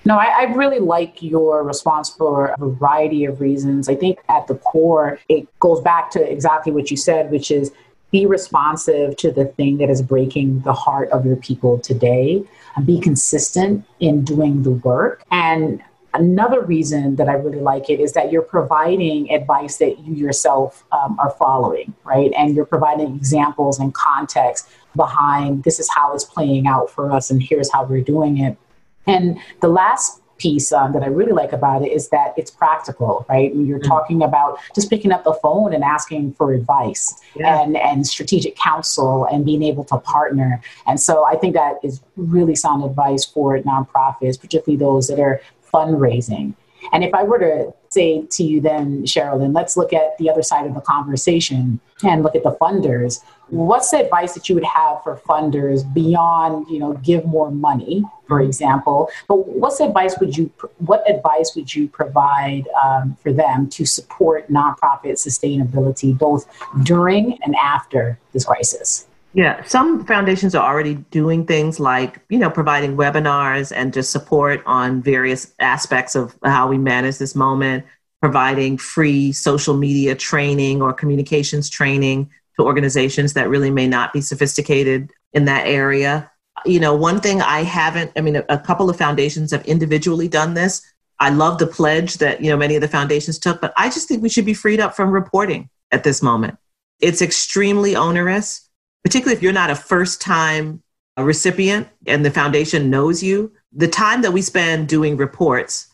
No, 0.06 0.18
I, 0.18 0.26
I, 0.26 0.44
really 0.54 0.80
like 0.80 1.22
your 1.22 1.64
response 1.64 2.10
for 2.10 2.48
a 2.48 2.58
variety 2.58 3.26
of 3.26 3.42
reasons. 3.42 3.90
I 3.90 3.96
think 3.96 4.20
at 4.30 4.48
the 4.48 4.56
core, 4.56 5.20
it 5.28 5.48
goes 5.60 5.82
back 5.82 6.12
to 6.12 6.32
exactly 6.32 6.72
what 6.72 6.90
you 6.90 6.96
said, 6.96 7.30
which 7.30 7.52
is 7.52 7.72
be 8.12 8.26
responsive 8.26 9.18
to 9.18 9.32
the 9.32 9.46
thing 9.46 9.78
that 9.78 9.90
is 9.90 10.02
breaking 10.02 10.62
the 10.62 10.72
heart 10.72 11.10
of 11.10 11.26
your 11.26 11.36
people 11.36 11.80
today 11.80 12.44
and 12.76 12.86
be 12.86 13.02
consistent 13.02 13.86
in 14.00 14.24
doing 14.24 14.64
the 14.64 14.72
work. 14.72 15.24
And 15.30 15.82
Another 16.18 16.62
reason 16.62 17.16
that 17.18 17.30
I 17.30 17.34
really 17.34 17.60
like 17.60 17.92
it 17.92 18.00
is 18.00 18.14
that 18.14 18.32
you're 18.32 18.42
providing 18.42 19.32
advice 19.32 19.78
that 19.78 20.00
you 20.00 20.16
yourself 20.16 20.84
um, 20.92 21.16
are 21.20 21.30
following, 21.30 21.94
right? 22.04 22.32
And 22.36 22.56
you're 22.56 22.66
providing 22.66 23.16
examples 23.16 23.80
and 23.80 23.94
context 23.94 24.68
behind 24.96 25.64
this 25.64 25.80
is 25.80 25.88
how 25.94 26.16
it's 26.16 26.24
playing 26.24 26.66
out 26.66 26.90
for 26.90 27.12
us, 27.12 27.30
and 27.30 27.42
here's 27.42 27.72
how 27.72 27.84
we're 27.86 28.02
doing 28.02 28.40
it. 28.40 28.58
And 29.06 29.38
the 29.62 29.68
last 29.68 30.22
piece 30.38 30.72
um, 30.72 30.94
that 30.94 31.04
I 31.04 31.08
really 31.08 31.32
like 31.32 31.54
about 31.54 31.84
it 31.84 31.92
is 31.92 32.10
that 32.10 32.34
it's 32.38 32.52
practical, 32.52 33.26
right? 33.30 33.54
you're 33.56 33.80
mm-hmm. 33.80 33.88
talking 33.88 34.24
about 34.24 34.60
just 34.76 34.90
picking 34.90 35.12
up 35.12 35.24
the 35.24 35.34
phone 35.34 35.74
and 35.74 35.84
asking 35.84 36.34
for 36.34 36.54
advice 36.54 37.20
yeah. 37.36 37.62
and, 37.62 37.78
and 37.78 38.06
strategic 38.06 38.56
counsel 38.56 39.26
and 39.26 39.46
being 39.46 39.64
able 39.64 39.84
to 39.86 39.98
partner. 39.98 40.62
And 40.86 41.00
so 41.00 41.26
I 41.26 41.36
think 41.36 41.54
that 41.54 41.76
is 41.84 42.02
really 42.16 42.56
sound 42.56 42.84
advice 42.84 43.26
for 43.26 43.58
nonprofits, 43.60 44.40
particularly 44.40 44.78
those 44.78 45.08
that 45.08 45.20
are 45.20 45.42
fundraising. 45.78 46.56
And 46.92 47.04
if 47.04 47.13
I 47.13 47.24
were 47.24 47.40
to 47.40 47.74
say 47.90 48.26
to 48.30 48.44
you 48.44 48.62
then, 48.62 49.04
Sherrilyn, 49.04 49.54
let's 49.54 49.78
look 49.78 49.94
at 49.94 50.18
the 50.18 50.30
other 50.30 50.44
side 50.44 50.66
of 50.66 50.74
the 50.74 50.82
conversation 50.82 51.80
and 52.04 52.24
look 52.24 52.36
at 52.36 52.44
the 52.44 52.52
funders. 52.52 53.22
What's 53.50 53.92
the 53.92 54.04
advice 54.04 54.34
that 54.34 54.48
you 54.48 54.56
would 54.56 54.63
have 54.66 55.04
for 55.04 55.18
funders 55.28 55.92
beyond, 55.94 56.68
you 56.70 56.80
know, 56.80 56.94
give 56.94 57.26
more 57.26 57.50
money, 57.50 58.04
for 58.28 58.42
example? 58.42 59.10
But 59.28 59.48
what's 59.48 59.80
advice 59.80 60.16
would 60.20 60.38
you 60.38 60.52
what 60.78 61.10
advice 61.10 61.56
would 61.56 61.74
you 61.74 61.88
provide 61.88 62.68
um, 62.84 63.18
for 63.24 63.32
them 63.32 63.70
to 63.70 63.86
support 63.86 64.50
nonprofit 64.52 65.13
sustainability 65.13 66.18
both 66.18 66.46
during 66.84 67.40
and 67.44 67.56
after 67.56 68.20
this 68.34 68.46
crisis? 68.46 69.07
Yeah, 69.34 69.63
some 69.66 70.06
foundations 70.06 70.56
are 70.56 70.68
already 70.68 70.96
doing 70.96 71.46
things 71.46 71.80
like, 71.80 72.22
you 72.30 72.40
know, 72.40 72.50
providing 72.50 72.98
webinars 72.98 73.76
and 73.76 73.94
just 73.94 74.12
support 74.12 74.63
on 74.66 75.02
various 75.02 75.54
aspects 75.60 76.16
of 76.16 76.36
how 76.44 76.68
we 76.68 76.78
manage 76.78 77.18
this 77.18 77.36
moment, 77.36 77.86
providing 78.22 78.78
free 78.78 79.32
social 79.32 79.76
media 79.76 80.16
training 80.16 80.82
or 80.82 80.94
communications 80.94 81.70
training 81.70 82.30
to 82.56 82.66
organizations 82.66 83.34
that 83.34 83.50
really 83.50 83.70
may 83.70 83.88
not 83.88 84.13
be 84.13 84.22
sophisticated 84.22 85.12
in 85.34 85.46
that 85.46 85.68
area. 85.68 86.32
You 86.66 86.80
know, 86.80 86.96
one 86.96 87.22
thing 87.22 87.42
I 87.42 87.62
haven't, 87.63 88.12
I 88.16 88.22
mean, 88.22 88.42
a, 88.50 88.58
couple 88.58 88.90
of 88.90 88.98
foundations 88.98 89.52
have 89.52 89.66
individually 89.66 90.28
done 90.28 90.56
this. 90.56 90.82
I 91.20 91.30
love 91.30 91.60
the 91.60 91.68
pledge 91.68 92.18
that, 92.18 92.42
you 92.42 92.50
know, 92.50 92.58
many 92.58 92.76
of 92.76 92.82
the 92.82 92.88
foundations 92.88 93.38
took, 93.38 93.62
but 93.62 93.74
I 93.78 93.90
just 93.90 94.08
think 94.08 94.24
we 94.24 94.30
should 94.30 94.46
be 94.46 94.54
freed 94.54 94.80
up 94.80 94.96
from 94.96 95.12
reporting 95.12 95.70
at 95.92 96.04
this 96.04 96.24
moment. 96.24 96.58
It's 97.00 97.22
extremely 97.22 97.96
onerous 97.96 98.67
particularly 99.04 99.36
if 99.36 99.44
you're 99.44 99.54
not 99.54 99.70
a 99.70 99.76
first 99.76 100.22
time 100.22 100.82
recipient 101.18 101.88
and 102.06 102.24
the 102.24 102.32
foundation 102.32 102.90
knows 102.90 103.24
you, 103.24 103.52
the 103.74 103.88
time 103.88 104.22
that 104.22 104.34
we 104.34 104.42
spend 104.42 104.88
doing 104.88 105.18
reports 105.18 105.88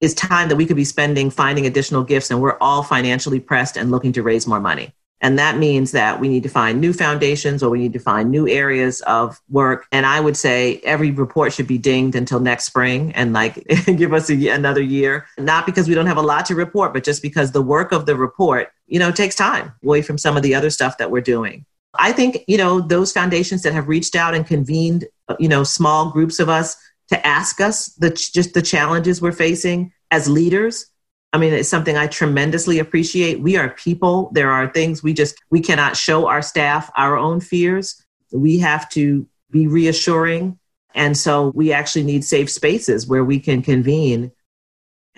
is 0.00 0.14
time 0.14 0.48
that 0.48 0.56
we 0.56 0.66
could 0.66 0.76
be 0.76 0.84
spending 0.84 1.30
finding 1.30 1.66
additional 1.66 2.04
gifts, 2.04 2.30
and 2.30 2.40
we're 2.40 2.58
all 2.58 2.82
financially 2.82 3.40
pressed 3.40 3.76
and 3.76 3.90
looking 3.90 4.12
to 4.12 4.22
raise 4.22 4.46
more 4.46 4.60
money. 4.60 4.92
And 5.20 5.38
that 5.38 5.56
means 5.56 5.92
that 5.92 6.20
we 6.20 6.28
need 6.28 6.42
to 6.42 6.50
find 6.50 6.82
new 6.82 6.92
foundations 6.92 7.62
or 7.62 7.70
we 7.70 7.78
need 7.78 7.94
to 7.94 7.98
find 7.98 8.30
new 8.30 8.46
areas 8.46 9.00
of 9.02 9.40
work. 9.48 9.86
And 9.90 10.04
I 10.04 10.20
would 10.20 10.36
say 10.36 10.82
every 10.84 11.12
report 11.12 11.54
should 11.54 11.66
be 11.66 11.78
dinged 11.78 12.14
until 12.14 12.40
next 12.40 12.64
spring 12.64 13.10
and 13.14 13.32
like 13.32 13.64
give 13.96 14.12
us 14.12 14.28
a, 14.28 14.48
another 14.48 14.82
year. 14.82 15.26
Not 15.38 15.64
because 15.64 15.88
we 15.88 15.94
don't 15.94 16.08
have 16.08 16.18
a 16.18 16.22
lot 16.22 16.44
to 16.46 16.54
report, 16.54 16.92
but 16.92 17.04
just 17.04 17.22
because 17.22 17.52
the 17.52 17.62
work 17.62 17.90
of 17.90 18.04
the 18.04 18.16
report, 18.16 18.70
you 18.86 18.98
know, 18.98 19.10
takes 19.10 19.34
time 19.34 19.72
away 19.82 20.02
from 20.02 20.18
some 20.18 20.36
of 20.36 20.42
the 20.42 20.54
other 20.54 20.68
stuff 20.68 20.98
that 20.98 21.10
we're 21.10 21.22
doing. 21.22 21.64
I 21.98 22.12
think, 22.12 22.44
you 22.46 22.58
know, 22.58 22.80
those 22.80 23.12
foundations 23.12 23.62
that 23.62 23.72
have 23.72 23.88
reached 23.88 24.16
out 24.16 24.34
and 24.34 24.46
convened, 24.46 25.06
you 25.38 25.48
know, 25.48 25.64
small 25.64 26.10
groups 26.10 26.38
of 26.38 26.48
us 26.48 26.76
to 27.08 27.26
ask 27.26 27.60
us 27.60 27.88
the 27.94 28.10
just 28.10 28.54
the 28.54 28.62
challenges 28.62 29.20
we're 29.20 29.32
facing 29.32 29.92
as 30.10 30.28
leaders. 30.28 30.86
I 31.32 31.38
mean, 31.38 31.52
it's 31.52 31.68
something 31.68 31.96
I 31.96 32.06
tremendously 32.06 32.78
appreciate. 32.78 33.40
We 33.40 33.56
are 33.56 33.70
people. 33.70 34.30
There 34.32 34.50
are 34.50 34.72
things 34.72 35.02
we 35.02 35.12
just 35.12 35.36
we 35.50 35.60
cannot 35.60 35.96
show 35.96 36.28
our 36.28 36.42
staff 36.42 36.90
our 36.96 37.16
own 37.16 37.40
fears. 37.40 38.02
We 38.32 38.58
have 38.60 38.88
to 38.90 39.26
be 39.50 39.66
reassuring. 39.66 40.58
And 40.94 41.16
so 41.16 41.52
we 41.54 41.72
actually 41.72 42.04
need 42.04 42.24
safe 42.24 42.50
spaces 42.50 43.06
where 43.06 43.24
we 43.24 43.40
can 43.40 43.62
convene 43.62 44.30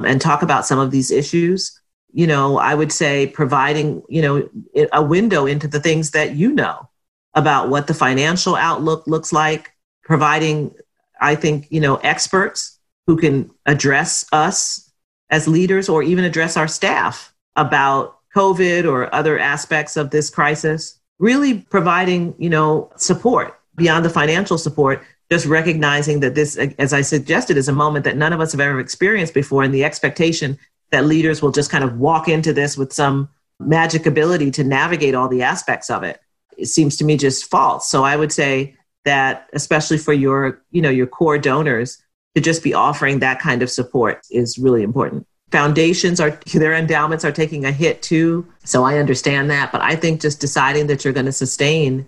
and 0.04 0.20
talk 0.20 0.42
about 0.42 0.66
some 0.66 0.78
of 0.78 0.90
these 0.90 1.10
issues 1.10 1.80
you 2.16 2.26
know, 2.26 2.56
I 2.56 2.74
would 2.74 2.92
say 2.92 3.26
providing, 3.26 4.02
you 4.08 4.22
know, 4.22 4.48
a 4.90 5.02
window 5.02 5.44
into 5.44 5.68
the 5.68 5.80
things 5.80 6.12
that 6.12 6.34
you 6.34 6.50
know 6.50 6.88
about 7.34 7.68
what 7.68 7.88
the 7.88 7.92
financial 7.92 8.56
outlook 8.56 9.06
looks 9.06 9.34
like, 9.34 9.74
providing, 10.02 10.74
I 11.20 11.34
think, 11.34 11.66
you 11.68 11.78
know, 11.78 11.96
experts 11.96 12.78
who 13.06 13.18
can 13.18 13.50
address 13.66 14.24
us 14.32 14.90
as 15.28 15.46
leaders 15.46 15.90
or 15.90 16.02
even 16.02 16.24
address 16.24 16.56
our 16.56 16.66
staff 16.66 17.34
about 17.54 18.16
COVID 18.34 18.90
or 18.90 19.14
other 19.14 19.38
aspects 19.38 19.98
of 19.98 20.08
this 20.08 20.30
crisis, 20.30 20.98
really 21.18 21.58
providing, 21.68 22.34
you 22.38 22.48
know, 22.48 22.90
support 22.96 23.60
beyond 23.74 24.06
the 24.06 24.10
financial 24.10 24.56
support 24.56 25.02
just 25.30 25.44
recognizing 25.44 26.20
that 26.20 26.34
this, 26.34 26.56
as 26.78 26.94
I 26.94 27.02
suggested, 27.02 27.58
is 27.58 27.68
a 27.68 27.74
moment 27.74 28.04
that 28.04 28.16
none 28.16 28.32
of 28.32 28.40
us 28.40 28.52
have 28.52 28.60
ever 28.60 28.80
experienced 28.80 29.34
before, 29.34 29.64
and 29.64 29.74
the 29.74 29.84
expectation 29.84 30.56
that 30.90 31.06
leaders 31.06 31.42
will 31.42 31.52
just 31.52 31.70
kind 31.70 31.84
of 31.84 31.98
walk 31.98 32.28
into 32.28 32.52
this 32.52 32.76
with 32.76 32.92
some 32.92 33.28
magic 33.58 34.06
ability 34.06 34.50
to 34.52 34.64
navigate 34.64 35.14
all 35.14 35.28
the 35.28 35.42
aspects 35.42 35.90
of 35.90 36.02
it. 36.02 36.20
It 36.56 36.66
seems 36.66 36.96
to 36.96 37.04
me 37.04 37.16
just 37.16 37.50
false. 37.50 37.88
So 37.88 38.04
I 38.04 38.16
would 38.16 38.32
say 38.32 38.76
that 39.04 39.48
especially 39.52 39.98
for 39.98 40.12
your, 40.12 40.62
you 40.70 40.82
know, 40.82 40.90
your 40.90 41.06
core 41.06 41.38
donors 41.38 42.02
to 42.34 42.40
just 42.40 42.62
be 42.62 42.74
offering 42.74 43.20
that 43.20 43.40
kind 43.40 43.62
of 43.62 43.70
support 43.70 44.20
is 44.30 44.58
really 44.58 44.82
important. 44.82 45.26
Foundations 45.50 46.20
are 46.20 46.38
their 46.52 46.74
endowments 46.74 47.24
are 47.24 47.32
taking 47.32 47.64
a 47.64 47.72
hit 47.72 48.02
too. 48.02 48.46
So 48.64 48.84
I 48.84 48.98
understand 48.98 49.50
that, 49.50 49.72
but 49.72 49.80
I 49.80 49.96
think 49.96 50.20
just 50.20 50.40
deciding 50.40 50.88
that 50.88 51.04
you're 51.04 51.14
going 51.14 51.26
to 51.26 51.32
sustain 51.32 52.06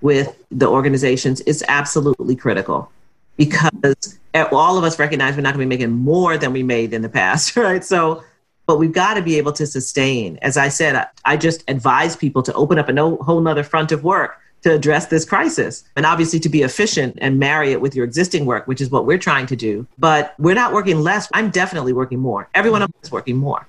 with 0.00 0.36
the 0.50 0.66
organizations 0.66 1.40
is 1.42 1.64
absolutely 1.68 2.34
critical 2.34 2.90
because 3.36 4.18
all 4.34 4.76
of 4.76 4.84
us 4.84 4.98
recognize 4.98 5.34
we're 5.34 5.42
not 5.42 5.54
going 5.54 5.66
to 5.66 5.74
be 5.74 5.78
making 5.78 5.92
more 5.92 6.36
than 6.36 6.52
we 6.52 6.62
made 6.62 6.92
in 6.92 7.02
the 7.02 7.08
past, 7.08 7.56
right? 7.56 7.84
So, 7.84 8.22
but 8.70 8.78
we've 8.78 8.92
got 8.92 9.14
to 9.14 9.20
be 9.20 9.36
able 9.36 9.52
to 9.52 9.66
sustain. 9.66 10.38
As 10.42 10.56
I 10.56 10.68
said, 10.68 11.08
I, 11.24 11.36
just 11.36 11.64
advise 11.66 12.14
people 12.14 12.40
to 12.44 12.54
open 12.54 12.78
up 12.78 12.88
a 12.88 12.92
no, 12.92 13.16
whole 13.16 13.40
nother 13.40 13.64
front 13.64 13.90
of 13.90 14.04
work 14.04 14.38
to 14.62 14.72
address 14.72 15.06
this 15.06 15.24
crisis 15.24 15.82
and 15.96 16.06
obviously 16.06 16.38
to 16.38 16.48
be 16.48 16.62
efficient 16.62 17.18
and 17.20 17.40
marry 17.40 17.72
it 17.72 17.80
with 17.80 17.96
your 17.96 18.04
existing 18.04 18.46
work, 18.46 18.68
which 18.68 18.80
is 18.80 18.88
what 18.88 19.06
we're 19.06 19.18
trying 19.18 19.46
to 19.46 19.56
do. 19.56 19.88
But 19.98 20.36
we're 20.38 20.54
not 20.54 20.72
working 20.72 21.00
less. 21.00 21.28
I'm 21.34 21.50
definitely 21.50 21.92
working 21.92 22.20
more. 22.20 22.48
Everyone 22.54 22.80
else 22.80 22.92
is 23.02 23.10
working 23.10 23.36
more 23.36 23.66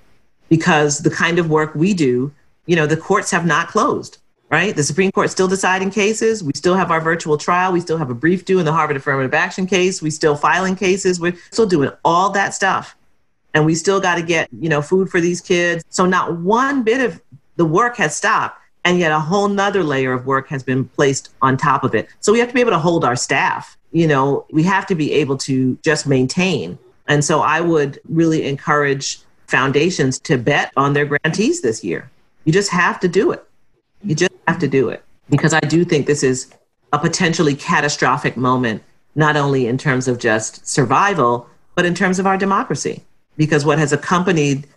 because 0.50 1.00
the 1.00 1.10
kind 1.10 1.40
of 1.40 1.50
work 1.50 1.74
we 1.74 1.96
do, 1.96 2.32
you 2.68 2.76
know, 2.76 2.86
the 2.86 2.96
courts 2.96 3.32
have 3.32 3.44
not 3.44 3.70
closed 3.70 4.20
right? 4.52 4.76
The 4.76 4.84
Supreme 4.84 5.14
Court 5.14 5.32
still 5.32 5.48
deciding 5.48 5.92
cases. 5.92 6.44
We 6.44 6.52
still 6.54 6.76
have 6.76 6.92
our 6.92 7.00
virtual 7.00 7.38
trial. 7.38 7.72
We 7.72 7.80
still 7.80 7.98
have 7.98 8.10
a 8.10 8.14
brief 8.14 8.44
due 8.44 8.60
in 8.60 8.66
the 8.66 8.74
Harvard 8.74 8.98
affirmative 8.98 9.34
action 9.34 9.66
case. 9.66 10.02
We 10.02 10.12
still 10.12 10.36
filing 10.36 10.76
cases. 10.76 11.22
We're 11.22 11.38
still 11.52 11.66
doing 11.66 11.90
all 12.04 12.32
that 12.32 12.54
stuff. 12.54 12.98
And 13.54 13.66
we 13.66 13.76
still 13.76 14.00
got 14.00 14.16
to 14.16 14.22
get, 14.22 14.50
you 14.60 14.70
know, 14.70 14.82
food 14.82 15.10
for 15.10 15.20
these 15.20 15.42
kids. 15.42 15.84
So 15.90 16.06
not 16.06 16.38
one 16.38 16.84
bit 16.84 17.02
of 17.02 17.22
the 17.58 17.66
work 17.66 17.98
has 17.98 18.16
stopped. 18.16 18.58
And 18.84 18.98
yet 18.98 19.12
a 19.12 19.20
whole 19.20 19.48
nother 19.48 19.84
layer 19.84 20.12
of 20.14 20.26
work 20.26 20.48
has 20.48 20.64
been 20.64 20.86
placed 20.86 21.30
on 21.42 21.56
top 21.58 21.84
of 21.84 21.94
it. 21.94 22.08
So 22.20 22.32
we 22.32 22.40
have 22.40 22.48
to 22.48 22.54
be 22.54 22.62
able 22.62 22.72
to 22.72 22.80
hold 22.80 23.06
our 23.06 23.16
staff. 23.16 23.78
You 23.92 24.08
know, 24.08 24.46
we 24.52 24.64
have 24.64 24.88
to 24.88 24.96
be 24.96 25.12
able 25.14 25.38
to 25.40 25.78
just 25.84 26.08
maintain. 26.08 26.80
And 27.08 27.24
so 27.24 27.42
I 27.42 27.62
would 27.62 28.00
really 28.08 28.48
encourage 28.48 29.20
foundations 29.48 30.18
to 30.20 30.38
bet 30.38 30.72
on 30.78 30.94
their 30.94 31.06
grantees 31.06 31.62
this 31.62 31.84
year. 31.84 32.10
You 32.46 32.54
just 32.54 32.72
have 32.72 33.00
to 33.02 33.08
do 33.08 33.32
it. 33.32 33.46
You 34.04 34.16
just 34.16 34.32
have 34.48 34.60
to 34.60 34.68
do 34.68 34.90
it 34.90 35.04
because 35.30 35.54
I 35.54 35.60
do 35.60 35.84
think 35.84 36.08
this 36.08 36.24
is 36.24 36.52
a 36.94 36.98
potentially 36.98 37.54
catastrophic 37.54 38.36
moment, 38.36 38.82
not 39.14 39.36
only 39.36 39.68
in 39.68 39.78
terms 39.78 40.08
of 40.08 40.18
just 40.18 40.66
survival, 40.66 41.48
but 41.76 41.86
in 41.86 41.94
terms 41.94 42.18
of 42.18 42.26
our 42.26 42.38
democracy. 42.38 43.04
Because 43.38 43.66
what 43.66 43.80
has 43.80 43.94
accompanied 43.94 44.68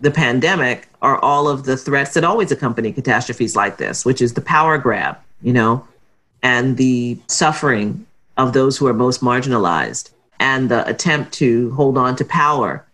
the 0.00 0.10
pandemic 0.10 0.88
are 1.00 1.18
all 1.18 1.48
of 1.48 1.64
the 1.64 1.76
threats 1.76 2.14
that 2.14 2.24
always 2.24 2.50
accompany 2.50 2.92
catastrophes 2.92 3.56
like 3.56 3.78
this, 3.78 4.04
which 4.04 4.20
is 4.20 4.34
the 4.34 4.40
power 4.40 4.76
grab, 4.78 5.16
you 5.42 5.52
know, 5.52 5.86
and 6.42 6.76
the 6.76 7.18
suffering 7.28 8.04
of 8.36 8.52
those 8.52 8.76
who 8.76 8.86
are 8.86 8.94
most 8.94 9.20
marginalized 9.20 10.10
and 10.40 10.68
the 10.68 10.88
attempt 10.88 11.32
to 11.34 11.70
hold 11.72 11.96
on 11.96 12.16
to 12.16 12.24
power, 12.24 12.84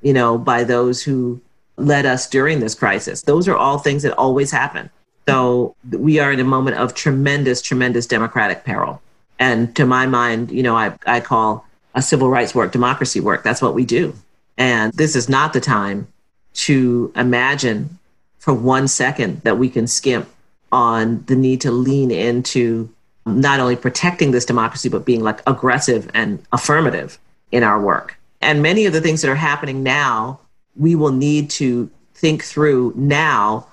you 0.00 0.12
know, 0.12 0.38
by 0.38 0.64
those 0.64 1.02
who 1.02 1.40
led 1.76 2.06
us 2.06 2.28
during 2.28 2.60
this 2.60 2.74
crisis. 2.74 3.22
Those 3.22 3.48
are 3.48 3.56
all 3.56 3.78
things 3.78 4.02
that 4.02 4.16
always 4.16 4.50
happen. 4.50 4.88
So 5.28 5.74
we 5.90 6.18
are 6.20 6.32
in 6.32 6.40
a 6.40 6.44
moment 6.44 6.78
of 6.78 6.94
tremendous, 6.94 7.60
tremendous 7.60 8.06
democratic 8.06 8.64
peril. 8.64 9.02
And 9.38 9.76
to 9.76 9.84
my 9.84 10.06
mind, 10.06 10.50
you 10.50 10.62
know, 10.62 10.76
I, 10.76 10.94
I 11.06 11.20
call 11.20 11.66
a 11.94 12.00
civil 12.00 12.30
rights 12.30 12.54
work 12.54 12.72
democracy 12.72 13.20
work. 13.20 13.42
That's 13.42 13.60
what 13.60 13.74
we 13.74 13.84
do. 13.84 14.14
And 14.58 14.92
this 14.92 15.16
is 15.16 15.28
not 15.28 15.52
the 15.52 15.60
time 15.60 16.08
to 16.54 17.12
imagine 17.14 17.98
for 18.38 18.54
one 18.54 18.88
second 18.88 19.42
that 19.42 19.58
we 19.58 19.68
can 19.68 19.86
skimp 19.86 20.28
on 20.72 21.24
the 21.26 21.36
need 21.36 21.60
to 21.62 21.70
lean 21.70 22.10
into 22.10 22.88
not 23.26 23.60
only 23.60 23.76
protecting 23.76 24.30
this 24.30 24.44
democracy, 24.44 24.88
but 24.88 25.04
being 25.04 25.22
like 25.22 25.42
aggressive 25.46 26.10
and 26.14 26.42
affirmative 26.52 27.18
in 27.50 27.62
our 27.62 27.80
work. 27.80 28.16
And 28.40 28.62
many 28.62 28.86
of 28.86 28.92
the 28.92 29.00
things 29.00 29.22
that 29.22 29.30
are 29.30 29.34
happening 29.34 29.82
now, 29.82 30.40
we 30.76 30.94
will 30.94 31.12
need 31.12 31.50
to 31.50 31.90
think 32.14 32.44
through 32.44 32.92
now 32.96 33.66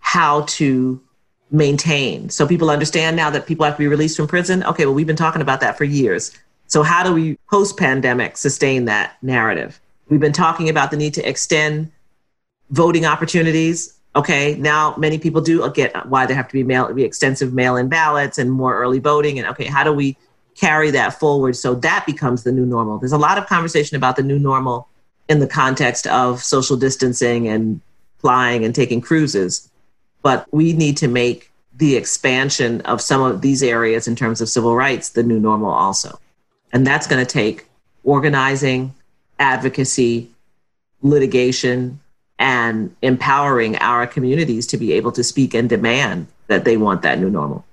how 0.00 0.42
to 0.42 1.00
maintain. 1.50 2.28
So 2.28 2.46
people 2.46 2.70
understand 2.70 3.16
now 3.16 3.30
that 3.30 3.46
people 3.46 3.64
have 3.64 3.74
to 3.74 3.78
be 3.78 3.88
released 3.88 4.16
from 4.16 4.28
prison. 4.28 4.62
Okay, 4.64 4.86
well, 4.86 4.94
we've 4.94 5.06
been 5.06 5.16
talking 5.16 5.42
about 5.42 5.60
that 5.60 5.78
for 5.78 5.84
years. 5.84 6.36
So, 6.66 6.82
how 6.82 7.02
do 7.02 7.12
we 7.12 7.36
post 7.50 7.76
pandemic 7.76 8.36
sustain 8.36 8.84
that 8.84 9.16
narrative? 9.22 9.80
We've 10.10 10.20
been 10.20 10.32
talking 10.32 10.68
about 10.68 10.90
the 10.90 10.98
need 10.98 11.14
to 11.14 11.26
extend 11.26 11.90
voting 12.68 13.06
opportunities. 13.06 13.98
Okay, 14.14 14.56
now 14.56 14.94
many 14.98 15.18
people 15.18 15.40
do 15.40 15.70
get 15.70 16.06
why 16.08 16.26
there 16.26 16.36
have 16.36 16.48
to 16.48 16.52
be 16.52 16.62
mail, 16.62 16.92
be 16.92 17.04
extensive 17.04 17.54
mail-in 17.54 17.88
ballots 17.88 18.36
and 18.36 18.50
more 18.50 18.76
early 18.76 18.98
voting. 18.98 19.38
And 19.38 19.48
okay, 19.48 19.64
how 19.64 19.84
do 19.84 19.92
we 19.92 20.18
carry 20.54 20.90
that 20.90 21.18
forward 21.18 21.56
so 21.56 21.74
that 21.76 22.04
becomes 22.04 22.42
the 22.42 22.52
new 22.52 22.66
normal? 22.66 22.98
There's 22.98 23.12
a 23.12 23.18
lot 23.18 23.38
of 23.38 23.46
conversation 23.46 23.96
about 23.96 24.16
the 24.16 24.22
new 24.22 24.38
normal 24.38 24.88
in 25.28 25.38
the 25.38 25.46
context 25.46 26.06
of 26.08 26.42
social 26.42 26.76
distancing 26.76 27.48
and 27.48 27.80
flying 28.18 28.64
and 28.64 28.74
taking 28.74 29.00
cruises 29.00 29.70
but 30.22 30.46
we 30.52 30.72
need 30.72 30.96
to 30.98 31.08
make 31.08 31.50
the 31.76 31.96
expansion 31.96 32.80
of 32.82 33.00
some 33.00 33.22
of 33.22 33.40
these 33.40 33.62
areas 33.62 34.06
in 34.06 34.16
terms 34.16 34.40
of 34.40 34.48
civil 34.48 34.76
rights 34.76 35.10
the 35.10 35.22
new 35.22 35.40
normal 35.40 35.70
also. 35.70 36.18
And 36.72 36.86
that's 36.86 37.06
going 37.06 37.24
to 37.24 37.30
take 37.30 37.66
organizing, 38.04 38.94
advocacy, 39.40 40.30
litigation, 41.02 41.98
and 42.38 42.94
empowering 43.02 43.76
our 43.76 44.06
communities 44.06 44.66
to 44.68 44.76
be 44.76 44.92
able 44.92 45.12
to 45.12 45.24
speak 45.24 45.54
and 45.54 45.68
demand 45.68 46.26
that 46.46 46.64
they 46.64 46.76
want 46.76 47.02
that 47.02 47.18
new 47.18 47.30
normal. 47.30 47.64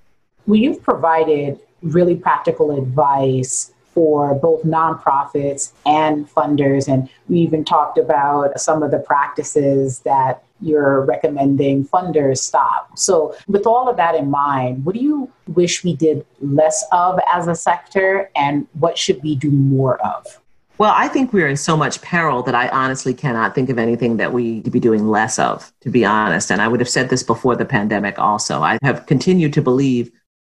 Well, 0.48 0.60
you've 0.60 0.82
provided 0.82 1.60
really 1.82 2.16
practical 2.16 2.78
advice 2.78 3.72
for 3.94 4.36
both 4.36 4.62
nonprofits 4.64 5.72
and 5.86 6.30
funders. 6.34 6.88
And 6.88 7.10
we 7.28 7.40
even 7.40 7.66
talked 7.66 7.98
about 7.98 8.60
some 8.60 8.84
of 8.84 8.92
the 8.92 9.00
practices 9.00 10.00
that 10.02 10.44
you're 10.62 11.02
recommending 11.02 11.84
funders 11.86 12.38
stop. 12.38 12.98
So, 12.98 13.36
with 13.48 13.66
all 13.66 13.90
of 13.90 13.98
that 13.98 14.16
in 14.16 14.30
mind, 14.30 14.86
what 14.86 14.94
do 14.94 15.02
you 15.02 15.32
wish 15.48 15.84
we 15.84 15.96
did 15.96 16.26
less 16.42 16.86
of 16.92 17.20
as 17.32 17.48
a 17.48 17.56
sector, 17.56 18.30
and 18.36 18.68
what 18.74 18.98
should 18.98 19.22
we 19.24 19.36
do 19.36 19.52
more 19.52 19.98
of? 20.06 20.40
Well, 20.80 20.94
I 20.96 21.08
think 21.08 21.34
we're 21.34 21.48
in 21.48 21.58
so 21.58 21.76
much 21.76 22.02
peril 22.02 22.44
that 22.44 22.54
I 22.54 22.70
honestly 22.70 23.14
cannot 23.14 23.56
think 23.56 23.70
of 23.70 23.80
anything 23.80 24.18
that 24.18 24.32
we 24.32 24.62
could 24.62 24.72
be 24.72 24.80
doing 24.80 25.08
less 25.08 25.40
of, 25.40 25.72
to 25.82 25.90
be 25.90 26.06
honest. 26.06 26.52
And 26.52 26.62
I 26.62 26.68
would 26.68 26.80
have 26.80 26.90
said 26.90 27.10
this 27.10 27.24
before 27.24 27.56
the 27.56 27.66
pandemic 27.66 28.20
also. 28.20 28.62
I 28.62 28.78
have 28.84 29.08
continued 29.08 29.54
to 29.54 29.62
believe 29.62 30.12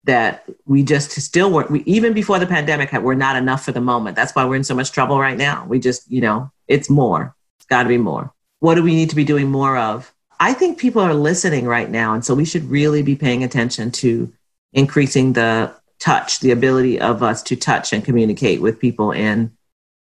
that 0.03 0.43
we 0.65 0.83
just 0.83 1.11
still 1.11 1.51
weren't, 1.51 1.71
we, 1.71 1.83
even 1.83 2.13
before 2.13 2.37
the 2.37 2.47
pandemic, 2.47 2.91
we're 2.91 3.13
not 3.13 3.37
enough 3.37 3.63
for 3.63 3.71
the 3.71 3.79
moment. 3.79 4.17
That's 4.17 4.33
why 4.35 4.43
we're 4.43 4.57
in 4.57 4.63
so 4.65 4.75
much 4.75 4.91
trouble 4.91 5.19
right 5.19 5.37
now. 5.37 5.65
We 5.67 5.79
just, 5.79 6.09
you 6.11 6.19
know, 6.19 6.51
it's 6.67 6.89
more. 6.89 7.33
It's 7.57 7.67
got 7.67 7.83
to 7.83 7.89
be 7.89 7.97
more. 7.97 8.33
What 8.59 8.75
do 8.75 8.83
we 8.83 8.95
need 8.95 9.09
to 9.11 9.15
be 9.15 9.23
doing 9.23 9.49
more 9.49 9.77
of? 9.77 10.13
I 10.41 10.53
think 10.53 10.79
people 10.79 11.01
are 11.01 11.13
listening 11.13 11.65
right 11.65 11.89
now. 11.89 12.13
And 12.13 12.25
so 12.25 12.33
we 12.33 12.45
should 12.45 12.65
really 12.65 13.03
be 13.03 13.15
paying 13.15 13.43
attention 13.43 13.91
to 13.91 14.31
increasing 14.73 15.33
the 15.33 15.73
touch, 15.99 16.39
the 16.39 16.51
ability 16.51 16.99
of 16.99 17.23
us 17.23 17.41
to 17.43 17.55
touch 17.55 17.93
and 17.93 18.03
communicate 18.03 18.61
with 18.61 18.79
people 18.79 19.13
and 19.13 19.51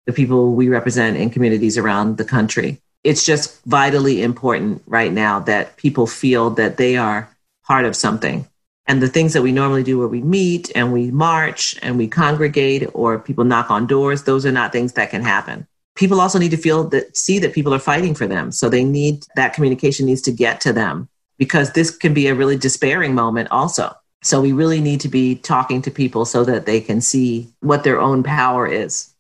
the 0.09 0.15
people 0.15 0.55
we 0.55 0.71
represent 0.71 1.19
in 1.19 1.29
communities 1.29 1.77
around 1.77 2.17
the 2.17 2.25
country. 2.25 2.81
It's 3.05 3.27
just 3.27 3.63
vitally 3.67 4.23
important 4.23 4.83
right 4.87 5.13
now 5.13 5.41
that 5.41 5.77
people 5.77 6.07
feel 6.07 6.49
that 6.53 6.79
they 6.79 6.97
are 6.97 7.29
part 7.67 7.85
of 7.85 7.95
something 7.95 8.49
and 8.87 9.03
the 9.03 9.09
things 9.09 9.35
that 9.35 9.43
we 9.43 9.53
normally 9.53 9.83
do 9.83 9.99
where 9.99 10.09
we 10.09 10.23
meet 10.23 10.73
and 10.75 10.95
we 10.95 11.11
march 11.11 11.79
and 11.83 11.99
we 11.99 12.09
congregate 12.09 12.89
or 12.95 13.19
people 13.19 13.45
knock 13.45 13.71
on 13.71 13.87
doors, 13.87 14.23
those 14.23 14.47
are 14.47 14.51
not 14.51 14.73
things 14.73 14.95
that 14.95 15.11
can 15.11 15.23
happen. 15.23 15.67
People 15.95 16.23
also 16.23 16.39
need 16.39 16.53
to 16.53 16.57
feel 16.57 16.85
that, 16.85 17.15
see 17.15 17.39
that 17.41 17.53
people 17.53 17.75
are 17.75 17.79
fighting 17.79 18.15
for 18.15 18.27
them. 18.27 18.51
So 18.51 18.71
they 18.71 18.85
need 18.85 19.27
that 19.37 19.53
communication 19.53 20.07
needs 20.07 20.23
to 20.23 20.33
get 20.33 20.59
to 20.63 20.73
them 20.73 21.11
because 21.37 21.73
this 21.73 21.95
can 21.95 22.15
be 22.15 22.29
a 22.29 22.35
really 22.35 22.57
despairing 22.57 23.15
moment 23.15 23.49
also. 23.51 23.95
So 24.23 24.41
we 24.41 24.53
really 24.53 24.81
need 24.81 25.03
to 25.03 25.09
be 25.09 25.35
talking 25.35 25.83
to 25.83 25.91
people 25.91 26.25
so 26.25 26.45
that 26.45 26.65
they 26.65 26.81
can 26.81 27.03
see 27.03 27.53
what 27.61 27.85
their 27.85 28.01
own 28.01 28.23
power 28.23 28.67
is. 28.67 29.13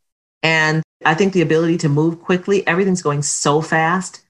And 0.42 0.82
I 1.04 1.14
think 1.14 1.32
the 1.32 1.42
ability 1.42 1.78
to 1.78 1.88
move 1.88 2.20
quickly, 2.20 2.66
everything's 2.66 3.02
going 3.02 3.22
so 3.22 3.60
fast 3.60 4.24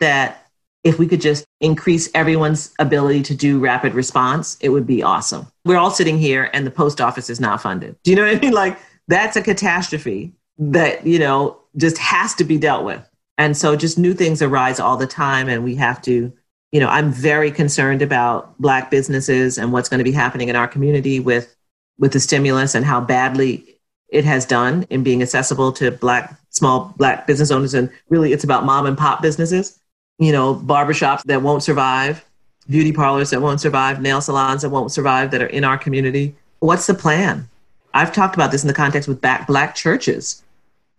that 0.00 0.46
if 0.84 0.98
we 0.98 1.06
could 1.06 1.20
just 1.20 1.44
increase 1.60 2.08
everyone's 2.14 2.74
ability 2.78 3.22
to 3.22 3.34
do 3.34 3.60
rapid 3.60 3.94
response, 3.94 4.56
it 4.60 4.70
would 4.70 4.86
be 4.86 5.02
awesome. 5.02 5.46
We're 5.64 5.76
all 5.76 5.90
sitting 5.90 6.18
here 6.18 6.50
and 6.52 6.66
the 6.66 6.70
post 6.72 7.00
office 7.00 7.30
is 7.30 7.40
not 7.40 7.62
funded. 7.62 7.96
Do 8.02 8.10
you 8.10 8.16
know 8.16 8.26
what 8.26 8.36
I 8.36 8.40
mean? 8.40 8.52
Like 8.62 8.78
that's 9.08 9.36
a 9.36 9.42
catastrophe 9.42 10.32
that, 10.58 11.06
you 11.06 11.18
know, 11.18 11.58
just 11.76 11.98
has 11.98 12.34
to 12.36 12.44
be 12.44 12.58
dealt 12.58 12.84
with. 12.84 13.08
And 13.38 13.56
so 13.56 13.76
just 13.76 13.98
new 13.98 14.14
things 14.14 14.42
arise 14.42 14.78
all 14.80 14.96
the 14.96 15.06
time 15.06 15.48
and 15.48 15.64
we 15.64 15.74
have 15.76 16.02
to, 16.02 16.32
you 16.70 16.80
know, 16.80 16.88
I'm 16.88 17.10
very 17.10 17.50
concerned 17.50 18.02
about 18.02 18.58
black 18.60 18.90
businesses 18.90 19.58
and 19.58 19.72
what's 19.72 19.88
going 19.88 19.98
to 19.98 20.04
be 20.04 20.12
happening 20.12 20.48
in 20.48 20.56
our 20.56 20.68
community 20.68 21.20
with 21.20 21.54
with 21.98 22.12
the 22.12 22.20
stimulus 22.20 22.74
and 22.74 22.84
how 22.84 23.00
badly 23.00 23.71
it 24.12 24.24
has 24.24 24.46
done 24.46 24.86
in 24.90 25.02
being 25.02 25.22
accessible 25.22 25.72
to 25.72 25.90
black 25.90 26.36
small 26.50 26.94
black 26.96 27.26
business 27.26 27.50
owners 27.50 27.74
and 27.74 27.90
really 28.10 28.32
it's 28.32 28.44
about 28.44 28.64
mom 28.64 28.86
and 28.86 28.96
pop 28.96 29.22
businesses 29.22 29.78
you 30.22 30.30
know, 30.30 30.54
barbershops 30.54 31.22
that 31.24 31.42
won't 31.42 31.62
survive, 31.62 32.24
beauty 32.68 32.92
parlors 32.92 33.30
that 33.30 33.42
won't 33.42 33.60
survive, 33.60 34.00
nail 34.00 34.20
salons 34.20 34.62
that 34.62 34.70
won't 34.70 34.92
survive 34.92 35.30
that 35.32 35.42
are 35.42 35.46
in 35.46 35.64
our 35.64 35.76
community. 35.76 36.34
What's 36.60 36.86
the 36.86 36.94
plan? 36.94 37.48
I've 37.94 38.12
talked 38.12 38.34
about 38.34 38.52
this 38.52 38.62
in 38.62 38.68
the 38.68 38.74
context 38.74 39.08
with 39.08 39.20
black, 39.20 39.46
black 39.46 39.74
churches 39.74 40.42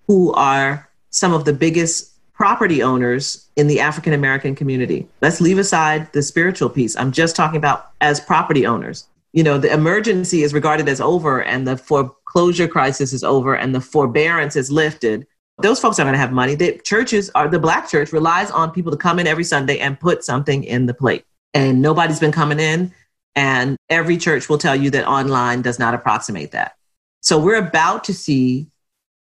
who 0.07 0.33
are 0.33 0.89
some 1.09 1.33
of 1.33 1.45
the 1.45 1.53
biggest 1.53 2.11
property 2.33 2.83
owners 2.83 3.47
in 3.55 3.67
the 3.67 3.79
African 3.79 4.11
American 4.11 4.55
community. 4.55 5.07
Let's 5.21 5.39
leave 5.39 5.57
aside 5.57 6.11
the 6.11 6.21
spiritual 6.21 6.69
piece. 6.69 6.97
I'm 6.97 7.11
just 7.11 7.35
talking 7.35 7.57
about 7.57 7.91
as 8.01 8.19
property 8.19 8.65
owners. 8.65 9.07
You 9.33 9.43
know, 9.43 9.57
the 9.57 9.73
emergency 9.73 10.43
is 10.43 10.53
regarded 10.53 10.87
as 10.87 11.01
over 11.01 11.41
and 11.43 11.67
the 11.67 11.75
foreclosure 11.75 12.67
crisis 12.67 13.13
is 13.13 13.23
over 13.23 13.55
and 13.55 13.73
the 13.73 13.81
forbearance 13.81 14.55
is 14.55 14.71
lifted 14.71 15.25
those 15.61 15.79
folks 15.79 15.99
are 15.99 16.03
going 16.03 16.13
to 16.13 16.19
have 16.19 16.31
money. 16.31 16.55
The 16.55 16.79
churches 16.83 17.29
are 17.35 17.47
the 17.47 17.59
black 17.59 17.87
church 17.87 18.11
relies 18.11 18.49
on 18.51 18.71
people 18.71 18.91
to 18.91 18.97
come 18.97 19.19
in 19.19 19.27
every 19.27 19.43
Sunday 19.43 19.79
and 19.79 19.99
put 19.99 20.23
something 20.23 20.63
in 20.63 20.87
the 20.87 20.93
plate. 20.93 21.25
And 21.53 21.81
nobody's 21.81 22.19
been 22.19 22.31
coming 22.31 22.59
in. 22.59 22.93
And 23.35 23.77
every 23.89 24.17
church 24.17 24.49
will 24.49 24.57
tell 24.57 24.75
you 24.75 24.89
that 24.91 25.07
online 25.07 25.61
does 25.61 25.79
not 25.79 25.93
approximate 25.93 26.51
that. 26.51 26.75
So 27.21 27.39
we're 27.39 27.57
about 27.57 28.03
to 28.05 28.13
see, 28.13 28.67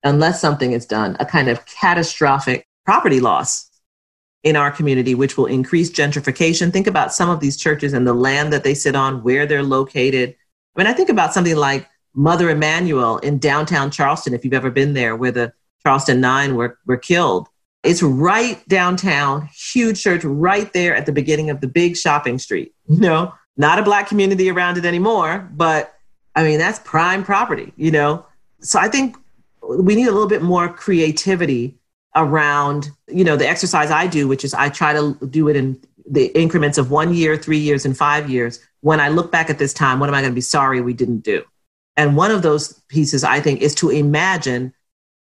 unless 0.03 0.41
something 0.41 0.73
is 0.73 0.87
done, 0.87 1.17
a 1.21 1.27
kind 1.27 1.49
of 1.49 1.65
catastrophic 1.67 2.67
property 2.85 3.21
loss 3.21 3.70
in 4.43 4.57
our 4.57 4.71
community, 4.71 5.15
which 5.15 5.37
will 5.37 5.47
increase 5.47 5.91
gentrification. 5.91 6.73
Think 6.73 6.87
about 6.87 7.13
some 7.13 7.29
of 7.29 7.41
these 7.41 7.57
churches 7.57 7.93
and 7.93 8.07
the 8.07 8.15
land 8.15 8.53
that 8.53 8.65
they 8.65 8.75
sit 8.75 8.97
on, 8.97 9.23
where 9.23 9.47
they're 9.47 9.63
located. 9.63 10.35
I 10.77 10.81
mean, 10.81 10.87
I 10.87 10.93
think 10.93 11.09
about 11.09 11.35
something 11.35 11.57
like 11.57 11.89
Mother 12.15 12.51
Emanuel 12.51 13.19
in 13.19 13.39
downtown 13.39 13.91
Charleston, 13.91 14.35
if 14.35 14.45
you've 14.45 14.55
ever 14.55 14.71
been 14.71 14.95
there, 14.95 15.15
where 15.15 15.33
the 15.33 15.53
Charleston 15.83 16.21
Nine 16.21 16.55
were, 16.57 16.79
were 16.87 16.97
killed. 16.97 17.49
It's 17.83 18.03
right 18.03 18.67
downtown, 18.69 19.49
huge 19.55 20.03
church 20.03 20.25
right 20.25 20.71
there 20.73 20.95
at 20.95 21.07
the 21.07 21.13
beginning 21.13 21.51
of 21.51 21.61
the 21.61 21.69
big 21.69 21.97
shopping 21.97 22.39
street. 22.39 22.75
You 22.89 23.01
know, 23.01 23.35
not 23.57 23.79
a 23.79 23.83
black 23.83 24.09
community 24.09 24.51
around 24.51 24.77
it 24.77 24.85
anymore, 24.85 25.49
but 25.53 25.95
I 26.35 26.45
mean, 26.45 26.59
that's 26.59 26.79
prime 26.81 27.25
property, 27.25 27.73
you 27.77 27.91
know? 27.91 28.27
So 28.61 28.79
I 28.79 28.89
think 28.89 29.17
we 29.63 29.95
need 29.95 30.09
a 30.09 30.13
little 30.13 30.29
bit 30.29 30.43
more 30.43 30.69
creativity 30.69 31.80
around, 32.17 32.91
you 33.09 33.25
know, 33.25 33.37
the 33.37 33.49
exercise 33.49 33.91
I 33.91 34.07
do, 34.07 34.27
which 34.27 34.45
is 34.45 34.55
I 34.55 34.69
try 34.69 34.93
to 34.93 35.17
do 35.29 35.49
it 35.49 35.57
in 35.57 35.81
the 36.09 36.27
increments 36.39 36.79
of 36.79 36.91
one 36.91 37.15
year, 37.15 37.37
three 37.37 37.59
years, 37.59 37.85
and 37.85 37.97
five 37.97 38.29
years. 38.29 38.61
When 38.81 39.01
I 39.01 39.09
look 39.09 39.31
back 39.31 39.51
at 39.51 39.59
this 39.59 39.73
time, 39.73 40.01
what 40.01 40.09
am 40.09 40.15
I 40.15 40.21
going 40.21 40.33
to 40.33 40.35
be 40.35 40.41
sorry 40.41 40.81
we 40.81 40.93
didn't 40.93 41.21
do? 41.21 41.45
And 41.97 42.17
one 42.17 42.31
of 42.31 42.43
those 42.43 42.73
pieces, 42.89 43.25
I 43.25 43.41
think, 43.41 43.61
is 43.61 43.75
to 43.77 43.91
imagine 43.91 44.73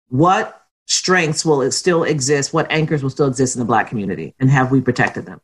what 0.09 0.62
strengths 0.87 1.45
will 1.45 1.70
still 1.72 2.05
exist, 2.05 2.53
what 2.53 2.70
anchors 2.70 3.03
will 3.03 3.11
still 3.11 3.26
exist 3.26 3.57
in 3.57 3.61
the 3.61 3.64
Black 3.66 3.89
community, 3.89 4.34
and 4.39 4.51
have 4.51 4.70
we 4.70 4.80
protected 4.80 5.26
them? 5.26 5.41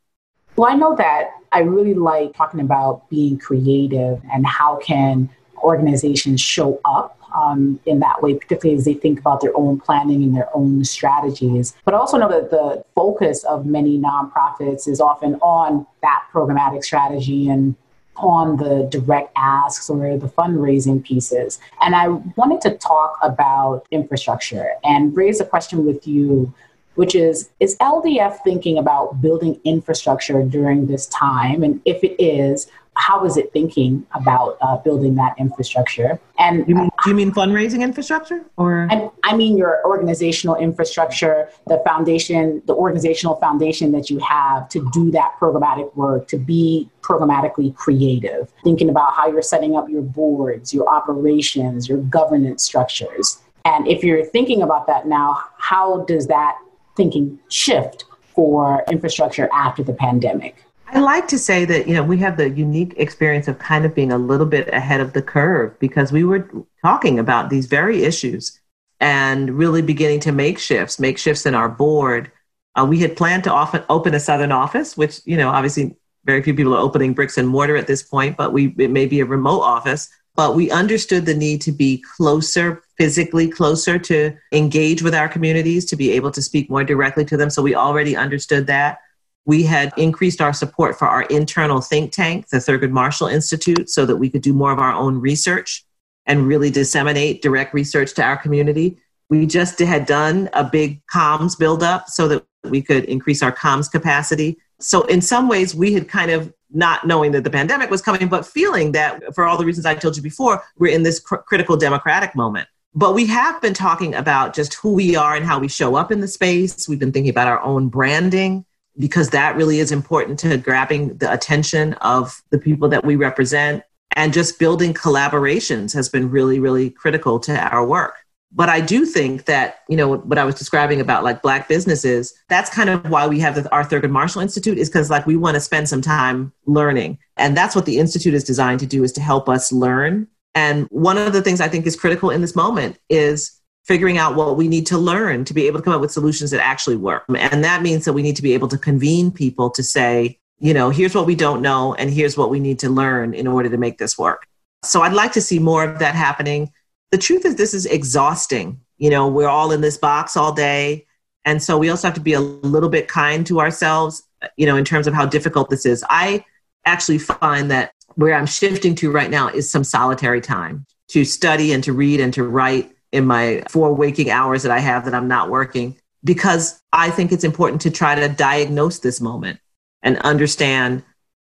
Well, 0.57 0.71
I 0.71 0.77
know 0.77 0.95
that 0.97 1.31
I 1.51 1.61
really 1.61 1.95
like 1.95 2.37
talking 2.37 2.61
about 2.61 3.09
being 3.09 3.39
creative 3.39 4.21
and 4.33 4.47
how 4.47 4.77
can 4.77 5.31
organizations 5.59 6.41
show 6.41 6.81
up 6.85 7.19
um, 7.35 7.81
in 7.87 8.01
that 8.01 8.23
way, 8.23 8.35
particularly 8.35 8.79
as 8.79 8.85
they 8.85 8.95
think 8.95 9.19
about 9.19 9.41
their 9.41 9.57
own 9.57 9.79
planning 9.79 10.23
and 10.23 10.37
their 10.37 10.49
own 10.55 10.85
strategies. 10.85 11.75
But 11.85 11.95
also 11.95 12.17
know 12.19 12.29
that 12.29 12.51
the 12.51 12.85
focus 12.95 13.45
of 13.45 13.67
many 13.67 13.99
nonprofits 13.99 14.89
is 14.89 15.01
often 15.01 15.35
on 15.37 15.87
that 16.03 16.25
programmatic 16.33 16.85
strategy 16.85 17.49
and 17.49 17.75
on 18.17 18.57
the 18.57 18.87
direct 18.91 19.33
asks 19.37 19.89
or 19.89 20.17
the 20.17 20.29
fundraising 20.29 21.03
pieces. 21.03 21.59
And 21.81 21.95
I 21.95 22.09
wanted 22.09 22.61
to 22.63 22.77
talk 22.77 23.19
about 23.23 23.87
infrastructure 23.91 24.73
and 24.85 25.17
raise 25.17 25.41
a 25.41 25.45
question 25.45 25.85
with 25.85 26.07
you, 26.07 26.53
which 26.95 27.15
is 27.15 27.51
Is 27.61 27.77
LDF 27.79 28.39
thinking 28.45 28.79
about 28.79 29.21
building 29.21 29.61
infrastructure 29.65 30.43
during 30.43 30.87
this 30.87 31.07
time? 31.07 31.63
And 31.63 31.81
if 31.85 32.05
it 32.05 32.23
is, 32.23 32.67
how 32.95 33.25
is 33.25 33.37
it 33.37 33.53
thinking 33.53 34.07
about 34.13 34.59
uh, 34.61 34.77
building 34.77 35.15
that 35.15 35.35
infrastructure? 35.39 36.21
And 36.39 36.69
you 36.69 36.75
mean, 36.75 36.91
do 37.03 37.11
you 37.11 37.17
mean 37.17 37.33
fundraising 37.33 37.83
infrastructure, 37.83 38.45
or 38.57 38.89
I, 38.91 39.11
I 39.25 39.37
mean 39.37 39.57
your 39.57 39.85
organizational 39.87 40.57
infrastructure, 40.57 41.49
the 41.67 41.83
foundation, 41.87 42.63
the 42.67 42.75
organizational 42.75 43.37
foundation 43.37 43.93
that 43.93 44.11
you 44.11 44.19
have 44.21 44.69
to 44.71 44.89
do 44.93 45.11
that 45.13 45.37
programmatic 45.41 45.95
work, 45.97 46.29
to 46.29 46.39
be 46.39 46.89
programmatically 47.03 47.75
creative, 47.75 48.53
thinking 48.63 48.89
about 48.89 49.15
how 49.15 49.27
you're 49.27 49.43
setting 49.43 49.77
up 49.77 49.89
your 49.89 50.03
boards, 50.03 50.73
your 50.73 50.89
operations, 50.89 51.89
your 51.89 51.99
governance 51.99 52.65
structures. 52.65 53.39
And 53.65 53.87
if 53.87 54.03
you're 54.03 54.25
thinking 54.25 54.63
about 54.63 54.87
that 54.87 55.07
now, 55.07 55.39
how 55.59 56.05
does 56.05 56.27
that 56.29 56.59
thinking 56.97 57.39
shift 57.49 58.05
for 58.35 58.85
infrastructure 58.91 59.49
after 59.53 59.83
the 59.83 59.93
pandemic? 59.93 60.65
I 60.89 60.99
like 60.99 61.27
to 61.29 61.39
say 61.39 61.65
that, 61.65 61.89
you 61.89 61.95
know, 61.95 62.03
we 62.03 62.19
have 62.19 62.37
the 62.37 62.51
unique 62.51 62.93
experience 62.99 63.49
of 63.49 63.59
kind 63.59 63.87
of 63.87 63.95
being 63.95 64.13
a 64.13 64.19
little 64.19 64.45
bit 64.45 64.69
ahead 64.75 65.01
of 65.01 65.15
the 65.15 65.23
curve 65.23 65.79
because 65.79 66.13
we 66.13 66.23
were 66.23 66.47
talking 66.83 67.19
about 67.19 67.49
these 67.49 67.67
very 67.67 68.03
issues 68.03 68.61
and 69.01 69.51
really 69.59 69.83
beginning 69.83 70.21
to 70.21 70.33
make 70.33 70.59
shifts, 70.59 70.99
make 70.99 71.19
shifts 71.19 71.47
in 71.47 71.55
our 71.55 71.69
board. 71.69 72.31
Uh, 72.75 72.87
we 72.89 72.99
had 73.01 73.17
planned 73.17 73.45
to 73.45 73.53
often 73.53 73.83
open 73.89 74.15
a 74.15 74.21
Southern 74.21 74.53
office, 74.53 74.97
which, 74.97 75.21
you 75.25 75.37
know, 75.37 75.51
obviously 75.51 75.97
very 76.25 76.43
few 76.43 76.55
people 76.55 76.75
are 76.75 76.81
opening 76.81 77.13
bricks 77.13 77.37
and 77.37 77.49
mortar 77.49 77.77
at 77.77 77.87
this 77.87 78.03
point, 78.03 78.37
but 78.37 78.53
we 78.53 78.75
it 78.79 78.91
may 78.91 79.07
be 79.07 79.21
a 79.21 79.25
remote 79.25 79.61
office. 79.61 80.09
But 80.35 80.55
we 80.55 80.71
understood 80.71 81.27
the 81.27 81.35
need 81.35 81.61
to 81.63 81.73
be 81.73 82.03
closer, 82.17 82.83
physically 82.97 83.49
closer 83.49 83.99
to 83.99 84.35
engage 84.51 85.03
with 85.03 85.15
our 85.15 85.29
communities, 85.29 85.85
to 85.87 85.97
be 85.97 86.13
able 86.13 86.31
to 86.31 86.41
speak 86.41 86.71
more 86.71 86.85
directly 86.85 87.25
to 87.27 87.37
them. 87.37 87.51
So 87.51 87.61
we 87.61 87.75
already 87.75 88.17
understood 88.17 88.67
that. 88.69 88.99
We 89.45 89.65
had 89.65 89.93
increased 89.99 90.41
our 90.41 90.55
support 90.55 90.99
for 90.99 91.07
our 91.07 91.23
internal 91.23 91.83
think 91.83 92.13
tank, 92.13 92.49
the 92.49 92.59
Thurgood 92.59 92.93
Marshall 92.93 93.27
Institute, 93.27 93.91
so 93.91 94.07
that 94.07 94.17
we 94.17 94.31
could 94.31 94.41
do 94.41 94.55
more 94.55 94.73
of 94.73 94.79
our 94.79 94.95
own 94.95 95.21
research 95.21 95.85
and 96.27 96.47
really 96.47 96.71
disseminate 96.71 97.43
direct 97.43 97.75
research 97.75 98.15
to 98.15 98.23
our 98.23 98.37
community. 98.37 98.99
We 99.29 99.47
just 99.47 99.79
had 99.79 100.07
done 100.07 100.49
a 100.53 100.65
big 100.65 101.01
comms 101.07 101.59
buildup 101.59 102.09
so 102.09 102.29
that 102.29 102.45
we 102.65 102.83
could 102.83 103.05
increase 103.05 103.43
our 103.43 103.53
comms 103.53 103.91
capacity. 103.91 104.59
So, 104.79 105.03
in 105.03 105.21
some 105.21 105.49
ways, 105.49 105.75
we 105.75 105.93
had 105.95 106.09
kind 106.09 106.31
of 106.31 106.53
not 106.71 107.07
knowing 107.07 107.33
that 107.33 107.45
the 107.45 107.51
pandemic 107.51 107.91
was 107.91 108.03
coming, 108.03 108.29
but 108.29 108.47
feeling 108.47 108.93
that 108.93 109.35
for 109.35 109.45
all 109.45 109.57
the 109.57 109.65
reasons 109.65 109.87
I 109.87 109.95
told 109.95 110.17
you 110.17 110.23
before, 110.23 110.63
we're 110.79 110.95
in 110.95 111.03
this 111.03 111.21
cr- 111.21 111.37
critical 111.37 111.77
democratic 111.77 112.35
moment. 112.35 112.69
But 112.95 113.15
we 113.15 113.27
have 113.27 113.61
been 113.63 113.75
talking 113.75 114.15
about 114.15 114.55
just 114.55 114.75
who 114.75 114.93
we 114.93 115.17
are 115.17 115.35
and 115.35 115.45
how 115.47 115.59
we 115.59 115.69
show 115.69 115.97
up 115.97 116.13
in 116.13 116.21
the 116.21 116.29
space. 116.29 116.89
We've 116.89 116.99
been 116.99 117.13
thinking 117.13 117.31
about 117.31 117.49
our 117.49 117.61
own 117.63 117.89
branding 117.89 118.67
because 118.99 119.31
that 119.31 119.57
really 119.57 119.79
is 119.79 119.93
important 119.93 120.39
to 120.41 120.59
grabbing 120.59 121.17
the 121.17 121.33
attention 121.33 121.95
of 121.95 122.43
the 122.51 122.59
people 122.59 122.89
that 122.91 123.05
we 123.05 123.17
represent. 123.17 123.83
And 124.15 124.33
just 124.33 124.59
building 124.59 124.95
collaborations 124.95 125.93
has 125.95 126.09
been 126.09 126.31
really, 126.31 126.61
really 126.61 126.91
critical 126.91 127.39
to 127.41 127.59
our 127.73 127.87
work. 127.87 128.15
But 128.55 128.69
I 128.69 128.81
do 128.81 129.07
think 129.07 129.47
that, 129.47 129.79
you 129.89 129.97
know, 129.97 130.17
what 130.17 130.37
I 130.37 130.45
was 130.45 130.55
describing 130.55 131.01
about 131.01 131.25
like 131.25 131.41
Black 131.41 131.69
businesses, 131.69 132.35
that's 132.49 132.69
kind 132.69 132.91
of 132.91 133.09
why 133.09 133.27
we 133.27 133.41
have 133.41 133.55
the, 133.55 133.73
our 133.73 133.83
Thurgood 133.83 134.11
Marshall 134.11 134.43
Institute 134.43 134.77
is 134.77 134.91
because 134.91 135.09
like 135.09 135.27
we 135.27 135.37
want 135.37 135.55
to 135.55 135.61
spend 135.61 135.89
some 135.89 136.03
time 136.03 136.53
learning. 136.67 137.19
And 137.39 137.57
that's 137.57 137.75
what 137.75 137.87
the 137.87 137.99
Institute 137.99 138.35
is 138.35 138.45
designed 138.45 138.81
to 138.81 138.87
do 138.87 139.05
is 139.05 139.13
to 139.13 139.23
help 139.23 139.49
us 139.49 139.73
learn. 139.73 140.29
And 140.55 140.87
one 140.91 141.17
of 141.17 141.33
the 141.33 141.41
things 141.41 141.63
I 141.63 141.69
think 141.69 141.87
is 141.87 141.97
critical 141.97 142.29
in 142.29 142.43
this 142.43 142.55
moment 142.55 142.99
is 143.09 143.59
figuring 143.85 144.19
out 144.19 144.37
what 144.37 144.57
we 144.57 144.69
need 144.69 144.87
to 144.87 144.99
learn 144.99 145.45
to 145.47 145.55
be 145.55 145.67
able 145.67 145.79
to 145.79 145.85
come 145.85 145.95
up 145.95 146.01
with 146.01 146.13
solutions 146.13 146.51
that 146.51 146.63
actually 146.63 146.97
work. 146.97 147.25
And 147.29 147.65
that 147.65 147.83
means 147.83 148.05
that 148.05 148.13
we 148.13 148.23
need 148.23 148.37
to 148.37 148.43
be 148.43 148.53
able 148.53 148.69
to 148.69 148.79
convene 148.79 149.31
people 149.31 149.71
to 149.71 149.83
say, 149.83 150.39
you 150.63 150.73
know, 150.73 150.91
here's 150.91 151.13
what 151.13 151.27
we 151.27 151.35
don't 151.35 151.61
know, 151.61 151.93
and 151.95 152.09
here's 152.09 152.37
what 152.37 152.49
we 152.49 152.61
need 152.61 152.79
to 152.79 152.89
learn 152.89 153.35
in 153.35 153.49
order 153.49 153.69
to 153.69 153.77
make 153.77 153.99
this 153.99 154.17
work. 154.17 154.47
So 154.85 155.03
I'd 155.03 155.13
like 155.13 155.33
to 155.33 155.41
see 155.41 155.59
more 155.59 155.83
of 155.83 155.99
that 155.99 156.15
happening. 156.15 156.71
The 157.11 157.19
truth 157.19 157.45
is, 157.45 157.57
this 157.57 157.75
is 157.75 157.85
exhausting. 157.85 158.81
You 158.97 159.11
know, 159.11 159.27
we're 159.27 159.49
all 159.49 159.73
in 159.73 159.81
this 159.81 159.99
box 159.99 160.37
all 160.37 160.53
day. 160.53 161.05
And 161.45 161.61
so 161.61 161.77
we 161.77 161.91
also 161.91 162.07
have 162.07 162.15
to 162.15 162.21
be 162.21 162.35
a 162.35 162.41
little 162.41 162.89
bit 162.89 163.09
kind 163.09 163.45
to 163.49 163.59
ourselves, 163.59 164.23
you 164.57 164.65
know, 164.67 164.77
in 164.77 164.85
terms 164.85 165.09
of 165.09 165.15
how 165.15 165.27
difficult 165.27 165.69
this 165.69 165.85
is. 165.85 166.05
I 166.09 166.45
actually 166.87 167.19
find 167.19 167.69
that 167.73 167.93
where 168.15 168.35
I'm 168.35 168.47
shifting 168.47 168.95
to 168.97 169.11
right 169.11 169.31
now 169.31 169.49
is 169.49 169.69
some 169.69 169.83
solitary 169.83 170.41
time 170.41 170.87
to 171.09 171.25
study 171.25 171.73
and 171.73 171.83
to 171.83 171.93
read 171.93 172.21
and 172.21 172.33
to 172.35 172.45
write 172.45 172.93
in 173.11 173.27
my 173.27 173.65
four 173.69 173.93
waking 173.93 174.31
hours 174.31 174.63
that 174.63 174.71
I 174.71 174.79
have 174.79 175.07
that 175.07 175.15
I'm 175.15 175.27
not 175.27 175.51
working 175.51 175.97
because 176.23 176.81
I 176.93 177.11
think 177.11 177.33
it's 177.33 177.43
important 177.43 177.81
to 177.81 177.91
try 177.91 178.15
to 178.15 178.29
diagnose 178.29 179.01
this 179.01 179.21
moment 179.21 179.59
and 180.03 180.19
understand 180.19 181.03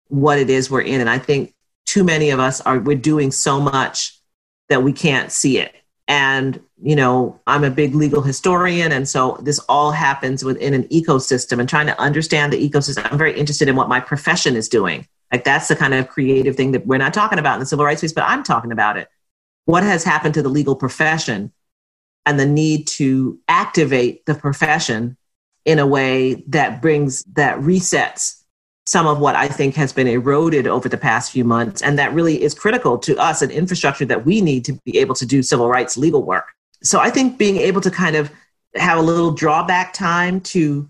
what 0.08 0.38
it 0.38 0.50
is 0.50 0.70
we're 0.70 0.82
in. 0.82 1.00
And 1.00 1.10
I 1.10 1.18
think 1.18 1.54
too 1.84 2.04
many 2.04 2.30
of 2.30 2.40
us 2.40 2.60
are 2.62 2.78
we're 2.78 2.96
doing 2.96 3.30
so 3.30 3.60
much 3.60 4.18
that 4.68 4.82
we 4.82 4.92
can't 4.92 5.30
see 5.30 5.58
it. 5.58 5.74
And, 6.08 6.60
you 6.80 6.94
know, 6.94 7.40
I'm 7.46 7.64
a 7.64 7.70
big 7.70 7.94
legal 7.94 8.22
historian. 8.22 8.92
And 8.92 9.08
so 9.08 9.38
this 9.42 9.58
all 9.68 9.90
happens 9.90 10.44
within 10.44 10.72
an 10.72 10.84
ecosystem 10.84 11.58
and 11.58 11.68
trying 11.68 11.86
to 11.86 12.00
understand 12.00 12.52
the 12.52 12.70
ecosystem. 12.70 13.10
I'm 13.10 13.18
very 13.18 13.38
interested 13.38 13.68
in 13.68 13.76
what 13.76 13.88
my 13.88 14.00
profession 14.00 14.54
is 14.56 14.68
doing. 14.68 15.06
Like 15.32 15.44
that's 15.44 15.68
the 15.68 15.76
kind 15.76 15.94
of 15.94 16.08
creative 16.08 16.54
thing 16.54 16.72
that 16.72 16.86
we're 16.86 16.98
not 16.98 17.12
talking 17.12 17.38
about 17.38 17.54
in 17.54 17.60
the 17.60 17.66
civil 17.66 17.84
rights 17.84 18.00
space, 18.00 18.12
but 18.12 18.24
I'm 18.24 18.44
talking 18.44 18.70
about 18.70 18.96
it. 18.96 19.08
What 19.64 19.82
has 19.82 20.04
happened 20.04 20.34
to 20.34 20.42
the 20.42 20.48
legal 20.48 20.76
profession 20.76 21.52
and 22.24 22.38
the 22.38 22.46
need 22.46 22.86
to 22.86 23.38
activate 23.48 24.26
the 24.26 24.34
profession 24.34 25.16
in 25.64 25.80
a 25.80 25.86
way 25.86 26.44
that 26.48 26.80
brings 26.80 27.24
that 27.34 27.58
resets 27.58 28.42
some 28.86 29.06
of 29.06 29.18
what 29.18 29.34
I 29.34 29.48
think 29.48 29.74
has 29.74 29.92
been 29.92 30.06
eroded 30.06 30.66
over 30.66 30.88
the 30.88 30.96
past 30.96 31.32
few 31.32 31.44
months. 31.44 31.82
And 31.82 31.98
that 31.98 32.14
really 32.14 32.42
is 32.42 32.54
critical 32.54 32.98
to 32.98 33.16
us 33.16 33.42
an 33.42 33.50
infrastructure 33.50 34.04
that 34.06 34.24
we 34.24 34.40
need 34.40 34.64
to 34.66 34.74
be 34.84 34.98
able 34.98 35.16
to 35.16 35.26
do 35.26 35.42
civil 35.42 35.68
rights 35.68 35.96
legal 35.96 36.22
work. 36.22 36.52
So 36.82 37.00
I 37.00 37.10
think 37.10 37.36
being 37.36 37.56
able 37.56 37.80
to 37.80 37.90
kind 37.90 38.14
of 38.14 38.30
have 38.76 38.98
a 38.98 39.02
little 39.02 39.32
drawback 39.32 39.92
time 39.92 40.40
to 40.40 40.88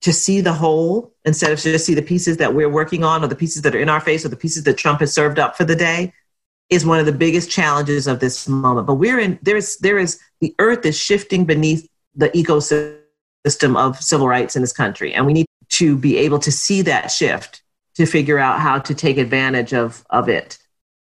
to 0.00 0.12
see 0.12 0.40
the 0.40 0.52
whole 0.52 1.12
instead 1.24 1.50
of 1.50 1.58
just 1.58 1.84
see 1.84 1.94
the 1.94 2.02
pieces 2.02 2.36
that 2.36 2.54
we're 2.54 2.68
working 2.68 3.02
on 3.02 3.24
or 3.24 3.26
the 3.26 3.34
pieces 3.34 3.62
that 3.62 3.74
are 3.74 3.80
in 3.80 3.88
our 3.88 4.00
face 4.00 4.24
or 4.24 4.28
the 4.28 4.36
pieces 4.36 4.62
that 4.62 4.78
Trump 4.78 5.00
has 5.00 5.12
served 5.12 5.40
up 5.40 5.56
for 5.56 5.64
the 5.64 5.74
day 5.74 6.12
is 6.70 6.86
one 6.86 7.00
of 7.00 7.06
the 7.06 7.12
biggest 7.12 7.50
challenges 7.50 8.06
of 8.06 8.20
this 8.20 8.48
moment. 8.48 8.86
But 8.86 8.94
we're 8.94 9.18
in 9.18 9.38
there's 9.42 9.76
there 9.78 9.98
is 9.98 10.20
the 10.40 10.54
earth 10.58 10.84
is 10.84 10.98
shifting 10.98 11.44
beneath 11.44 11.88
the 12.14 12.30
ecosystem 12.30 13.76
of 13.76 14.00
civil 14.02 14.28
rights 14.28 14.56
in 14.56 14.62
this 14.62 14.72
country, 14.72 15.14
and 15.14 15.26
we 15.26 15.32
need 15.32 15.46
to 15.78 15.96
be 15.96 16.16
able 16.18 16.38
to 16.40 16.52
see 16.52 16.82
that 16.82 17.10
shift 17.10 17.62
to 17.94 18.06
figure 18.06 18.38
out 18.38 18.60
how 18.60 18.78
to 18.78 18.94
take 18.94 19.18
advantage 19.18 19.72
of 19.72 20.04
of 20.10 20.28
it. 20.28 20.58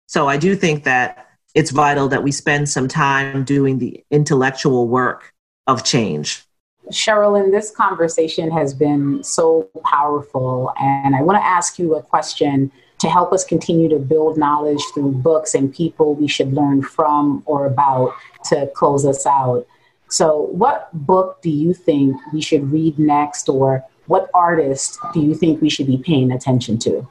So 0.08 0.28
I 0.28 0.38
do 0.38 0.56
think 0.56 0.84
that 0.86 1.28
it's 1.54 1.72
vital 1.72 2.08
that 2.10 2.24
we 2.24 2.32
spend 2.32 2.70
some 2.70 2.88
time 2.88 3.44
doing 3.44 3.80
the 3.80 4.04
intellectual 4.12 4.88
work 4.88 5.34
of 5.66 5.84
change. 5.84 6.44
Sherrilyn, 6.92 7.52
this 7.52 7.72
conversation 7.72 8.50
has 8.52 8.74
been 8.74 9.24
so 9.24 9.70
powerful, 9.84 10.72
and 10.80 11.16
I 11.16 11.22
want 11.22 11.38
to 11.38 11.46
ask 11.46 11.78
you 11.78 11.96
a 11.96 12.02
question 12.02 12.72
to 13.00 13.10
help 13.10 13.34
us 13.34 13.44
continue 13.44 13.90
to 13.90 14.00
build 14.00 14.38
knowledge 14.38 14.82
through 14.94 15.12
books 15.12 15.54
and 15.54 15.74
people 15.74 16.16
we 16.16 16.28
should 16.28 16.54
learn 16.54 16.82
from 16.82 17.44
or 17.46 17.66
about 17.66 18.16
to 18.46 18.68
close 18.74 19.06
us 19.06 19.26
out. 19.26 19.68
So, 20.10 20.44
what 20.52 20.90
book 20.94 21.42
do 21.42 21.50
you 21.50 21.74
think 21.74 22.16
we 22.32 22.42
should 22.42 22.72
read 22.72 22.98
next, 22.98 23.50
or 23.50 23.84
what 24.08 24.30
artist 24.34 25.00
do 25.14 25.22
you 25.22 25.36
think 25.36 25.62
we 25.62 25.70
should 25.70 25.88
be 25.88 25.98
paying 25.98 26.32
attention 26.32 26.78
to? 26.80 27.08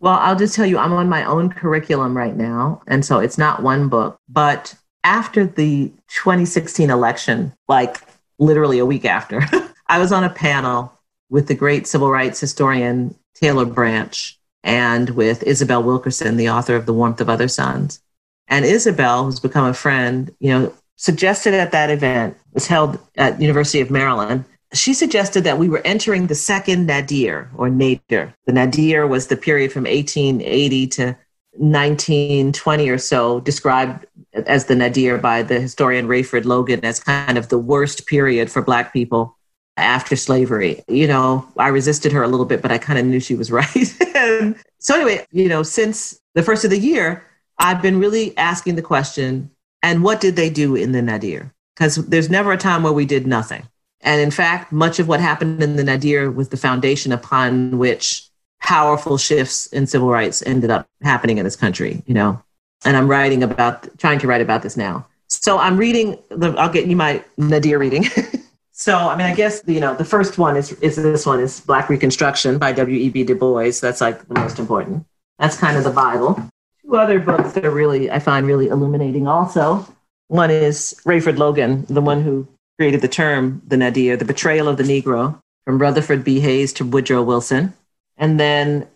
Well, 0.00 0.14
I'll 0.14 0.36
just 0.36 0.54
tell 0.54 0.66
you, 0.66 0.78
I'm 0.78 0.92
on 0.92 1.08
my 1.08 1.24
own 1.24 1.50
curriculum 1.50 2.16
right 2.16 2.36
now. 2.36 2.82
And 2.86 3.04
so 3.04 3.20
it's 3.20 3.38
not 3.38 3.62
one 3.62 3.88
book. 3.88 4.18
But 4.28 4.74
after 5.02 5.46
the 5.46 5.92
2016 6.08 6.90
election, 6.90 7.52
like 7.68 8.00
literally 8.38 8.78
a 8.78 8.86
week 8.86 9.04
after, 9.04 9.42
I 9.88 9.98
was 9.98 10.12
on 10.12 10.24
a 10.24 10.30
panel 10.30 10.92
with 11.30 11.48
the 11.48 11.54
great 11.54 11.86
civil 11.86 12.10
rights 12.10 12.40
historian 12.40 13.14
Taylor 13.34 13.64
Branch 13.64 14.38
and 14.62 15.10
with 15.10 15.42
Isabel 15.42 15.82
Wilkerson, 15.82 16.36
the 16.36 16.48
author 16.48 16.76
of 16.76 16.86
The 16.86 16.94
Warmth 16.94 17.20
of 17.20 17.28
Other 17.28 17.48
Suns. 17.48 18.00
And 18.48 18.64
Isabel, 18.64 19.24
who's 19.24 19.40
become 19.40 19.66
a 19.66 19.74
friend, 19.74 20.34
you 20.38 20.50
know, 20.50 20.72
suggested 20.96 21.54
at 21.54 21.72
that 21.72 21.90
event, 21.90 22.36
was 22.52 22.66
held 22.66 22.98
at 23.16 23.40
University 23.40 23.80
of 23.80 23.90
Maryland, 23.90 24.44
she 24.74 24.94
suggested 24.94 25.44
that 25.44 25.58
we 25.58 25.68
were 25.68 25.82
entering 25.84 26.26
the 26.26 26.34
second 26.34 26.86
nadir 26.86 27.50
or 27.56 27.70
nadir. 27.70 28.34
The 28.46 28.52
nadir 28.52 29.06
was 29.06 29.28
the 29.28 29.36
period 29.36 29.72
from 29.72 29.84
1880 29.84 30.86
to 30.88 31.16
1920 31.56 32.88
or 32.88 32.98
so, 32.98 33.40
described 33.40 34.06
as 34.32 34.66
the 34.66 34.74
nadir 34.74 35.18
by 35.18 35.42
the 35.42 35.60
historian 35.60 36.08
Rayford 36.08 36.44
Logan 36.44 36.84
as 36.84 37.00
kind 37.00 37.38
of 37.38 37.48
the 37.48 37.58
worst 37.58 38.06
period 38.06 38.50
for 38.50 38.60
Black 38.60 38.92
people 38.92 39.36
after 39.76 40.16
slavery. 40.16 40.82
You 40.88 41.06
know, 41.06 41.46
I 41.56 41.68
resisted 41.68 42.12
her 42.12 42.22
a 42.22 42.28
little 42.28 42.46
bit, 42.46 42.60
but 42.60 42.72
I 42.72 42.78
kind 42.78 42.98
of 42.98 43.06
knew 43.06 43.20
she 43.20 43.36
was 43.36 43.50
right. 43.52 44.54
so, 44.78 44.94
anyway, 44.94 45.26
you 45.30 45.48
know, 45.48 45.62
since 45.62 46.20
the 46.34 46.42
first 46.42 46.64
of 46.64 46.70
the 46.70 46.78
year, 46.78 47.24
I've 47.58 47.80
been 47.80 47.98
really 47.98 48.36
asking 48.36 48.74
the 48.74 48.82
question 48.82 49.50
and 49.82 50.02
what 50.02 50.20
did 50.20 50.34
they 50.34 50.48
do 50.48 50.74
in 50.74 50.92
the 50.92 51.02
nadir? 51.02 51.52
Because 51.76 51.96
there's 51.96 52.30
never 52.30 52.52
a 52.52 52.56
time 52.56 52.82
where 52.82 52.92
we 52.92 53.04
did 53.04 53.26
nothing. 53.26 53.68
And 54.04 54.20
in 54.20 54.30
fact, 54.30 54.70
much 54.70 54.98
of 54.98 55.08
what 55.08 55.20
happened 55.20 55.62
in 55.62 55.76
the 55.76 55.82
Nadir 55.82 56.30
was 56.30 56.50
the 56.50 56.58
foundation 56.58 57.10
upon 57.10 57.78
which 57.78 58.28
powerful 58.60 59.16
shifts 59.16 59.66
in 59.68 59.86
civil 59.86 60.10
rights 60.10 60.42
ended 60.46 60.70
up 60.70 60.86
happening 61.02 61.38
in 61.38 61.44
this 61.44 61.56
country, 61.56 62.02
you 62.06 62.14
know. 62.14 62.40
And 62.84 62.98
I'm 62.98 63.08
writing 63.08 63.42
about, 63.42 63.88
trying 63.98 64.18
to 64.18 64.26
write 64.26 64.42
about 64.42 64.62
this 64.62 64.76
now. 64.76 65.06
So 65.28 65.58
I'm 65.58 65.78
reading, 65.78 66.18
the, 66.28 66.50
I'll 66.58 66.72
get 66.72 66.86
you 66.86 66.96
my 66.96 67.24
Nadir 67.38 67.78
reading. 67.78 68.04
so, 68.72 68.96
I 68.96 69.16
mean, 69.16 69.26
I 69.26 69.34
guess, 69.34 69.62
you 69.66 69.80
know, 69.80 69.94
the 69.94 70.04
first 70.04 70.36
one 70.36 70.56
is, 70.56 70.72
is 70.74 70.96
this 70.96 71.24
one 71.24 71.40
is 71.40 71.60
Black 71.60 71.88
Reconstruction 71.88 72.58
by 72.58 72.72
W.E.B. 72.72 73.24
Du 73.24 73.34
Bois. 73.34 73.72
That's 73.80 74.02
like 74.02 74.28
the 74.28 74.38
most 74.38 74.58
important. 74.58 75.06
That's 75.38 75.56
kind 75.56 75.78
of 75.78 75.84
the 75.84 75.90
Bible. 75.90 76.34
Two 76.82 76.96
other 76.96 77.18
books 77.18 77.52
that 77.52 77.64
are 77.64 77.70
really, 77.70 78.10
I 78.10 78.18
find 78.18 78.46
really 78.46 78.68
illuminating 78.68 79.26
also. 79.26 79.86
One 80.28 80.50
is 80.50 80.94
Rayford 81.06 81.38
Logan, 81.38 81.86
the 81.88 82.02
one 82.02 82.22
who 82.22 82.46
created 82.78 83.00
the 83.00 83.08
term 83.08 83.62
the 83.66 83.76
nadir, 83.76 84.16
the 84.16 84.24
betrayal 84.24 84.68
of 84.68 84.76
the 84.76 84.82
Negro, 84.82 85.38
from 85.64 85.78
Rutherford 85.78 86.24
B. 86.24 86.40
Hayes 86.40 86.72
to 86.74 86.84
Woodrow 86.84 87.22
Wilson. 87.22 87.72
And 88.16 88.38
then 88.38 88.86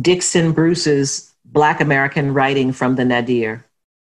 Dickson 0.00 0.52
Bruce's 0.52 1.34
Black 1.44 1.80
American 1.80 2.34
Writing 2.34 2.72
from 2.72 2.96
the 2.96 3.04
Nadir, 3.04 3.64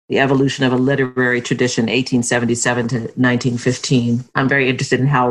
the 0.09 0.19
evolution 0.19 0.65
of 0.65 0.73
a 0.73 0.77
literary 0.77 1.41
tradition, 1.41 1.83
1877 1.83 2.87
to 2.89 2.95
1915. 2.95 4.25
I'm 4.35 4.49
very 4.49 4.67
interested 4.67 4.99
in 4.99 5.07
how 5.07 5.29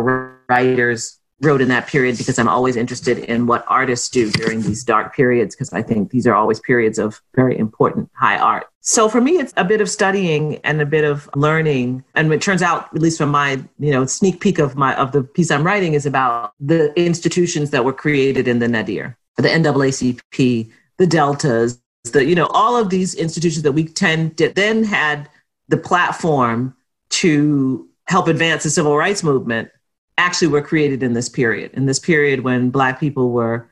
writers 0.48 1.18
wrote 1.40 1.60
in 1.60 1.68
that 1.68 1.86
period 1.86 2.18
because 2.18 2.38
I'm 2.38 2.48
always 2.48 2.76
interested 2.76 3.18
in 3.18 3.46
what 3.46 3.64
artists 3.68 4.08
do 4.08 4.30
during 4.30 4.62
these 4.62 4.82
dark 4.82 5.14
periods 5.14 5.54
because 5.54 5.72
I 5.72 5.82
think 5.82 6.10
these 6.10 6.26
are 6.26 6.34
always 6.34 6.58
periods 6.58 6.98
of 6.98 7.22
very 7.34 7.56
important 7.56 8.10
high 8.14 8.38
art. 8.38 8.66
So 8.80 9.08
for 9.08 9.20
me, 9.20 9.32
it's 9.32 9.52
a 9.56 9.64
bit 9.64 9.80
of 9.80 9.88
studying 9.88 10.56
and 10.64 10.80
a 10.80 10.86
bit 10.86 11.04
of 11.04 11.28
learning. 11.36 12.02
And 12.14 12.32
it 12.32 12.42
turns 12.42 12.62
out, 12.62 12.88
at 12.94 13.00
least 13.00 13.18
from 13.18 13.30
my, 13.30 13.62
you 13.78 13.92
know, 13.92 14.06
sneak 14.06 14.40
peek 14.40 14.58
of 14.58 14.76
my 14.76 14.96
of 14.96 15.12
the 15.12 15.22
piece 15.22 15.50
I'm 15.50 15.64
writing 15.64 15.94
is 15.94 16.06
about 16.06 16.54
the 16.58 16.98
institutions 17.00 17.70
that 17.70 17.84
were 17.84 17.92
created 17.92 18.48
in 18.48 18.58
the 18.58 18.68
Nadir, 18.68 19.16
the 19.36 19.48
NAACP, 19.48 20.70
the 20.96 21.06
Deltas, 21.06 21.80
the, 22.12 22.24
you 22.24 22.34
know, 22.34 22.46
all 22.46 22.76
of 22.76 22.90
these 22.90 23.14
institutions 23.14 23.62
that 23.62 23.72
we 23.72 23.84
tend 23.84 24.38
to 24.38 24.48
then 24.48 24.82
had 24.82 25.28
the 25.68 25.76
platform 25.76 26.74
to 27.10 27.88
help 28.06 28.26
advance 28.26 28.62
the 28.62 28.70
civil 28.70 28.96
rights 28.96 29.22
movement 29.22 29.70
actually 30.18 30.48
were 30.48 30.62
created 30.62 31.02
in 31.02 31.14
this 31.14 31.28
period, 31.28 31.72
in 31.74 31.86
this 31.86 31.98
period 31.98 32.40
when 32.40 32.70
Black 32.70 33.00
people 33.00 33.30
were 33.30 33.70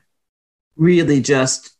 really 0.75 1.21
just 1.21 1.71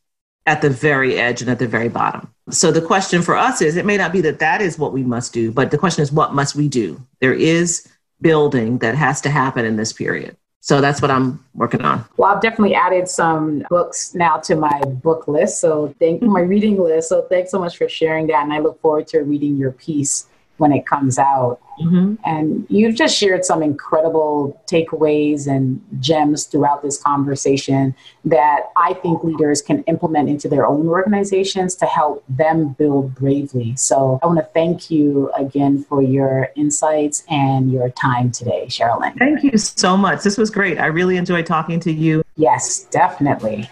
at 0.46 0.62
the 0.62 0.70
very 0.70 1.18
edge 1.18 1.42
and 1.42 1.50
at 1.50 1.60
the 1.60 1.68
very 1.68 1.90
bottom. 1.90 2.34
So 2.50 2.72
the 2.72 2.82
question 2.82 3.22
for 3.22 3.36
us 3.36 3.62
is 3.62 3.76
it 3.76 3.86
may 3.86 3.98
not 3.98 4.14
be 4.14 4.22
that 4.22 4.40
that 4.40 4.62
is 4.62 4.78
what 4.78 4.94
we 4.94 5.04
must 5.04 5.34
do, 5.34 5.52
but 5.52 5.72
the 5.72 5.78
question 5.78 6.04
is 6.04 6.12
what 6.12 6.34
must 6.34 6.56
we 6.56 6.70
do? 6.70 7.02
There 7.20 7.34
is 7.34 7.88
building 8.22 8.78
that 8.80 8.96
has 8.96 9.22
to 9.22 9.30
happen 9.30 9.66
in 9.66 9.76
this 9.76 9.92
period. 9.92 10.38
So 10.62 10.82
that's 10.82 11.02
what 11.02 11.12
I'm 11.12 11.44
working 11.54 11.82
on. 11.82 12.04
Well, 12.18 12.34
I've 12.34 12.42
definitely 12.42 12.76
added 12.76 13.08
some 13.08 13.66
books 13.70 14.16
now 14.16 14.38
to 14.38 14.56
my 14.56 14.82
book 14.82 15.28
list. 15.28 15.62
So 15.62 15.94
thank 16.00 16.22
my 16.22 16.42
reading 16.42 16.82
list. 16.82 17.10
So 17.10 17.22
thanks 17.24 17.52
so 17.52 17.60
much 17.60 17.78
for 17.78 17.88
sharing 17.88 18.28
that. 18.28 18.44
And 18.44 18.52
I 18.52 18.60
look 18.60 18.82
forward 18.82 19.08
to 19.08 19.20
reading 19.22 19.56
your 19.56 19.72
piece 19.72 20.28
when 20.58 20.72
it 20.72 20.86
comes 20.86 21.18
out. 21.18 21.60
Mm-hmm. 21.80 22.16
And 22.26 22.66
you've 22.70 22.96
just 22.96 23.16
shared 23.16 23.46
some 23.46 23.62
incredible 23.62 24.60
takeaways 24.66 25.48
and 25.48 25.80
gems 26.00 26.46
throughout 26.46 26.82
this 26.82 27.00
conversation 27.02 27.94
that 28.26 28.72
I 28.76 28.96
think 28.96 29.24
leaders 29.24 29.62
can 29.62 29.84
implement 29.84 30.28
into 30.30 30.50
their 30.50 30.66
own 30.66 30.88
organizations 30.88 31.76
to 31.76 31.86
help 31.86 32.24
them 32.28 32.70
build 32.70 33.14
bravely. 33.14 33.76
So 33.76 34.20
I 34.24 34.26
want 34.26 34.40
to 34.40 34.46
thank 34.54 34.90
you 34.90 35.32
again 35.38 35.84
for 35.84 36.02
your 36.02 36.50
insights 36.56 37.24
and 37.30 37.72
your 37.72 37.90
time 37.90 38.32
today, 38.32 38.66
Sherrilyn. 38.68 39.18
Thank 39.20 39.44
you 39.44 39.58
so 39.58 39.96
much. 39.96 40.24
This 40.24 40.38
was 40.38 40.50
great. 40.50 40.80
I 40.80 40.88
really 40.88 41.18
enjoyed 41.18 41.46
talking 41.46 41.80
to 41.82 41.92
you. 41.92 42.24
Yes, 42.36 42.86
definitely. 42.86 43.70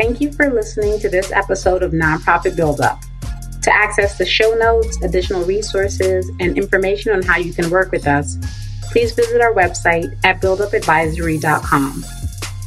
Thank 0.00 0.22
you 0.22 0.32
for 0.32 0.48
listening 0.48 0.98
to 1.00 1.10
this 1.10 1.30
episode 1.30 1.82
of 1.82 1.92
Nonprofit 1.92 2.56
Buildup. 2.56 3.02
To 3.60 3.70
access 3.70 4.16
the 4.16 4.24
show 4.24 4.54
notes, 4.54 4.96
additional 5.02 5.44
resources, 5.44 6.26
and 6.40 6.56
information 6.56 7.12
on 7.12 7.20
how 7.20 7.36
you 7.36 7.52
can 7.52 7.68
work 7.68 7.92
with 7.92 8.06
us, 8.06 8.38
please 8.90 9.12
visit 9.12 9.42
our 9.42 9.52
website 9.52 10.18
at 10.24 10.40
buildupadvisory.com. 10.40 12.04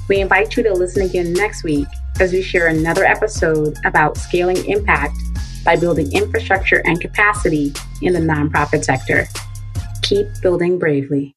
We 0.08 0.22
invite 0.22 0.56
you 0.56 0.62
to 0.62 0.74
listen 0.74 1.02
again 1.02 1.34
next 1.34 1.64
week 1.64 1.88
as 2.20 2.34
we 2.34 2.44
share 2.44 2.68
another 2.68 3.04
episode 3.04 3.80
about 3.84 4.16
scaling 4.16 4.64
impact 4.70 5.18
by 5.66 5.76
building 5.76 6.14
infrastructure 6.14 6.84
and 6.86 7.02
capacity 7.02 7.74
in 8.04 8.14
the 8.14 8.20
nonprofit 8.20 8.84
sector. 8.84 9.28
Keep 10.04 10.28
building 10.44 10.78
bravely. 10.78 11.36